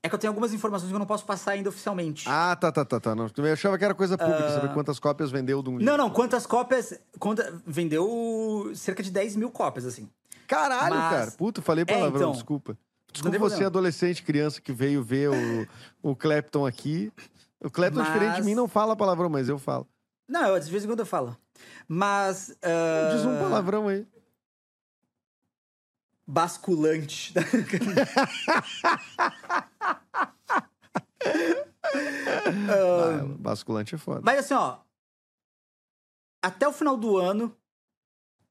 [0.00, 2.24] É que eu tenho algumas informações que eu não posso passar ainda oficialmente.
[2.28, 3.16] Ah, tá, tá, tá, tá.
[3.16, 4.54] Não, eu achava que era coisa pública, uh...
[4.54, 5.84] saber quantas cópias vendeu de um livro.
[5.84, 6.94] Não, não, quantas cópias.
[7.18, 7.60] Quanta...
[7.66, 10.08] Vendeu cerca de 10 mil cópias, assim.
[10.46, 11.10] Caralho, Mas...
[11.10, 11.30] cara.
[11.32, 12.32] Puta, falei palavrão, é, então...
[12.32, 12.78] desculpa.
[13.22, 15.66] Desculpa você, adolescente, criança, que veio ver o,
[16.10, 17.12] o Clapton aqui.
[17.60, 18.12] O Clapton, mas...
[18.12, 19.88] diferente de mim, não fala palavrão, mas eu falo.
[20.28, 21.36] Não, eu, de vez em quando eu falo.
[21.88, 22.50] Mas.
[22.50, 23.16] Uh...
[23.16, 24.06] Diz um palavrão aí.
[26.26, 27.32] Basculante.
[32.68, 34.20] ah, basculante é foda.
[34.22, 34.78] Mas assim, ó.
[36.42, 37.56] Até o final do ano,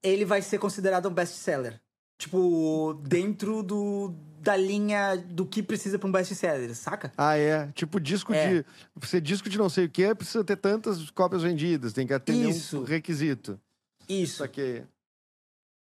[0.04, 1.80] ele vai ser considerado um best-seller.
[2.18, 7.12] Tipo, dentro do, da linha do que precisa pra um best-seller, saca?
[7.18, 7.68] Ah, é?
[7.74, 8.64] Tipo, disco é.
[8.64, 8.66] de.
[9.08, 12.50] Ser disco de não sei o que, precisa ter tantas cópias vendidas, tem que atender
[12.50, 12.80] Isso.
[12.80, 13.60] um requisito.
[14.08, 14.38] Isso.
[14.38, 14.86] Saquei.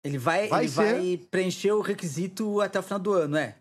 [0.04, 0.94] Ele vai, vai, ele ser...
[0.94, 3.56] vai preencher o requisito até o final do ano, é.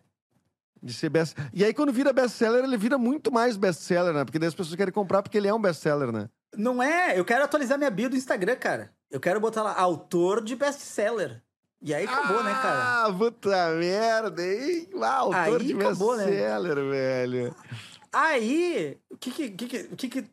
[0.83, 1.37] De ser best...
[1.53, 4.25] E aí, quando vira best-seller, ele vira muito mais best-seller, né?
[4.25, 6.29] Porque daí as pessoas querem comprar porque ele é um best-seller, né?
[6.57, 7.19] Não é.
[7.19, 8.93] Eu quero atualizar minha bio do Instagram, cara.
[9.09, 11.41] Eu quero botar lá, autor de best-seller.
[11.83, 13.05] E aí acabou, ah, né, cara?
[13.05, 14.89] Ah, puta merda, hein?
[15.03, 16.91] Ah, autor aí de best-seller, né?
[16.91, 17.57] velho.
[18.13, 20.31] Aí, o que que, que, que, que, que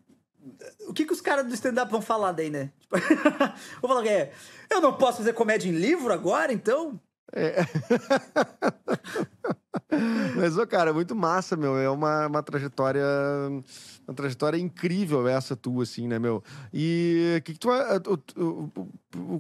[0.88, 2.72] o que, que os caras do stand-up vão falar daí, né?
[2.80, 2.98] Tipo,
[3.82, 4.32] vou falar que é,
[4.70, 7.00] eu não posso fazer comédia em livro agora, então?
[7.34, 7.66] É.
[10.36, 11.78] Mas, ô, cara, muito massa, meu.
[11.78, 13.04] É uma, uma trajetória.
[14.08, 16.44] Uma trajetória incrível essa tua, assim, né, meu?
[16.74, 18.00] E o que, que tu vai.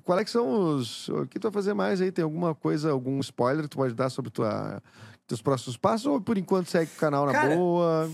[0.03, 1.07] Qual é que são os.
[1.09, 2.11] O que tu vai fazer mais aí?
[2.11, 4.81] Tem alguma coisa, algum spoiler que tu pode dar sobre tua,
[5.27, 6.05] teus próximos passos?
[6.07, 8.11] Ou por enquanto segue o canal na cara, boa?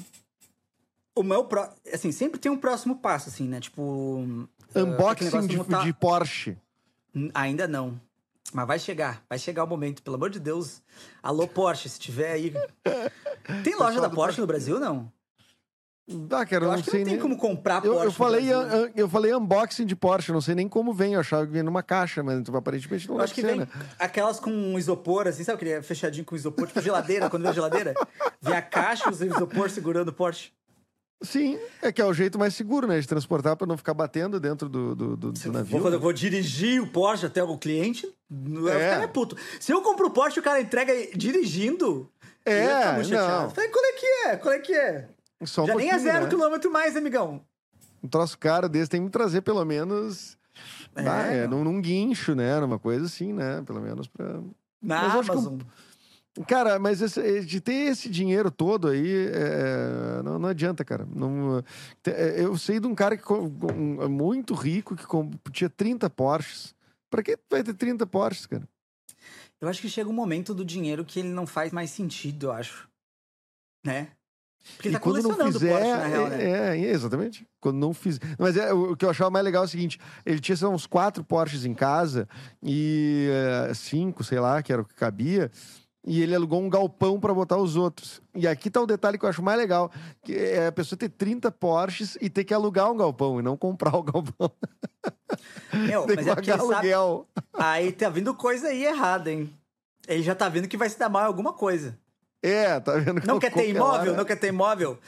[1.15, 1.45] O meu.
[1.45, 1.67] Pro...
[1.93, 3.59] Assim, sempre tem um próximo passo, assim, né?
[3.59, 4.47] Tipo.
[4.75, 6.57] Unboxing de, de Porsche.
[7.33, 7.99] Ainda não.
[8.53, 10.81] Mas vai chegar, vai chegar o momento, pelo amor de Deus.
[11.21, 12.53] Alô, Porsche, se tiver aí.
[13.63, 15.11] Tem loja da Porsche no Brasil, não?
[16.29, 17.19] Ah, cara, eu não sei não tem nem...
[17.19, 17.97] como comprar Porsche.
[17.97, 18.61] Eu, eu falei, eu,
[18.95, 21.13] eu, falei unboxing de Porsche, não sei nem como vem.
[21.13, 23.67] Eu achava que vinha numa caixa, mas aparentemente não eu acho que vem
[23.97, 27.55] aquelas com isopor, assim, sabe aquele é fechadinho com isopor, tipo geladeira, quando vem a
[27.55, 27.95] geladeira?
[28.39, 30.51] Vem a caixa, os isopor segurando o Porsche.
[31.25, 32.99] Sim, é que é o jeito mais seguro, né?
[32.99, 35.79] De transportar para não ficar batendo dentro do, do, do, do navio.
[35.79, 35.97] Vou, né?
[35.97, 39.03] vou, dirigir o Porsche até o cliente, eu É.
[39.03, 39.07] é.
[39.07, 39.35] puto.
[39.59, 42.09] Se eu compro o Porsche o cara entrega dirigindo,
[42.45, 43.03] É, eu não.
[43.03, 43.53] chateado.
[43.53, 44.37] Falei, qual é que é?
[44.37, 45.09] Qual é que é?
[45.41, 46.29] Um Já nem é zero né?
[46.29, 47.41] quilômetro mais, amigão.
[48.01, 50.37] Um troço caro desse tem que trazer pelo menos.
[50.95, 52.59] É, ah, é, num, num guincho, né?
[52.59, 53.61] Numa coisa assim, né?
[53.65, 54.39] Pelo menos pra.
[54.81, 55.59] Na Mas eu acho que Amazon.
[56.47, 61.07] Cara, mas esse- de ter esse dinheiro todo aí, é, não, não adianta, cara.
[61.15, 61.63] Não,
[62.05, 66.75] é, eu sei de um cara que um- é muito rico que tinha 30 Porsches.
[67.09, 68.67] Pra que vai ter 30 Porsches, cara?
[69.61, 72.51] Eu acho que chega um momento do dinheiro que ele não faz mais sentido, eu
[72.51, 72.89] acho.
[73.85, 74.09] Né?
[74.75, 76.43] Porque ele e tá quando não colecionando fizer, Porsche, na real, né?
[76.43, 77.47] é, é, exatamente.
[77.61, 78.19] Quando não fizer.
[78.37, 80.87] Mas é, o, que eu achava mais legal é o seguinte: ele tinha sei uns
[80.87, 82.27] quatro Porsches em casa
[82.61, 83.29] e
[83.69, 85.49] é, cinco, sei lá, que era o que cabia.
[86.07, 88.21] E ele alugou um galpão para botar os outros.
[88.35, 89.91] E aqui tá o detalhe que eu acho mais legal:
[90.23, 93.57] que é a pessoa ter 30 Porsches e ter que alugar um galpão e não
[93.57, 94.51] comprar o galpão.
[95.73, 96.73] Meu, Tem mas que é pagar ele sabe...
[96.73, 97.27] aluguel.
[97.53, 99.51] Aí tá vindo coisa aí errada, hein?
[100.07, 101.97] Ele já tá vendo que vai se dar mal em alguma coisa.
[102.41, 103.25] É, tá vendo?
[103.25, 104.11] Não quer ter imóvel?
[104.11, 104.13] hora.
[104.13, 104.99] Não quer ter imóvel?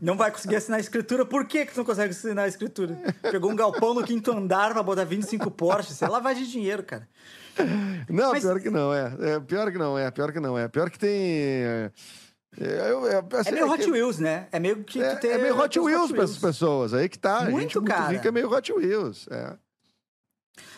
[0.00, 1.24] Não vai conseguir assinar a escritura.
[1.24, 2.96] Por que, que tu não consegue assinar a escritura?
[3.22, 6.02] Pegou um galpão no quinto andar pra botar 25 Porsches.
[6.02, 7.08] É lavagem de dinheiro, cara.
[8.08, 9.16] Não, Mas- pior que não, é.
[9.20, 9.40] é.
[9.40, 10.68] Pior que não é, pior que não é.
[10.68, 11.10] Pior que tem.
[11.12, 11.90] É,
[12.60, 14.48] é, eu- é, assim, É meio é Hot que- Wheels, né?
[14.52, 16.92] É meio que É, ter é meio Hot Wheels para essas pessoas.
[16.94, 17.42] Aí que tá.
[17.42, 18.12] Muito, gente muito cara.
[18.12, 19.26] rica é meio Hot Wheels.
[19.30, 19.56] É.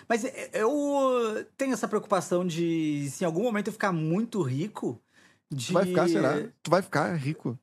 [0.09, 5.03] Mas eu tenho essa preocupação de, se em algum momento eu ficar muito rico,
[5.51, 5.67] de...
[5.69, 6.35] Tu vai ficar, será?
[6.63, 7.59] Tu vai ficar rico.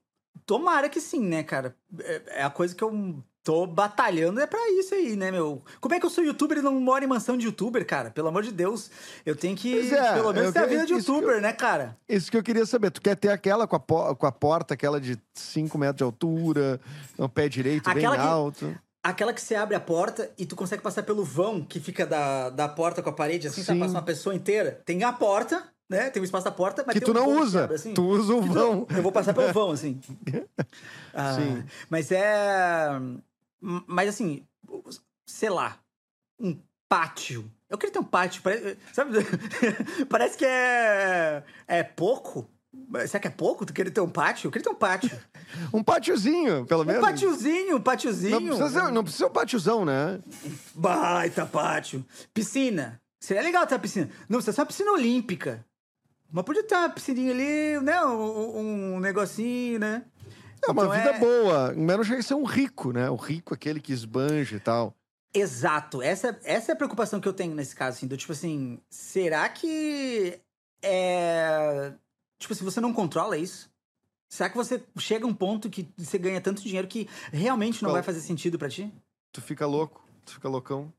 [0.46, 1.74] Tomara que sim, né, cara?
[2.02, 5.62] É é a coisa que eu tô batalhando é pra isso aí, né, meu?
[5.82, 8.10] Como é que eu sou youtuber e não moro em mansão de youtuber, cara?
[8.10, 8.90] Pelo amor de Deus.
[9.26, 11.98] Eu tenho que, é, pelo menos, eu ter a vida de youtuber, né, cara?
[12.08, 12.90] Isso que eu queria saber.
[12.92, 16.80] Tu quer ter aquela com a, com a porta, aquela de 5 metros de altura,
[17.20, 18.76] um pé direito Aquela bem que- alto.
[19.06, 22.50] Aquela que você abre a porta e tu consegue passar pelo vão que fica da,
[22.50, 23.62] da porta com a parede, assim?
[23.62, 23.78] Sim.
[23.78, 24.82] Passa uma pessoa inteira.
[24.86, 26.10] Tem a porta, né?
[26.10, 27.66] Tem o espaço da porta, mas Que tu um não vão usa.
[27.76, 27.94] assim.
[27.94, 28.88] Tu usa o Que tu- vão.
[28.90, 30.00] Eu vou passar pelo vão, assim.
[31.14, 31.64] Ah, Sim.
[31.90, 32.88] Mas é.
[33.88, 34.46] Mas assim,
[35.26, 35.80] sei lá,
[36.40, 36.60] um
[36.90, 37.50] pátio.
[37.70, 39.12] Eu queria ter um pátio, parece, sabe?
[40.10, 41.44] parece que é.
[41.68, 42.48] É pouco.
[43.08, 43.66] Será que é pouco?
[43.66, 44.48] Tu queria ter um pátio?
[44.48, 45.10] Eu queria ter um pátio.
[45.72, 47.02] Um pátiozinho, pelo Um menos.
[47.02, 48.40] pátiozinho, um pátiozinho.
[48.40, 50.20] Não precisa, ser, não precisa ser um pátiozão, né?
[50.74, 52.04] Baita pátio.
[52.34, 53.00] Piscina.
[53.20, 54.10] Seria legal ter uma piscina.
[54.28, 55.64] Não precisa ser uma piscina olímpica.
[56.32, 58.04] Mas podia ter uma piscininha ali, né?
[58.04, 60.06] Um, um negocinho, né?
[60.68, 63.10] É uma Então vida é- boa, não chega a ser um rico, né?
[63.10, 64.96] O rico, aquele que esbanja e tal.
[65.34, 66.02] Exato.
[66.02, 69.50] Essa, essa é a preocupação que eu tenho nesse caso, assim, do tipo assim, será
[69.50, 70.40] que
[70.84, 71.94] é.
[72.38, 73.72] Tipo assim, você não controla isso?
[74.30, 77.90] Será que você chega a um ponto que você ganha tanto dinheiro que realmente não
[77.90, 77.94] Qual?
[77.96, 78.92] vai fazer sentido pra ti?
[79.32, 80.92] Tu fica louco, tu fica loucão.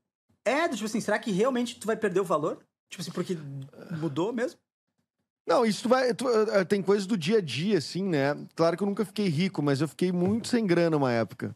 [0.45, 2.59] É, do tipo assim, será que realmente tu vai perder o valor?
[2.89, 3.37] Tipo assim, porque
[3.99, 4.59] mudou mesmo?
[5.47, 6.15] Não, isso tu vai.
[6.15, 8.37] tu, eh, tem coisas do dia a dia, assim, né?
[8.55, 11.55] Claro que eu nunca fiquei rico, mas eu fiquei muito sem grana uma época.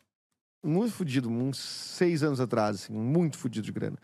[0.63, 3.97] Muito fudido, uns seis anos atrás, assim, muito fudido de grana.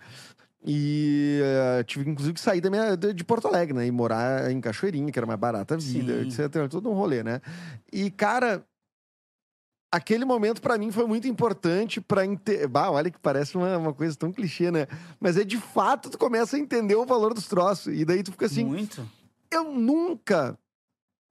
[0.67, 3.87] E eh, tive, inclusive, que sair da minha, de Porto Alegre, né?
[3.87, 6.43] E morar em Cachoeirinha, que era mais barata a vida, Sim.
[6.43, 6.69] etc.
[6.71, 7.43] Todo um rolê, né?
[7.93, 8.65] E, cara,
[9.93, 12.67] aquele momento pra mim foi muito importante pra entender.
[12.67, 14.87] Bah, olha que parece uma, uma coisa tão clichê, né?
[15.21, 17.95] Mas é de fato, tu começa a entender o valor dos troços.
[17.95, 19.07] E daí tu fica assim, Muito.
[19.57, 20.59] Eu nunca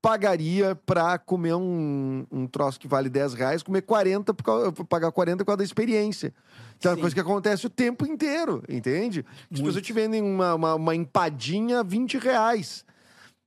[0.02, 5.12] pagaria pra comer um, um troço que vale 10 reais, comer 40, por causa, pagar
[5.14, 6.34] 40 por causa da experiência.
[6.78, 7.02] Que é uma Sim.
[7.02, 9.26] coisa que acontece o tempo inteiro, entende?
[9.50, 12.84] As pessoas te vendem uma, uma, uma empadinha a 20 reais,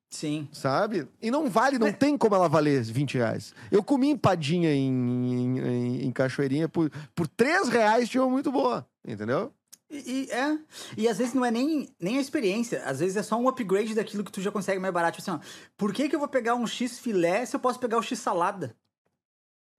[0.08, 0.48] Sim.
[0.50, 1.06] sabe?
[1.20, 3.52] E não vale, não Mas- tem como ela valer 20 reais.
[3.70, 8.50] Eu comi empadinha em, em, em, em Cachoeirinha por, por 3 reais, tinha uma muito
[8.50, 9.52] boa, entendeu?
[9.90, 10.58] E, e- é.
[10.96, 12.82] E às vezes não é nem, nem a experiência.
[12.84, 15.18] Às vezes é só um upgrade daquilo que tu já consegue mais barato.
[15.20, 15.46] Tipo assim, ó,
[15.76, 18.18] por que, que eu vou pegar um X filé se eu posso pegar o X
[18.18, 18.76] salada?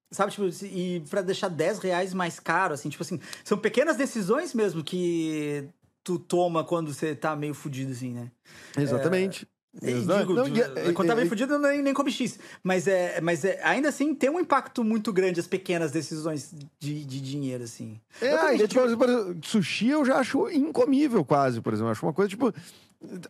[0.10, 4.54] Sabe, tipo, e pra deixar 10 reais mais caro, assim, tipo assim, são pequenas decisões
[4.54, 5.68] mesmo que
[6.02, 8.32] tu toma quando você tá meio fudido, assim, né?
[8.78, 9.46] Exatamente.
[9.82, 10.20] E Exato.
[10.20, 12.40] digo, Não, e- é, quando tá e- meio fudido, eu nem, nem come X.
[12.64, 17.06] Mas, é, mas é, ainda assim tem um impacto muito grande as pequenas decisões de,
[17.06, 18.00] de dinheiro, assim.
[18.22, 21.90] É, Eu também tipo, exemplo, sushi eu já acho incomível quase, por exemplo.
[21.90, 22.52] Eu acho uma coisa, tipo,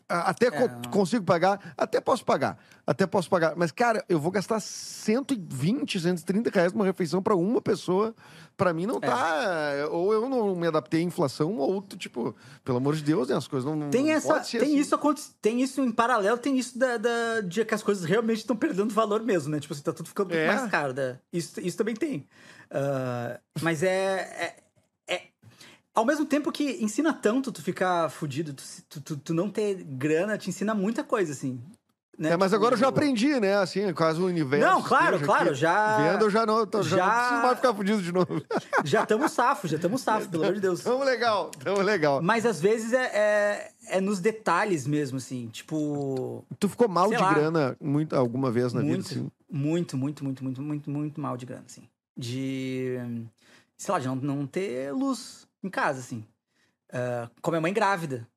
[0.08, 0.70] Até é.
[0.90, 3.54] consigo pagar, até posso pagar, até posso pagar.
[3.58, 8.16] Mas, cara, eu vou gastar 120, 130 reais numa refeição para uma pessoa.
[8.56, 9.74] Para mim não tá.
[9.74, 9.86] É.
[9.88, 13.36] Ou eu não me adaptei à inflação, ou tipo, pelo amor de Deus, né?
[13.36, 13.90] As coisas não.
[13.90, 14.40] Tem não essa.
[14.40, 14.78] tem assim.
[14.78, 18.56] isso tem isso em paralelo, tem isso da, da de que as coisas realmente estão
[18.56, 19.60] perdendo valor mesmo, né?
[19.60, 20.48] Tipo assim, tá tudo ficando é.
[20.48, 20.94] mais caro.
[20.94, 21.20] Né?
[21.32, 22.28] Isso, isso também tem.
[22.72, 24.56] Uh, mas é, é
[25.98, 28.54] ao mesmo tempo que ensina tanto tu ficar fudido,
[28.88, 31.60] tu, tu, tu, não ter grana, te ensina muita coisa, assim.
[32.16, 32.30] Né?
[32.30, 33.56] É, mas agora eu já aprendi, né?
[33.56, 34.64] Assim, quase o universo.
[34.64, 35.98] Não, claro, claro, já.
[35.98, 36.98] Vendo, eu já não, tô, já...
[36.98, 38.44] já não preciso mais ficar fudido de novo.
[38.86, 40.82] Já estamos safos, já estamos safos, pelo amor de Deus.
[40.82, 42.22] Tamo legal, tamo legal.
[42.22, 45.48] Mas às vezes é, é, é nos detalhes mesmo, assim.
[45.48, 46.46] Tipo.
[46.60, 49.32] Tu ficou mal de lá, grana muito, alguma vez na muito, vida, assim?
[49.50, 51.90] Muito, muito, muito, muito, muito, muito mal de grana, assim.
[52.16, 52.98] De.
[53.76, 56.26] Sei lá, de não, não ter luz em casa, assim.
[56.90, 58.28] Uh, com a minha mãe grávida.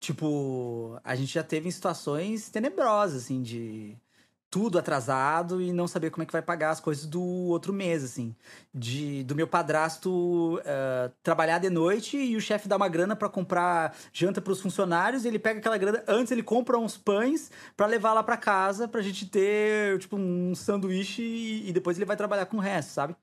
[0.00, 3.96] Tipo, a gente já teve em situações tenebrosas, assim, de
[4.52, 8.04] tudo atrasado e não saber como é que vai pagar as coisas do outro mês,
[8.04, 8.36] assim.
[8.72, 13.30] De, do meu padrasto uh, trabalhar de noite e o chefe dá uma grana para
[13.30, 17.86] comprar janta para os funcionários, ele pega aquela grana, antes ele compra uns pães para
[17.86, 22.16] levar lá para casa pra gente ter, tipo, um sanduíche e, e, depois ele vai
[22.16, 23.16] trabalhar com o resto, sabe?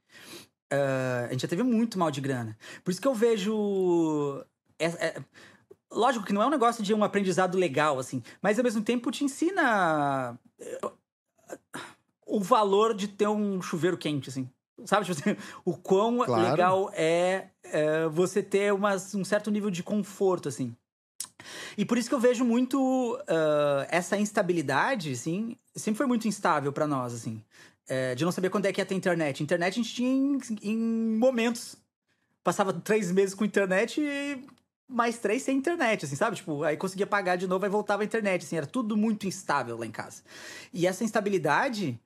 [0.71, 2.57] Uh, a gente já teve muito mal de grana.
[2.83, 4.43] Por isso que eu vejo.
[4.77, 5.23] É, é,
[5.91, 9.11] lógico que não é um negócio de um aprendizado legal, assim, mas ao mesmo tempo
[9.11, 10.79] te ensina eh,
[12.25, 14.47] o valor de ter um chuveiro quente, assim.
[14.85, 16.49] Sabe, tipo assim, o quão claro.
[16.51, 20.73] legal é, é, você ter uma, um certo nível de conforto, assim.
[21.77, 22.79] E por isso que eu vejo muito
[23.15, 27.43] uh, essa instabilidade, assim, sempre foi muito instável para nós, assim
[27.89, 29.43] é, de não saber quando é que ia ter internet.
[29.43, 30.77] Internet a gente tinha em, em
[31.17, 31.75] momentos.
[32.43, 34.45] Passava três meses com internet e
[34.87, 36.37] mais três sem internet, assim, sabe?
[36.37, 39.77] Tipo, aí conseguia pagar de novo e voltava a internet, assim, era tudo muito instável
[39.77, 40.23] lá em casa.
[40.73, 41.99] E essa instabilidade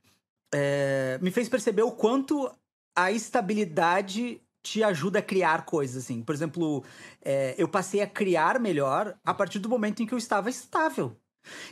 [0.53, 2.51] é, me fez perceber o quanto
[2.95, 6.21] a estabilidade te ajuda a criar coisas, assim.
[6.21, 6.83] Por exemplo,
[7.21, 11.17] é, eu passei a criar melhor a partir do momento em que eu estava estável.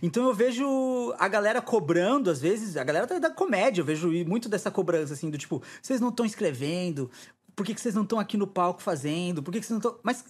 [0.02, 4.49] Então eu vejo a galera cobrando, às vezes, a galera da comédia, eu vejo muito
[4.49, 7.10] dessa cobrança, assim, do tipo, vocês não estão escrevendo,
[7.56, 9.89] por que, que vocês não estão aqui no palco fazendo, por que, que vocês não
[9.89, 9.99] estão.
[10.03, 10.23] Mas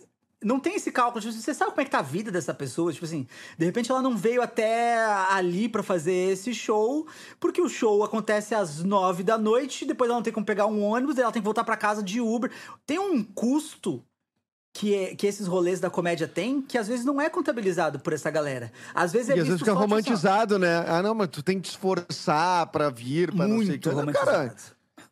[0.43, 2.91] não tem esse cálculo, tipo, você sabe como é que tá a vida dessa pessoa?
[2.91, 3.27] Tipo assim,
[3.57, 4.97] de repente ela não veio até
[5.29, 7.07] ali para fazer esse show,
[7.39, 10.81] porque o show acontece às nove da noite, depois ela não tem como pegar um
[10.81, 12.51] ônibus, ela tem que voltar para casa de Uber.
[12.85, 14.03] Tem um custo
[14.73, 18.13] que, é, que esses rolês da comédia têm, que às vezes não é contabilizado por
[18.13, 18.71] essa galera.
[18.93, 20.85] Às vezes é e às vezes fica romantizado, né?
[20.87, 23.79] Ah, não, mas tu tem que te esforçar pra vir, pra Muito não sei o
[23.79, 23.89] que.
[23.89, 24.25] Romantizado.
[24.25, 24.55] Cara,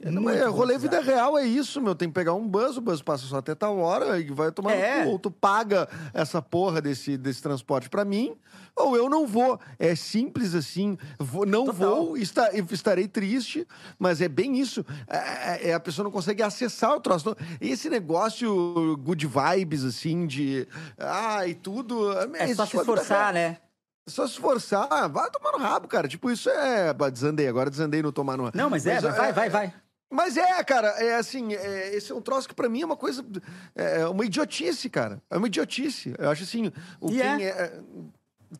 [0.01, 1.93] é, não, é, rolê vida real é isso, meu.
[1.93, 4.71] Tem que pegar um bus, o bus passa só até tal hora e vai tomar
[4.71, 5.05] é.
[5.05, 8.33] Ou tu paga essa porra desse, desse transporte pra mim,
[8.73, 9.59] ou eu não vou.
[9.77, 10.97] É simples assim.
[11.19, 11.95] Vou, não Total.
[11.95, 13.67] vou, está, estarei triste,
[13.97, 14.85] mas é bem isso.
[15.05, 17.35] É, é, é, a pessoa não consegue acessar o troço.
[17.59, 20.65] Esse negócio good vibes, assim, de.
[20.97, 22.09] Ah, e tudo.
[22.37, 23.57] É, é só se esforçar, né?
[24.07, 26.07] Só se forçar, vai tomar no rabo, cara.
[26.07, 26.93] Tipo, isso é.
[27.11, 29.73] Desandei, agora desandei no tomar no Não, mas é, mas, vai, vai, vai.
[30.09, 32.97] Mas é, cara, é assim, é, esse é um troço que pra mim é uma
[32.97, 33.23] coisa.
[33.75, 35.21] É uma idiotice, cara.
[35.29, 36.13] É uma idiotice.
[36.17, 37.49] Eu acho assim, o quem é.
[37.49, 37.79] é.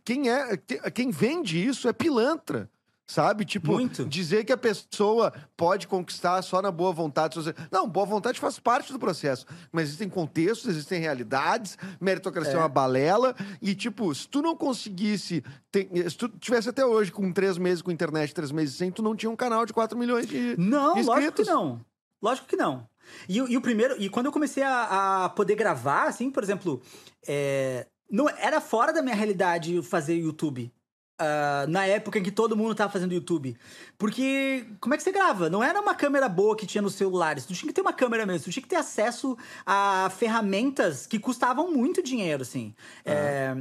[0.04, 0.58] Quem é.
[0.94, 2.70] Quem vende isso é pilantra.
[3.10, 3.44] Sabe?
[3.44, 4.06] Tipo, Muito.
[4.06, 7.40] dizer que a pessoa pode conquistar só na boa vontade.
[7.72, 9.48] Não, boa vontade faz parte do processo.
[9.72, 13.36] Mas existem contextos, existem realidades, meritocracia é, é uma balela.
[13.60, 15.44] E, tipo, se tu não conseguisse.
[15.74, 19.16] se tu tivesse até hoje com três meses com internet, três meses sem, tu não
[19.16, 20.56] tinha um canal de 4 milhões de.
[20.60, 21.84] Não, de lógico que não.
[22.22, 22.88] Lógico que não.
[23.28, 24.00] E, e, o primeiro.
[24.00, 26.80] E quando eu comecei a, a poder gravar, assim, por exemplo.
[27.28, 30.72] É, não, era fora da minha realidade fazer YouTube.
[31.20, 33.58] Uh, na época em que todo mundo tava fazendo YouTube.
[33.98, 35.50] Porque como é que você grava?
[35.50, 37.46] Não era uma câmera boa que tinha nos celulares.
[37.46, 38.46] Tu tinha que ter uma câmera mesmo.
[38.46, 42.74] Tu tinha que ter acesso a ferramentas que custavam muito dinheiro, assim.
[43.06, 43.12] Ah.
[43.12, 43.58] É,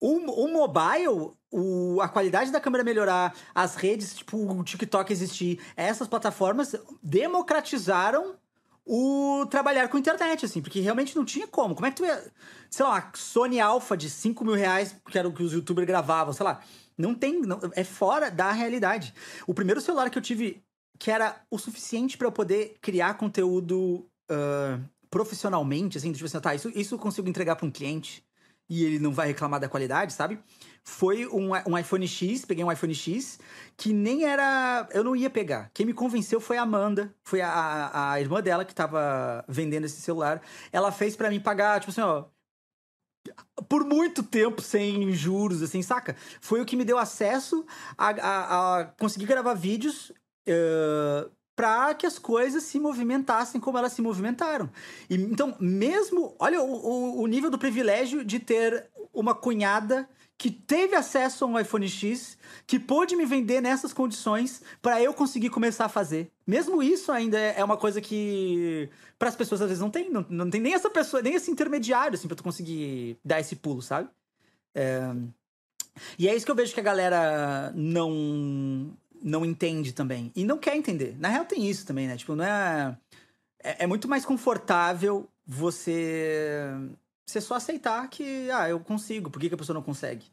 [0.00, 5.60] o, o mobile, o, a qualidade da câmera melhorar, as redes, tipo o TikTok existir,
[5.76, 8.36] essas plataformas democratizaram
[8.86, 11.74] o trabalhar com internet, assim, porque realmente não tinha como.
[11.74, 12.32] Como é que tu ia.
[12.68, 16.32] Sei lá, Sony Alpha de 5 mil reais, que era o que os youtubers gravavam,
[16.32, 16.60] sei lá.
[17.00, 17.40] Não tem.
[17.40, 19.14] Não, é fora da realidade.
[19.46, 20.62] O primeiro celular que eu tive
[20.98, 26.54] que era o suficiente para eu poder criar conteúdo uh, profissionalmente, assim, tipo assim, tá,
[26.54, 28.22] isso, isso eu consigo entregar para um cliente
[28.68, 30.38] e ele não vai reclamar da qualidade, sabe?
[30.84, 33.40] Foi um, um iPhone X, peguei um iPhone X,
[33.76, 34.88] que nem era.
[34.92, 35.70] Eu não ia pegar.
[35.74, 40.00] Quem me convenceu foi a Amanda, foi a, a irmã dela que tava vendendo esse
[40.00, 40.40] celular.
[40.70, 42.26] Ela fez para mim pagar, tipo assim, ó
[43.68, 46.16] por muito tempo sem juros, assim, saca?
[46.40, 47.64] Foi o que me deu acesso
[47.96, 50.10] a, a, a conseguir gravar vídeos
[50.48, 54.70] uh, para que as coisas se movimentassem como elas se movimentaram.
[55.08, 56.34] E, então, mesmo.
[56.38, 60.08] Olha o, o, nível do privilégio de ter uma cunhada
[60.40, 65.12] que teve acesso a um iPhone X, que pôde me vender nessas condições para eu
[65.12, 66.30] conseguir começar a fazer.
[66.46, 68.88] Mesmo isso ainda é, é uma coisa que
[69.18, 71.50] para as pessoas às vezes não tem, não, não tem nem essa pessoa, nem esse
[71.50, 74.08] intermediário assim para tu conseguir dar esse pulo, sabe?
[74.74, 75.12] É...
[76.18, 80.32] E é isso que eu vejo que a galera não não entende também.
[80.34, 81.16] E não quer entender.
[81.18, 82.16] Na real, tem isso também, né?
[82.16, 82.96] Tipo, não é.
[83.62, 86.72] É, é muito mais confortável você.
[87.30, 90.26] Você só aceitar que, ah, eu consigo, por que, que a pessoa não consegue?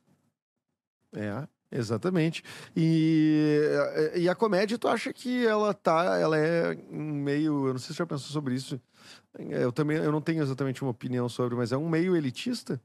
[1.16, 2.44] É, exatamente.
[2.76, 3.70] E,
[4.16, 6.18] e a comédia, tu acha que ela tá.
[6.18, 7.68] Ela é um meio.
[7.68, 8.82] Eu não sei se você já pensou sobre isso.
[9.38, 12.82] Eu também eu não tenho exatamente uma opinião sobre, mas é um meio elitista?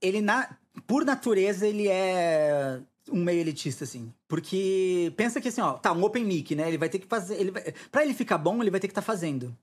[0.00, 0.54] Ele, na,
[0.86, 2.80] por natureza, ele é
[3.10, 4.12] um meio elitista, assim.
[4.28, 6.68] Porque pensa que assim, ó, tá, um open mic, né?
[6.68, 7.40] Ele vai ter que fazer.
[7.40, 9.56] Ele vai, pra ele ficar bom, ele vai ter que estar tá fazendo.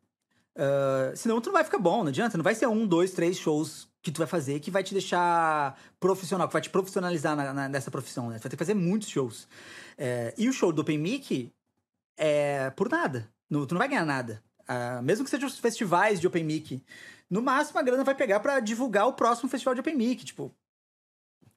[0.55, 2.37] Uh, senão tu não vai ficar bom, não adianta.
[2.37, 5.79] Não vai ser um, dois, três shows que tu vai fazer que vai te deixar
[5.99, 8.37] profissional, que vai te profissionalizar na, na, nessa profissão, né?
[8.37, 9.43] Tu vai ter que fazer muitos shows.
[9.43, 11.51] Uh, e o show do Open Mic
[12.17, 13.29] é por nada.
[13.49, 14.43] No, tu não vai ganhar nada.
[14.61, 16.83] Uh, mesmo que sejam os festivais de Open Mic.
[17.29, 20.25] No máximo, a grana vai pegar para divulgar o próximo festival de Open Mic.
[20.25, 20.53] Tipo,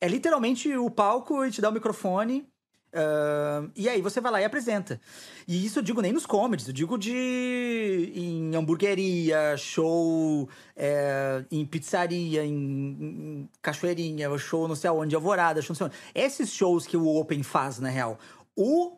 [0.01, 2.49] é literalmente o palco e te dá o microfone.
[2.97, 4.99] Uh, e aí você vai lá e apresenta.
[5.47, 11.67] E isso eu digo nem nos comedies, eu digo de em hamburgueria, show, é, em
[11.67, 15.97] pizzaria, em, em, cachoeirinha, show não sei aonde, alvorada, show não sei onde.
[16.15, 18.19] Esses shows que o Open faz, na real.
[18.57, 18.97] O,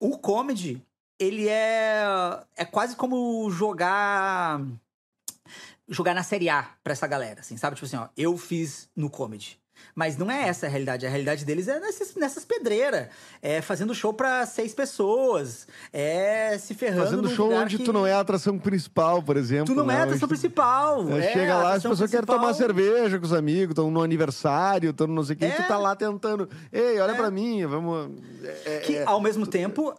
[0.00, 0.82] o comedy,
[1.16, 2.02] ele é,
[2.56, 4.60] é quase como jogar
[5.88, 7.76] jogar na Série A pra essa galera, assim, sabe?
[7.76, 9.58] Tipo assim, ó, eu fiz no comedy.
[9.94, 11.06] Mas não é essa a realidade.
[11.06, 13.08] A realidade deles é nessas, nessas pedreiras.
[13.42, 15.66] É fazendo show para seis pessoas.
[15.92, 17.04] É se ferrando.
[17.04, 17.84] Fazendo show onde que...
[17.84, 19.66] tu não é a atração principal, por exemplo.
[19.66, 19.94] Tu não né?
[19.94, 21.08] é a atração principal.
[21.10, 25.06] É, chega lá, as pessoas querem tomar cerveja com os amigos, estão no aniversário, estão
[25.06, 25.50] no não sei o que, é.
[25.50, 26.48] tu tá lá tentando.
[26.72, 27.14] Ei, olha é.
[27.14, 28.10] para mim, vamos.
[28.42, 29.04] É, é, que é.
[29.04, 29.94] ao mesmo tempo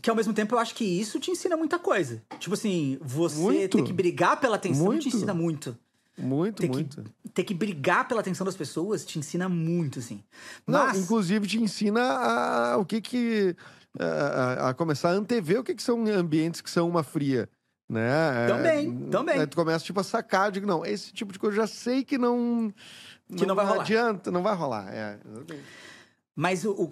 [0.00, 2.22] que ao mesmo tempo eu acho que isso te ensina muita coisa.
[2.38, 3.76] Tipo assim, você muito.
[3.76, 5.02] ter que brigar pela atenção muito.
[5.02, 5.76] te ensina muito.
[6.18, 7.02] Muito, ter muito.
[7.02, 10.22] Que, ter que brigar pela atenção das pessoas te ensina muito, assim.
[10.66, 10.94] Mas...
[10.94, 13.56] Não, inclusive te ensina a, o que que...
[13.98, 17.48] A, a, começar a antever o que que são ambientes que são uma fria,
[17.88, 18.46] né?
[18.46, 19.46] Também, é, também.
[19.46, 22.18] tu começa, tipo, a sacar, digo, não, esse tipo de coisa eu já sei que
[22.18, 22.72] não...
[23.28, 23.80] Que não, não vai rolar.
[23.80, 25.18] adianta, não vai rolar, é.
[26.34, 26.88] Mas o, o, uh,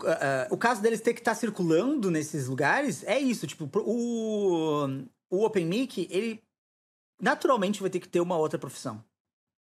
[0.51, 3.47] o caso deles ter que estar tá circulando nesses lugares é isso.
[3.47, 4.87] Tipo, o,
[5.31, 6.43] o Open Mic, ele
[7.23, 9.05] naturalmente vai ter que ter uma outra profissão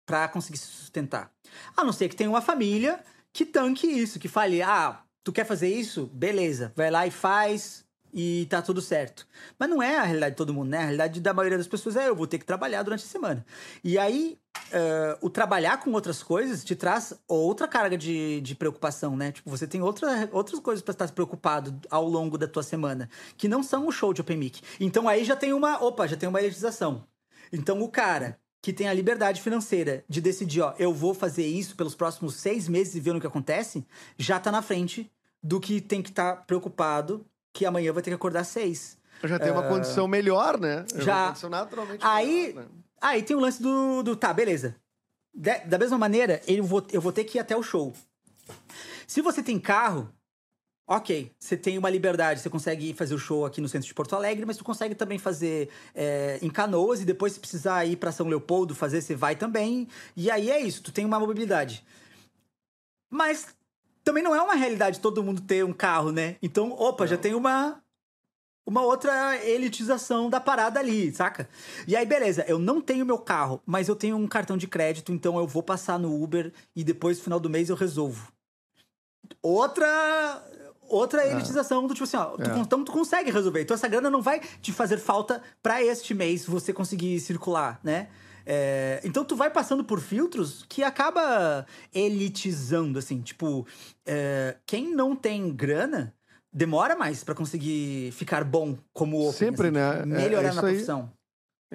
[0.07, 1.31] para conseguir se sustentar.
[1.77, 3.01] A não ser que tenha uma família
[3.33, 6.07] que tanque isso, que fale: ah, tu quer fazer isso?
[6.15, 7.85] Beleza, vai lá e faz
[8.15, 9.27] e tá tudo certo.
[9.59, 10.79] Mas não é a realidade de todo mundo, né?
[10.79, 13.45] A realidade da maioria das pessoas é: eu vou ter que trabalhar durante a semana.
[13.85, 14.39] E aí,
[14.69, 19.33] uh, o trabalhar com outras coisas te traz outra carga de, de preocupação, né?
[19.33, 23.49] Tipo, você tem outra, outras coisas para estar preocupado ao longo da tua semana, que
[23.49, 24.63] não são o show de Open Mic.
[24.81, 25.83] Então aí já tem uma.
[25.85, 27.05] Opa, já tem uma elitização.
[27.53, 31.77] Então o cara que tem a liberdade financeira de decidir, ó, eu vou fazer isso
[31.77, 33.87] pelos próximos seis meses e ver o que acontece,
[34.19, 35.09] já tá na frente
[35.41, 38.99] do que tem que estar tá preocupado que amanhã vai ter que acordar seis.
[39.23, 40.85] Já tem uma uh, condição melhor, né?
[40.97, 41.17] Já.
[41.17, 42.71] Uma condição naturalmente aí, melhor, né?
[43.01, 44.75] Aí tem o lance do, do tá, beleza.
[45.33, 47.93] De, da mesma maneira, eu vou, eu vou ter que ir até o show.
[49.07, 50.13] Se você tem carro,
[50.87, 54.15] ok, você tem uma liberdade, você consegue fazer o show aqui no centro de Porto
[54.15, 58.13] Alegre, mas tu consegue também fazer é, em Canoas e depois se precisar ir para
[58.13, 59.89] São Leopoldo fazer, você vai também.
[60.17, 61.85] E aí é isso, tu tem uma mobilidade.
[63.11, 63.49] Mas
[64.05, 66.37] também não é uma realidade todo mundo ter um carro, né?
[66.41, 67.11] Então, opa, não.
[67.11, 67.83] já tem uma
[68.69, 71.49] uma outra elitização da parada ali, saca?
[71.87, 75.13] E aí, beleza, eu não tenho meu carro, mas eu tenho um cartão de crédito,
[75.13, 78.33] então eu vou passar no Uber e depois, no final do mês, eu resolvo.
[79.41, 80.45] Outra
[80.89, 81.33] outra é.
[81.33, 82.59] elitização do tipo assim, ó, tu, é.
[82.59, 83.63] então tu consegue resolver.
[83.63, 88.09] Então essa grana não vai te fazer falta para este mês você conseguir circular, né?
[88.49, 93.67] É, então tu vai passando por filtros que acaba elitizando, assim, tipo,
[94.07, 96.15] é, quem não tem grana
[96.53, 99.97] demora mais para conseguir ficar bom como open, Sempre, assim, né?
[99.97, 101.13] Tipo, melhorar é, na profissão.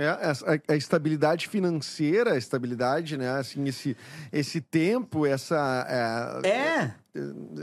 [0.02, 3.30] É, a, a, estabilidade financeira, a estabilidade, né?
[3.32, 3.96] Assim, esse,
[4.32, 6.42] esse tempo, essa.
[6.44, 6.48] É.
[6.50, 6.96] é.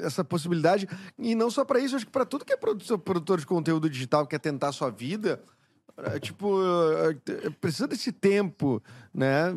[0.05, 0.86] Essa possibilidade.
[1.19, 3.89] E não só para isso, acho que para tudo que é produtor, produtor de conteúdo
[3.89, 5.40] digital, quer tentar a sua vida,
[5.97, 6.60] é, tipo,
[7.27, 8.82] é, precisa desse tempo,
[9.12, 9.55] né?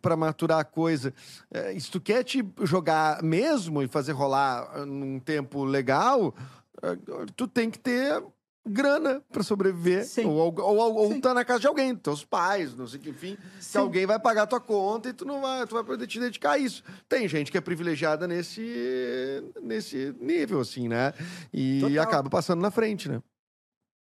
[0.00, 1.14] para maturar a coisa.
[1.50, 6.34] É, se tu quer te jogar mesmo e fazer rolar num tempo legal,
[6.82, 6.96] é,
[7.34, 8.22] tu tem que ter
[8.68, 10.04] grana para sobreviver.
[10.04, 10.26] Sim.
[10.26, 13.10] Ou, ou, ou, ou tá na casa de alguém, teus pais, não sei o que,
[13.10, 13.36] enfim.
[13.60, 13.72] Sim.
[13.72, 16.52] Que alguém vai pagar tua conta e tu não vai, tu vai poder te dedicar
[16.52, 16.82] a isso.
[17.08, 21.12] Tem gente que é privilegiada nesse, nesse nível, assim, né?
[21.52, 22.02] E Total.
[22.02, 23.22] acaba passando na frente, né?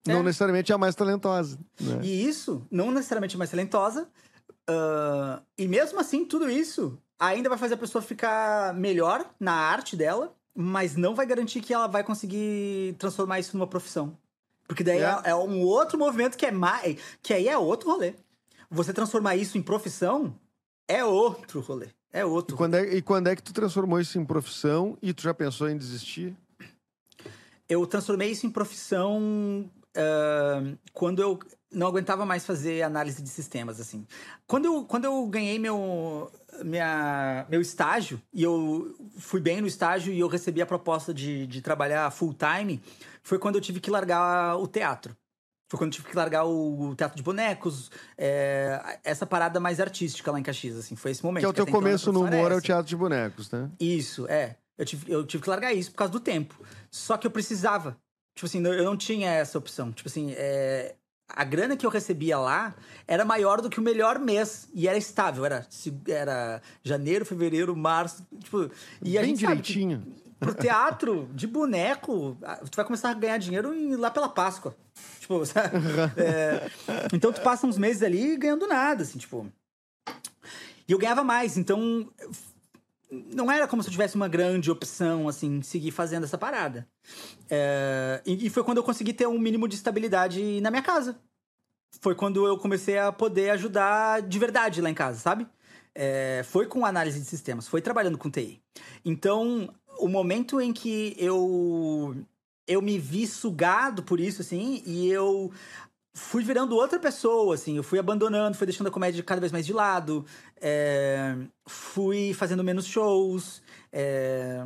[0.06, 0.12] É.
[0.12, 1.59] Não necessariamente é a mais talentosa.
[1.80, 2.01] Né?
[2.02, 4.09] E isso, não necessariamente a mais talentosa.
[4.68, 9.97] Uh, e mesmo assim, tudo isso ainda vai fazer a pessoa ficar melhor na arte
[9.97, 14.16] dela, mas não vai garantir que ela vai conseguir transformar isso numa profissão.
[14.66, 16.98] Porque daí é, é um outro movimento que é mais.
[17.22, 18.14] Que aí é outro rolê.
[18.70, 20.34] Você transformar isso em profissão
[20.88, 21.88] é outro rolê.
[22.12, 22.55] É outro.
[22.55, 25.34] E quando é, e quando é que tu transformou isso em profissão e tu já
[25.34, 26.34] pensou em desistir?
[27.68, 31.38] Eu transformei isso em profissão uh, quando eu
[31.70, 34.06] não aguentava mais fazer análise de sistemas, assim.
[34.47, 36.30] Quando eu, quando eu ganhei meu,
[36.64, 41.47] minha, meu estágio, e eu fui bem no estágio e eu recebi a proposta de,
[41.47, 42.80] de trabalhar full time,
[43.22, 45.16] foi quando eu tive que largar o teatro.
[45.68, 50.30] Foi quando eu tive que largar o teatro de bonecos, é, essa parada mais artística
[50.30, 50.94] lá em Caxias, assim.
[50.94, 51.43] Foi esse momento.
[51.43, 53.68] Que é o teu então começo no humor, é, é o teatro de bonecos, né?
[53.80, 54.56] Isso, é.
[54.78, 56.55] Eu tive, eu tive que largar isso por causa do tempo.
[56.88, 57.97] Só que eu precisava
[58.36, 59.90] Tipo assim, eu não tinha essa opção.
[59.90, 60.94] Tipo assim, é...
[61.28, 62.74] a grana que eu recebia lá
[63.07, 64.69] era maior do que o melhor mês.
[64.73, 65.44] E era estável.
[65.44, 65.66] Era,
[66.09, 68.27] era janeiro, fevereiro, março.
[68.39, 68.70] Tipo,
[69.03, 69.98] e a Bem gente direitinho.
[69.98, 72.36] Sabe que pro teatro de boneco,
[72.70, 74.77] tu vai começar a ganhar dinheiro lá pela Páscoa.
[75.20, 75.43] Tipo,
[76.16, 76.70] é...
[77.12, 79.47] então tu passa uns meses ali ganhando nada, assim, tipo.
[80.89, 82.09] E eu ganhava mais, então
[83.11, 86.87] não era como se eu tivesse uma grande opção, assim, seguir fazendo essa parada.
[87.49, 91.19] É, e, e, foi quando eu consegui ter um mínimo de estabilidade na minha casa.
[92.01, 95.47] Foi quando eu comecei a poder ajudar de verdade lá em casa, sabe?
[95.95, 98.61] É, foi com análise de sistemas, foi trabalhando com TI.
[99.05, 102.15] Então, o momento em que eu
[102.66, 105.53] eu me vi sugado por isso, assim, e eu
[106.16, 107.76] fui virando outra pessoa, assim.
[107.76, 110.24] Eu fui abandonando, fui deixando a comédia cada vez mais de lado.
[110.60, 111.36] É,
[111.66, 113.62] fui fazendo menos shows.
[113.93, 114.64] É,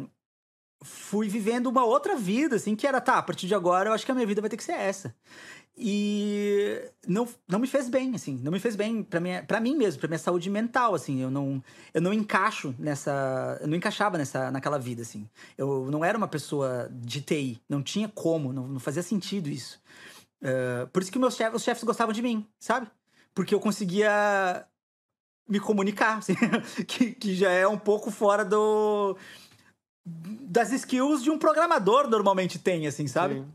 [0.82, 4.06] fui vivendo uma outra vida, assim, que era, tá, a partir de agora eu acho
[4.06, 5.14] que a minha vida vai ter que ser essa.
[5.76, 9.98] E não, não me fez bem, assim, não me fez bem para para mim mesmo,
[9.98, 11.62] para minha saúde mental, assim, eu não
[11.94, 15.28] eu não encaixo nessa, eu não encaixava nessa naquela vida, assim.
[15.56, 19.80] Eu não era uma pessoa de TI, não tinha como, não, não fazia sentido isso.
[20.42, 22.88] Uh, por isso que meus chefes, os chefes gostavam de mim, sabe?
[23.34, 24.66] Porque eu conseguia
[25.48, 26.34] me comunicar, assim,
[26.86, 29.16] que, que já é um pouco fora do
[30.04, 33.34] das skills de um programador normalmente tem, assim, sabe?
[33.34, 33.52] Sim.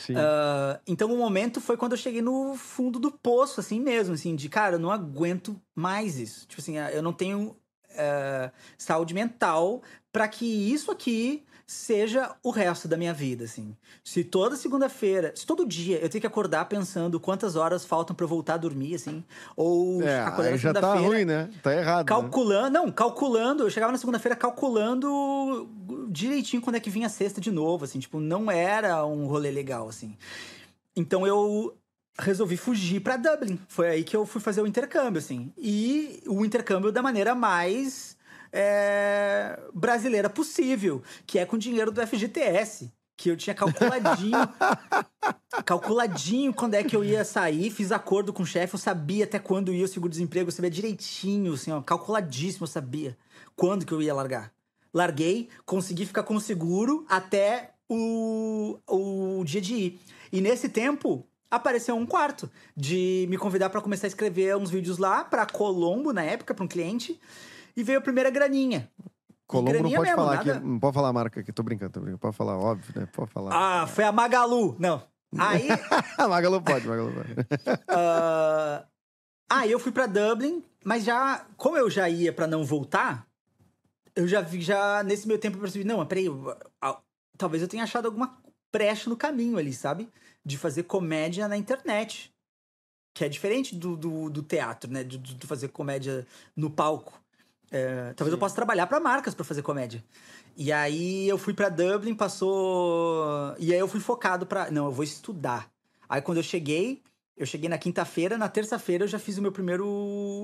[0.00, 0.14] Sim.
[0.14, 4.34] Uh, então o momento foi quando eu cheguei no fundo do poço, assim mesmo, assim,
[4.34, 6.46] de cara, eu não aguento mais isso.
[6.46, 7.56] Tipo assim, eu não tenho
[7.90, 13.76] uh, saúde mental para que isso aqui seja o resto da minha vida, assim.
[14.02, 18.24] Se toda segunda-feira, se todo dia eu tenho que acordar pensando quantas horas faltam para
[18.24, 19.22] eu voltar a dormir, assim,
[19.54, 21.48] ou é, acordar na já tá ruim, né?
[21.62, 21.98] Tá errado.
[21.98, 22.04] Né?
[22.08, 22.70] Calculando, né?
[22.70, 25.70] não, calculando, eu chegava na segunda-feira calculando
[26.10, 29.52] direitinho quando é que vinha a sexta de novo, assim, tipo, não era um rolê
[29.52, 30.16] legal, assim.
[30.96, 31.72] Então eu
[32.18, 33.60] resolvi fugir para Dublin.
[33.68, 35.52] Foi aí que eu fui fazer o intercâmbio, assim.
[35.56, 38.16] E o intercâmbio da maneira mais
[38.52, 42.92] é, brasileira possível, que é com dinheiro do FGTS.
[43.16, 44.38] Que eu tinha calculadinho.
[45.64, 49.38] calculadinho quando é que eu ia sair, fiz acordo com o chefe, eu sabia até
[49.38, 53.18] quando ia o seguro-desemprego, eu sabia direitinho, assim, ó, calculadíssimo, eu sabia
[53.54, 54.50] quando que eu ia largar.
[54.92, 60.00] Larguei, consegui ficar com o seguro até o, o dia de ir.
[60.32, 64.96] E nesse tempo, apareceu um quarto de me convidar para começar a escrever uns vídeos
[64.96, 67.20] lá para Colombo na época para um cliente
[67.76, 68.90] e veio a primeira graninha.
[69.46, 70.52] Colombo não pode mesmo, falar nada...
[70.52, 72.18] aqui, não pode falar a marca aqui, tô brincando, tô brincando.
[72.20, 73.08] Pode falar, óbvio, né?
[73.12, 73.50] Pode falar.
[73.52, 74.76] Ah, foi a Magalu.
[74.78, 75.02] Não.
[75.36, 75.68] Aí.
[76.28, 77.32] Magalu pode, Magalu pode.
[77.32, 78.86] uh...
[79.50, 83.26] Aí eu fui para Dublin, mas já, como eu já ia para não voltar,
[84.14, 86.56] eu já vi, já nesse meio tempo eu percebi, não, mas peraí, eu,
[87.36, 88.38] talvez eu tenha achado alguma
[88.72, 90.08] brecha no caminho ali, sabe?
[90.44, 92.32] De fazer comédia na internet.
[93.12, 95.02] Que é diferente do, do, do teatro, né?
[95.02, 96.24] De, de fazer comédia
[96.54, 97.20] no palco.
[97.70, 98.32] É, talvez Sim.
[98.32, 100.02] eu possa trabalhar para marcas para fazer comédia.
[100.56, 103.54] E aí eu fui para Dublin, passou.
[103.58, 104.70] E aí eu fui focado para.
[104.70, 105.70] Não, eu vou estudar.
[106.08, 107.02] Aí quando eu cheguei,
[107.36, 109.86] eu cheguei na quinta-feira, na terça-feira eu já fiz o meu primeiro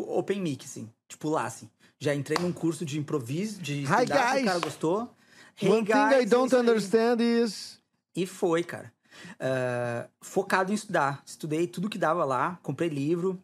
[0.09, 0.89] Open Mic, assim.
[1.09, 1.69] Tipo lá, assim.
[1.99, 4.43] Já entrei num curso de improviso, de Hi, guys.
[4.43, 5.15] o cara gostou.
[5.61, 7.81] Hey, One guys, thing I don't understand is...
[8.15, 8.93] E foi, cara.
[9.35, 11.23] Uh, focado em estudar.
[11.25, 13.43] Estudei tudo que dava lá, comprei livro.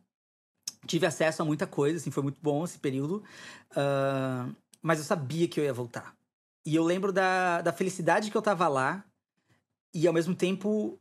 [0.86, 3.22] Tive acesso a muita coisa, assim, foi muito bom esse período.
[3.70, 6.14] Uh, mas eu sabia que eu ia voltar.
[6.64, 9.04] E eu lembro da, da felicidade que eu tava lá
[9.94, 10.98] e ao mesmo tempo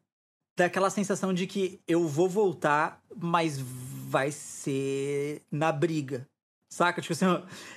[0.56, 6.28] daquela sensação de que eu vou voltar, mas vai ser na briga.
[6.70, 7.02] Saca?
[7.02, 7.26] Tipo assim,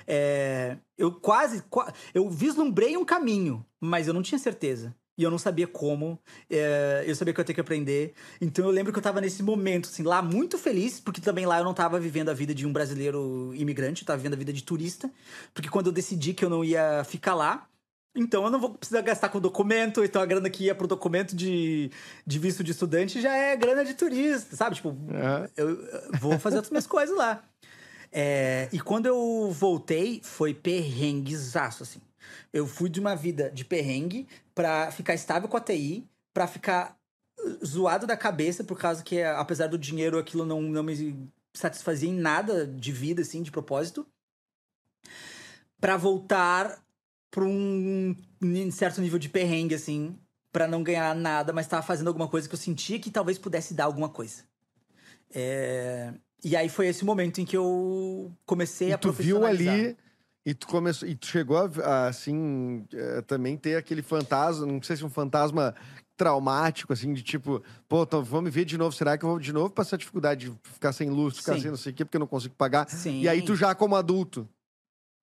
[0.07, 1.63] é, eu quase.
[2.13, 4.95] Eu vislumbrei um caminho, mas eu não tinha certeza.
[5.17, 6.19] E eu não sabia como.
[6.49, 8.13] É, eu sabia que eu ia ter que aprender.
[8.41, 11.59] Então eu lembro que eu tava nesse momento, assim, lá muito feliz, porque também lá
[11.59, 14.51] eu não tava vivendo a vida de um brasileiro imigrante, eu tava vivendo a vida
[14.51, 15.09] de turista.
[15.53, 17.67] Porque quando eu decidi que eu não ia ficar lá,
[18.15, 21.35] então eu não vou precisar gastar com documento, então a grana que ia pro documento
[21.35, 21.91] de,
[22.25, 24.75] de visto de estudante já é grana de turista, sabe?
[24.75, 25.47] Tipo, uhum.
[25.57, 27.43] eu, eu vou fazer outras minhas coisas lá.
[28.11, 31.99] É, e quando eu voltei, foi perrenguezaço, assim.
[32.53, 36.97] Eu fui de uma vida de perrengue pra ficar estável com a TI, pra ficar
[37.63, 42.15] zoado da cabeça, por causa que, apesar do dinheiro, aquilo não, não me satisfazia em
[42.15, 44.05] nada de vida, assim, de propósito.
[45.79, 46.81] Pra voltar
[47.29, 48.15] pra um
[48.71, 50.17] certo nível de perrengue, assim,
[50.51, 53.73] para não ganhar nada, mas tava fazendo alguma coisa que eu sentia que talvez pudesse
[53.73, 54.43] dar alguma coisa.
[55.33, 56.13] É...
[56.43, 59.97] E aí foi esse momento em que eu comecei e a tu viu ali
[60.45, 64.95] e tu começou e tu chegou a, assim é, também ter aquele fantasma, não sei
[64.95, 65.73] se um fantasma
[66.15, 69.51] traumático, assim, de tipo, pô, então, vamos ver de novo, será que eu vou de
[69.51, 71.61] novo passar dificuldade de ficar sem luz, ficar Sim.
[71.61, 72.87] sem não sei o quê, porque eu não consigo pagar?
[72.89, 73.21] Sim.
[73.21, 74.47] E aí tu já como adulto.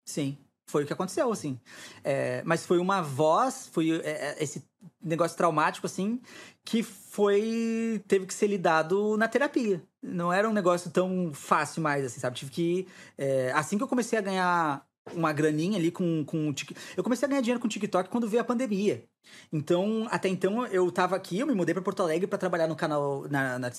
[0.05, 0.37] Sim.
[0.67, 1.59] Foi o que aconteceu, assim.
[2.03, 4.65] É, mas foi uma voz, foi é, é, esse
[5.03, 6.21] negócio traumático, assim,
[6.65, 8.03] que foi.
[8.09, 9.83] teve que ser lidado na terapia.
[10.03, 12.37] Não era um negócio tão fácil mais, assim, sabe?
[12.37, 12.89] Tive que.
[13.19, 16.55] É, assim que eu comecei a ganhar uma graninha ali com, com
[16.97, 19.05] Eu comecei a ganhar dinheiro com o TikTok quando veio a pandemia.
[19.53, 22.77] Então, até então, eu tava aqui, eu me mudei para Porto Alegre para trabalhar no
[22.77, 23.71] canal, na, na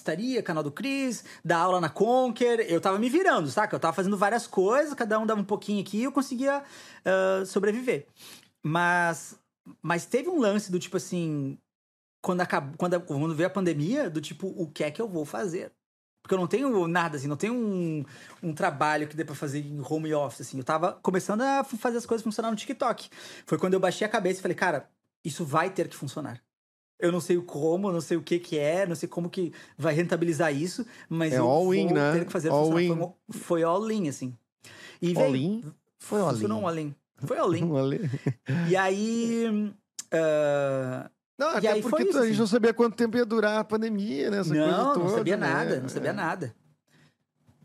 [0.43, 2.69] canal do Cris, dar aula na Conquer.
[2.69, 3.75] Eu tava me virando, saca?
[3.75, 7.45] Eu tava fazendo várias coisas, cada um dava um pouquinho aqui e eu conseguia uh,
[7.45, 8.07] sobreviver.
[8.61, 9.37] Mas,
[9.81, 11.57] mas teve um lance do tipo assim.
[12.21, 15.25] Quando, acabou, quando, quando veio a pandemia, do tipo, o que é que eu vou
[15.25, 15.73] fazer?
[16.23, 18.05] Porque eu não tenho nada, assim, não tenho um,
[18.41, 20.57] um trabalho que dê pra fazer em home office, assim.
[20.57, 23.09] Eu tava começando a fazer as coisas funcionar no TikTok.
[23.45, 24.89] Foi quando eu baixei a cabeça e falei, cara,
[25.23, 26.41] isso vai ter que funcionar.
[26.97, 29.51] Eu não sei o como, não sei o que que é, não sei como que
[29.77, 32.13] vai rentabilizar isso, mas é eu all vou in, né?
[32.13, 32.83] ter que fazer all funcionar.
[32.83, 32.97] In.
[32.97, 34.37] Foi, foi all in, assim.
[35.01, 35.73] E all veio, in?
[35.99, 36.51] Foi all in.
[36.51, 36.95] All in.
[37.17, 37.63] Foi all in.
[37.77, 38.09] all in.
[38.69, 39.73] e aí...
[40.13, 42.39] Uh, não, até porque isso, a gente assim.
[42.39, 44.39] não sabia quanto tempo ia durar a pandemia, né?
[44.39, 45.47] Essa não, toda, não sabia né?
[45.47, 46.13] nada, não sabia é.
[46.13, 46.55] nada.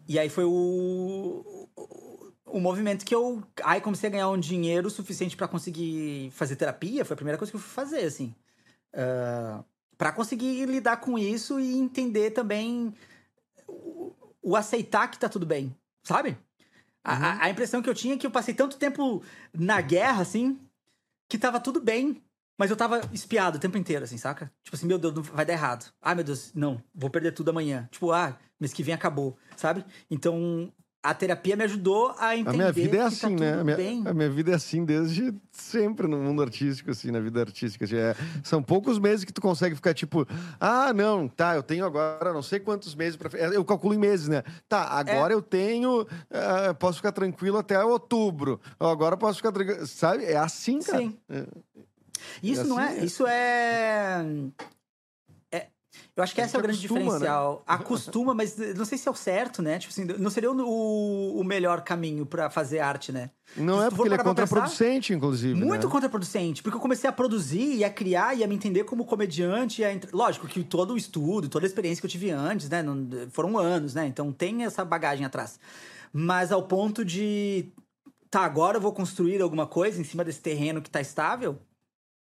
[0.08, 3.42] E aí foi o, o, o, movimento que eu.
[3.62, 7.04] Aí comecei a ganhar um dinheiro suficiente para conseguir fazer terapia.
[7.04, 8.34] Foi a primeira coisa que eu fui fazer, assim.
[8.94, 9.62] Uh,
[9.98, 12.94] para conseguir lidar com isso e entender também
[13.66, 16.38] o, o, aceitar que tá tudo bem, sabe?
[17.04, 17.24] A, uhum.
[17.24, 19.22] a, a impressão que eu tinha é que eu passei tanto tempo
[19.52, 20.58] na guerra, assim,
[21.28, 22.22] que tava tudo bem
[22.58, 24.50] mas eu tava espiado o tempo inteiro, assim, saca?
[24.64, 25.92] Tipo assim, meu Deus, vai dar errado.
[26.02, 27.88] Ah, meu Deus, não, vou perder tudo amanhã.
[27.92, 29.84] Tipo, ah, mês que vem acabou, sabe?
[30.10, 32.50] Então, a terapia me ajudou a entender.
[32.50, 33.60] A minha vida é tá assim, tá né?
[33.60, 37.40] A minha, a minha, vida é assim desde sempre no mundo artístico, assim, na vida
[37.40, 37.84] artística.
[37.84, 40.26] Assim, é, são poucos meses que tu consegue ficar tipo,
[40.58, 43.38] ah, não, tá, eu tenho agora não sei quantos meses para.
[43.38, 44.42] Eu calculo em meses, né?
[44.68, 45.36] Tá, agora é.
[45.36, 46.02] eu tenho.
[46.02, 48.60] Uh, posso ficar tranquilo até outubro.
[48.80, 49.86] Agora posso ficar tranquilo.
[49.86, 50.24] Sabe?
[50.24, 50.98] É assim, cara.
[50.98, 51.16] Sim.
[51.28, 51.46] É.
[52.42, 53.04] Isso assim, não é.
[53.04, 54.24] Isso é.
[55.52, 55.66] é
[56.18, 57.04] eu acho que esse é o grande acostuma, né?
[57.04, 57.54] diferencial.
[57.54, 57.62] Né?
[57.74, 59.78] Acostuma, mas não sei se é o certo, né?
[59.78, 63.30] Tipo assim, não seria o, o melhor caminho para fazer arte, né?
[63.56, 65.54] Não é porque ele é contraproducente, inclusive.
[65.54, 65.92] Muito né?
[65.92, 66.60] contraproducente.
[66.62, 69.84] Porque eu comecei a produzir e a criar e a me entender como comediante.
[69.84, 69.90] A...
[70.12, 72.82] Lógico que todo o estudo, toda a experiência que eu tive antes, né?
[72.82, 73.08] Não...
[73.30, 74.06] Foram anos, né?
[74.06, 75.58] Então tem essa bagagem atrás.
[76.12, 77.72] Mas ao ponto de.
[78.28, 81.58] Tá, agora eu vou construir alguma coisa em cima desse terreno que tá estável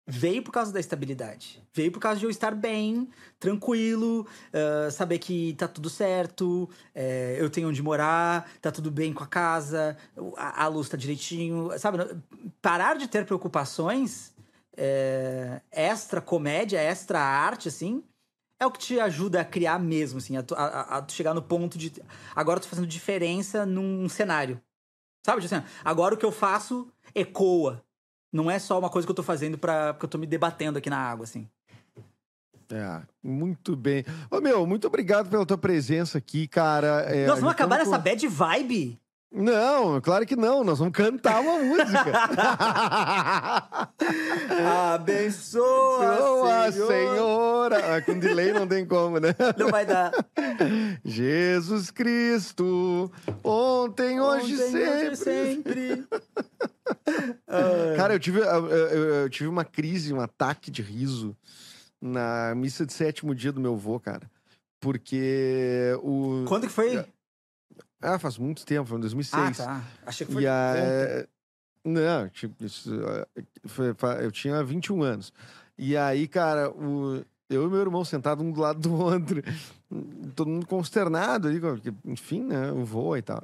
[0.05, 1.63] veio por causa da estabilidade.
[1.73, 3.09] Veio por causa de eu estar bem,
[3.39, 9.13] tranquilo, uh, saber que tá tudo certo, é, eu tenho onde morar, tá tudo bem
[9.13, 9.97] com a casa,
[10.35, 11.99] a, a luz tá direitinho, sabe?
[12.61, 14.33] Parar de ter preocupações
[14.75, 18.03] é, extra comédia, extra arte, assim,
[18.59, 21.77] é o que te ajuda a criar mesmo, assim, a, a, a chegar no ponto
[21.77, 21.93] de
[22.35, 24.61] agora eu tô fazendo diferença num cenário.
[25.25, 25.41] Sabe?
[25.41, 27.81] Tipo assim, agora o que eu faço ecoa
[28.33, 30.79] não é só uma coisa que eu tô fazendo pra, porque eu tô me debatendo
[30.79, 31.47] aqui na água, assim.
[32.71, 34.03] É, muito bem.
[34.31, 37.01] Ô, meu, muito obrigado pela tua presença aqui, cara.
[37.07, 38.99] É, Nós vamos acabar nessa bad vibe?
[39.35, 40.63] Não, claro que não.
[40.63, 42.03] Nós vamos cantar uma música.
[44.93, 46.87] Abençoa, Senhor.
[46.87, 47.93] Senhor orar.
[47.95, 49.35] Ah, com delay não tem como, né?
[49.57, 50.11] Não vai dar.
[51.03, 53.11] Jesus Cristo,
[53.43, 55.07] ontem, hoje, Ontem, sempre.
[55.09, 56.03] hoje, sempre.
[57.97, 61.35] Cara, eu tive, eu, eu- eu tive uma crise, um ataque de riso
[62.01, 64.29] na missa de sétimo dia do meu avô, cara.
[64.79, 66.43] Porque o.
[66.47, 67.03] Quando que foi?
[68.03, 69.57] Ah, faz muito tempo, foi em Ah, 2006.
[69.57, 69.81] tá.
[70.05, 71.25] Achei que foi E a...
[71.85, 72.89] Não, tipo, isso,
[73.35, 75.33] eh, foi- eu tinha 21 anos.
[75.77, 77.23] E aí, cara, o...
[77.49, 79.41] eu e meu irmão sentados um do lado do outro,
[80.35, 83.43] todo mundo consternado ali, porque, enfim, né, o voo e tal.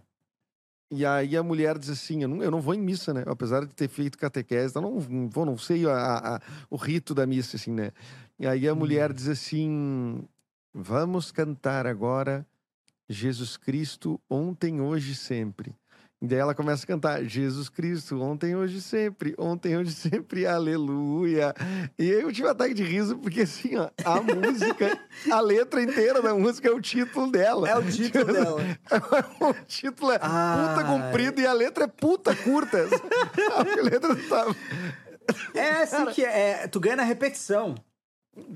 [0.92, 3.24] E aí a mulher diz assim, eu não, eu não vou em missa, né?
[3.28, 7.14] Apesar de ter feito catequese, eu não, não vou, não sei a- a- o rito
[7.14, 7.92] da missa, assim, né?
[8.40, 10.24] E aí a mulher diz assim,
[10.74, 12.46] vamos cantar agora
[13.10, 15.76] Jesus Cristo ontem, hoje, sempre.
[16.22, 21.56] E daí ela começa a cantar Jesus Cristo, ontem, hoje, sempre, ontem, hoje, sempre, aleluia.
[21.98, 25.00] E aí eu tive um ataque de riso, porque assim, ó, a música,
[25.32, 27.70] a letra inteira da música é o título dela.
[27.70, 28.62] É o título dela.
[29.40, 30.84] o título é puta Ai.
[30.86, 32.78] comprida e a letra é puta curta.
[33.56, 34.46] a letra tá...
[35.54, 36.68] É assim que é.
[36.68, 37.76] Tu ganha na repetição.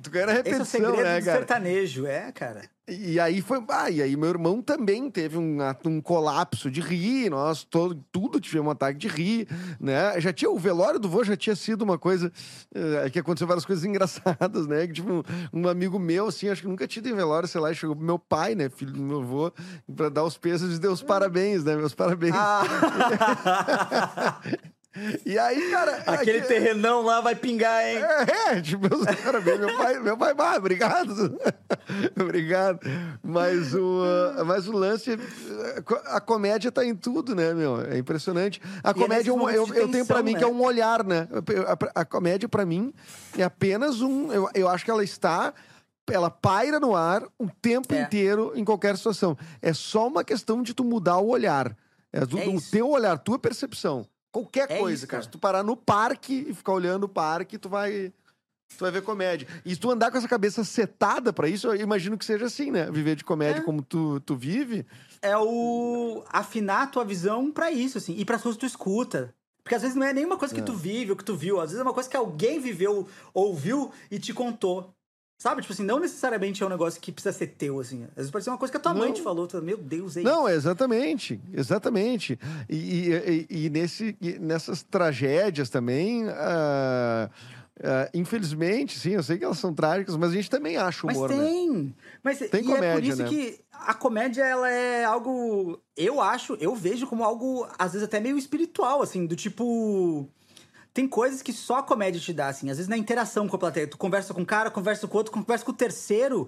[0.01, 1.37] Tu ganha na Esse é o repetição, segredo né, do cara?
[1.37, 2.61] sertanejo, é, cara.
[2.85, 3.63] E aí foi.
[3.69, 8.41] Ah, e aí meu irmão também teve um, um colapso de rir, nós todo, tudo
[8.41, 9.47] tivemos um ataque de rir,
[9.79, 10.19] né?
[10.19, 12.29] Já tinha, o velório do vô já tinha sido uma coisa
[12.75, 14.85] eh, que aconteceu várias coisas engraçadas, né?
[14.85, 15.23] Que, tipo, um,
[15.53, 17.95] um amigo meu, assim, acho que nunca tinha ido em velório, sei lá, e chegou
[17.95, 19.53] pro meu pai, né, filho do meu avô,
[19.95, 21.77] pra dar os pesos e deu os parabéns, né?
[21.77, 22.35] Meus parabéns.
[22.35, 22.63] Ah,
[25.25, 26.03] E aí, cara.
[26.05, 27.97] aquele aqui- terrenão lá vai pingar, hein?
[28.51, 29.59] É, tipo, meus parabéns.
[29.59, 31.39] Meu pai, meu pai, ah, obrigado.
[32.19, 32.79] obrigado.
[33.23, 34.01] Mas o,
[34.45, 35.17] mas o lance,
[36.05, 37.81] a comédia tá em tudo, né, meu?
[37.81, 38.61] É impressionante.
[38.83, 40.37] A E é comédia, é um- momentos eu, de eu tenho pra tensão, mim né?
[40.39, 41.27] que é um olhar, né?
[41.95, 42.93] A, a comédia, pra mim,
[43.37, 44.31] é apenas um.
[44.31, 45.53] Eu, eu acho que ela está.
[46.11, 48.01] Ela paira no ar o tempo É.
[48.01, 49.37] inteiro em qualquer situação.
[49.61, 51.75] É só uma questão de tu mudar o olhar.
[52.11, 52.69] É do, É isso.
[52.71, 54.05] teu olhar, tua percepção.
[54.33, 55.21] Qualquer É coisa, isso, cara.
[55.21, 55.23] cara.
[55.23, 58.11] Se tu parar no parque e ficar olhando o parque, tu vai.
[58.75, 59.47] Tu vai ver comédia.
[59.63, 62.71] E se tu andar com essa cabeça setada pra isso, eu imagino que seja assim,
[62.71, 62.89] né?
[62.89, 63.63] Viver de comédia É.
[63.63, 64.83] como tu, tu vive.
[65.21, 68.15] É o afinar a tua visão pra isso, assim.
[68.17, 69.31] E pras coisas que tu escuta.
[69.63, 70.63] Porque às vezes não é nenhuma coisa que É.
[70.63, 71.59] tu vive ou que tu viu.
[71.61, 74.91] Às vezes é uma coisa que alguém viveu, ouviu e te contou.
[75.37, 75.61] Sabe?
[75.61, 78.03] Tipo assim, não necessariamente é um negócio que precisa ser teu, assim.
[78.11, 79.13] Às vezes pode ser uma coisa que a tua mãe Não.
[79.13, 79.45] te falou.
[79.45, 80.29] Tu, Meu Deus, é isso.
[80.29, 81.39] Não, exatamente.
[81.53, 82.39] Exatamente.
[82.69, 86.25] E, e- e- nesse, e nessas tragédias também.
[86.29, 87.29] ah,
[87.83, 91.17] ah, infelizmente, sim, eu sei que elas são trágicas, mas a gente também acha Mas
[91.17, 91.35] humor, né?
[91.43, 91.95] tem.
[92.23, 93.29] Mas Tem e é por comédia, isso né?
[93.29, 95.77] que a comédia, ela é algo.
[95.97, 100.29] Eu acho, eu vejo como algo, às vezes, até meio espiritual, assim, do tipo.
[100.93, 102.69] Tem coisas que só a comédia te dá, assim.
[102.69, 103.87] Às vezes na interação com a plateia.
[103.87, 106.47] Tu conversa com um cara, conversa com outro, conversa com o terceiro.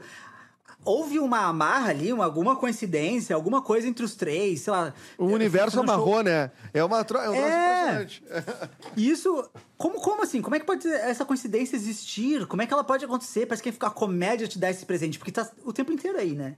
[0.84, 4.94] Houve uma amarra ali, uma, alguma coincidência, alguma coisa entre os três, sei lá.
[5.18, 6.52] O universo num show- amarrou, né?
[6.72, 7.18] É, uma tro...
[7.18, 8.08] é um É.
[8.96, 9.50] isso.
[9.78, 10.44] Como, como assim?
[10.44, 12.46] Como é que pode essa coincidência existir?
[12.46, 13.48] Como é que ela pode acontecer?
[13.48, 16.58] Parece que a comédia te dá esse presente, porque tá o tempo inteiro aí, né?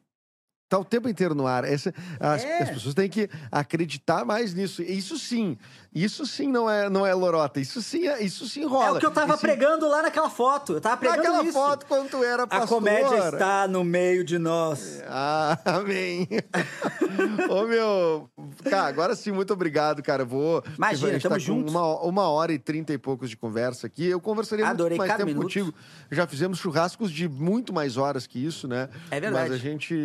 [0.70, 1.64] Tá o tempo inteiro no ar.
[1.64, 2.64] Essa, as, É.
[2.64, 4.82] as pessoas têm que acreditar mais nisso.
[4.82, 5.58] Isso sim.
[5.96, 7.60] Isso sim não é, não é lorota.
[7.62, 8.88] Isso sim, é, isso sim rola.
[8.88, 10.74] É o que eu tava Esse- pregando lá naquela foto.
[10.74, 11.54] Eu tava pregando Naquela isso.
[11.54, 12.68] foto quando tu era A pastor.
[12.68, 15.02] comédia está no meio de nós.
[15.08, 16.28] Ah, amém.
[17.50, 18.30] Ô, meu.
[18.64, 20.24] Cara, agora sim, muito obrigado, cara.
[20.24, 20.64] Eu vou.
[20.78, 21.70] Imagina, a gente tamo com junto.
[21.70, 24.06] Uma, uma hora e trinta e poucos de conversa aqui.
[24.06, 25.44] Eu conversaria Adorei muito mais tempo minuto.
[25.44, 25.74] contigo.
[26.12, 28.90] Já fizemos churrascos de muito mais horas que isso, né?
[29.12, 29.50] É verdade.
[29.50, 29.96] Mas a gente.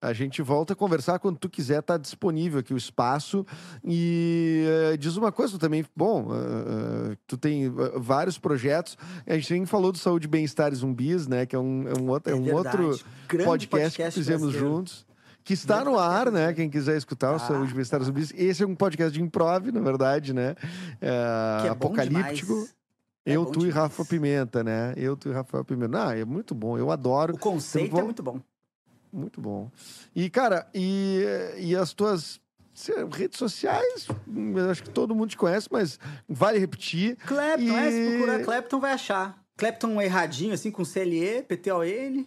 [0.00, 3.46] A gente volta a conversar quando tu quiser, tá disponível aqui o espaço.
[3.84, 8.98] E eh, diz uma coisa, também, bom, eh, tu tem vários projetos.
[9.24, 11.46] A gente nem falou do Saúde, Bem-Estar e Zumbis, né?
[11.46, 12.82] Que é um, é um outro, é um verdade.
[12.82, 14.76] outro Grande podcast, que fizemos brasileiro.
[14.76, 15.06] juntos.
[15.44, 16.52] Que está no ar, né?
[16.52, 18.32] Quem quiser escutar o Saúde, Bem-Estar e Zumbis.
[18.36, 20.54] Esse é um podcast de improv, na verdade, né?
[21.00, 22.52] É, Que é apocalíptico.
[22.54, 22.74] demais.
[23.24, 23.74] É Eu, bom tu e demais.
[23.76, 24.92] Rafa Pimenta, né?
[24.96, 26.08] Eu, tu e Rafael Pimenta.
[26.08, 27.34] Ah, é muito bom, eu adoro.
[27.34, 28.40] O conceito Então, é muito bom.
[29.12, 29.70] Muito bom.
[30.14, 31.22] E, cara, e,
[31.58, 32.40] e as tuas
[33.12, 34.08] redes sociais,
[34.70, 35.98] acho que todo mundo te conhece, mas
[36.28, 37.16] vale repetir.
[37.16, 39.42] Clapton, é, se E- procurar Clapton vai achar.
[39.56, 42.24] Clapton erradinho, assim, com CLE, PTON.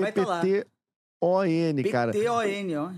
[0.00, 0.42] Vai tá lá.
[1.22, 2.12] C-L-E-P-T-O-N, cara.
[2.12, 2.90] PTON, ó.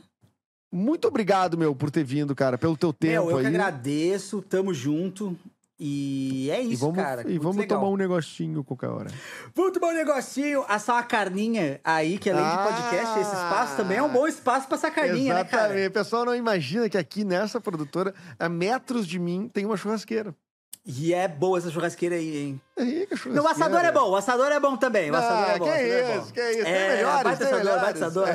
[0.72, 3.42] Muito obrigado, meu, por ter vindo, cara, pelo teu tempo Meu, eu aí.
[3.44, 5.36] que agradeço, tamo junto.
[5.78, 7.28] E é isso, e vamos, cara.
[7.30, 7.80] e vamos legal.
[7.80, 9.10] tomar um negocinho qualquer hora.
[9.54, 12.56] Vamos tomar um negocinho, assar uma carninha aí, que além Ah!
[12.56, 15.50] de podcast, esse espaço também é um bom espaço pra assar carninha, né, Exatamente.
[15.76, 15.88] cara?
[15.88, 20.34] O pessoal não imagina que aqui nessa produtora, a metros de mim, tem uma churrasqueira.
[20.86, 22.60] E é boa essa churrasqueira aí, hein?
[22.78, 25.10] Rica Não, o assador é bom, o assador é bom também.
[25.10, 25.64] O assador é bom.
[25.64, 26.62] que é isso, que isso.
[26.64, 28.02] Tem É, melhores, baita tem assador, melhores.
[28.02, 28.28] assador.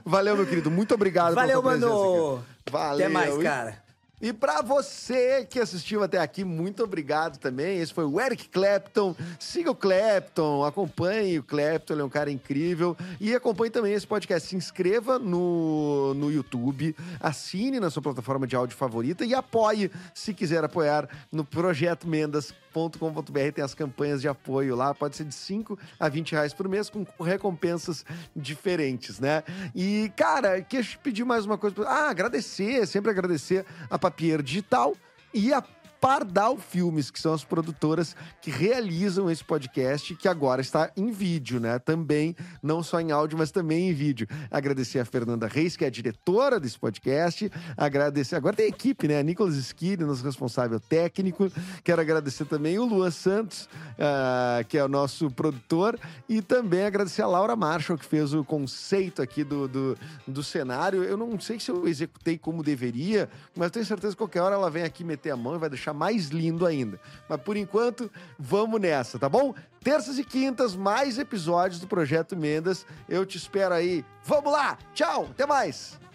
[0.04, 0.70] Valeu, meu querido.
[0.70, 2.44] Muito obrigado Valeu, pela tua presença, mano.
[2.64, 2.86] cara.
[2.88, 3.06] Valeu.
[3.06, 3.85] Até mais, cara.
[4.20, 7.78] E pra você que assistiu até aqui, muito obrigado também.
[7.78, 9.14] Esse foi o Eric Clapton.
[9.38, 12.96] Siga o Clapton, acompanhe o Clapton, ele é um cara incrível.
[13.20, 14.48] E acompanhe também esse podcast.
[14.48, 20.32] Se inscreva no, no YouTube, assine na sua plataforma de áudio favorita e apoie, se
[20.32, 23.52] quiser apoiar, no projetomendas.com.br.
[23.54, 26.88] Tem as campanhas de apoio lá, pode ser de 5 a 20 reais por mês,
[26.88, 28.02] com recompensas
[28.34, 29.44] diferentes, né?
[29.74, 31.86] E, cara, queria pedir mais uma coisa.
[31.86, 34.94] Ah, agradecer, sempre agradecer a Papier Digital
[35.34, 35.60] e a
[36.00, 41.60] Pardal Filmes, que são as produtoras que realizam esse podcast, que agora está em vídeo,
[41.60, 41.78] né?
[41.78, 44.26] Também, não só em áudio, mas também em vídeo.
[44.50, 47.50] Agradecer a Fernanda Reis, que é a diretora desse podcast.
[47.76, 48.36] Agradecer.
[48.36, 49.18] Agora tem equipe, né?
[49.18, 51.50] A Nicolas Skid, nosso responsável técnico.
[51.82, 53.68] Quero agradecer também o Luan Santos,
[53.98, 55.98] ah, que é o nosso produtor.
[56.28, 61.04] E também agradecer a Laura Marshall, que fez o conceito aqui do, do, do cenário.
[61.04, 64.70] Eu não sei se eu executei como deveria, mas tenho certeza que qualquer hora ela
[64.70, 66.98] vem aqui meter a mão e vai deixar mais lindo ainda.
[67.28, 69.54] Mas por enquanto, vamos nessa, tá bom?
[69.82, 72.84] Terças e quintas, mais episódios do Projeto Mendas.
[73.08, 74.04] Eu te espero aí.
[74.24, 74.76] Vamos lá!
[74.92, 75.28] Tchau!
[75.30, 76.05] Até mais!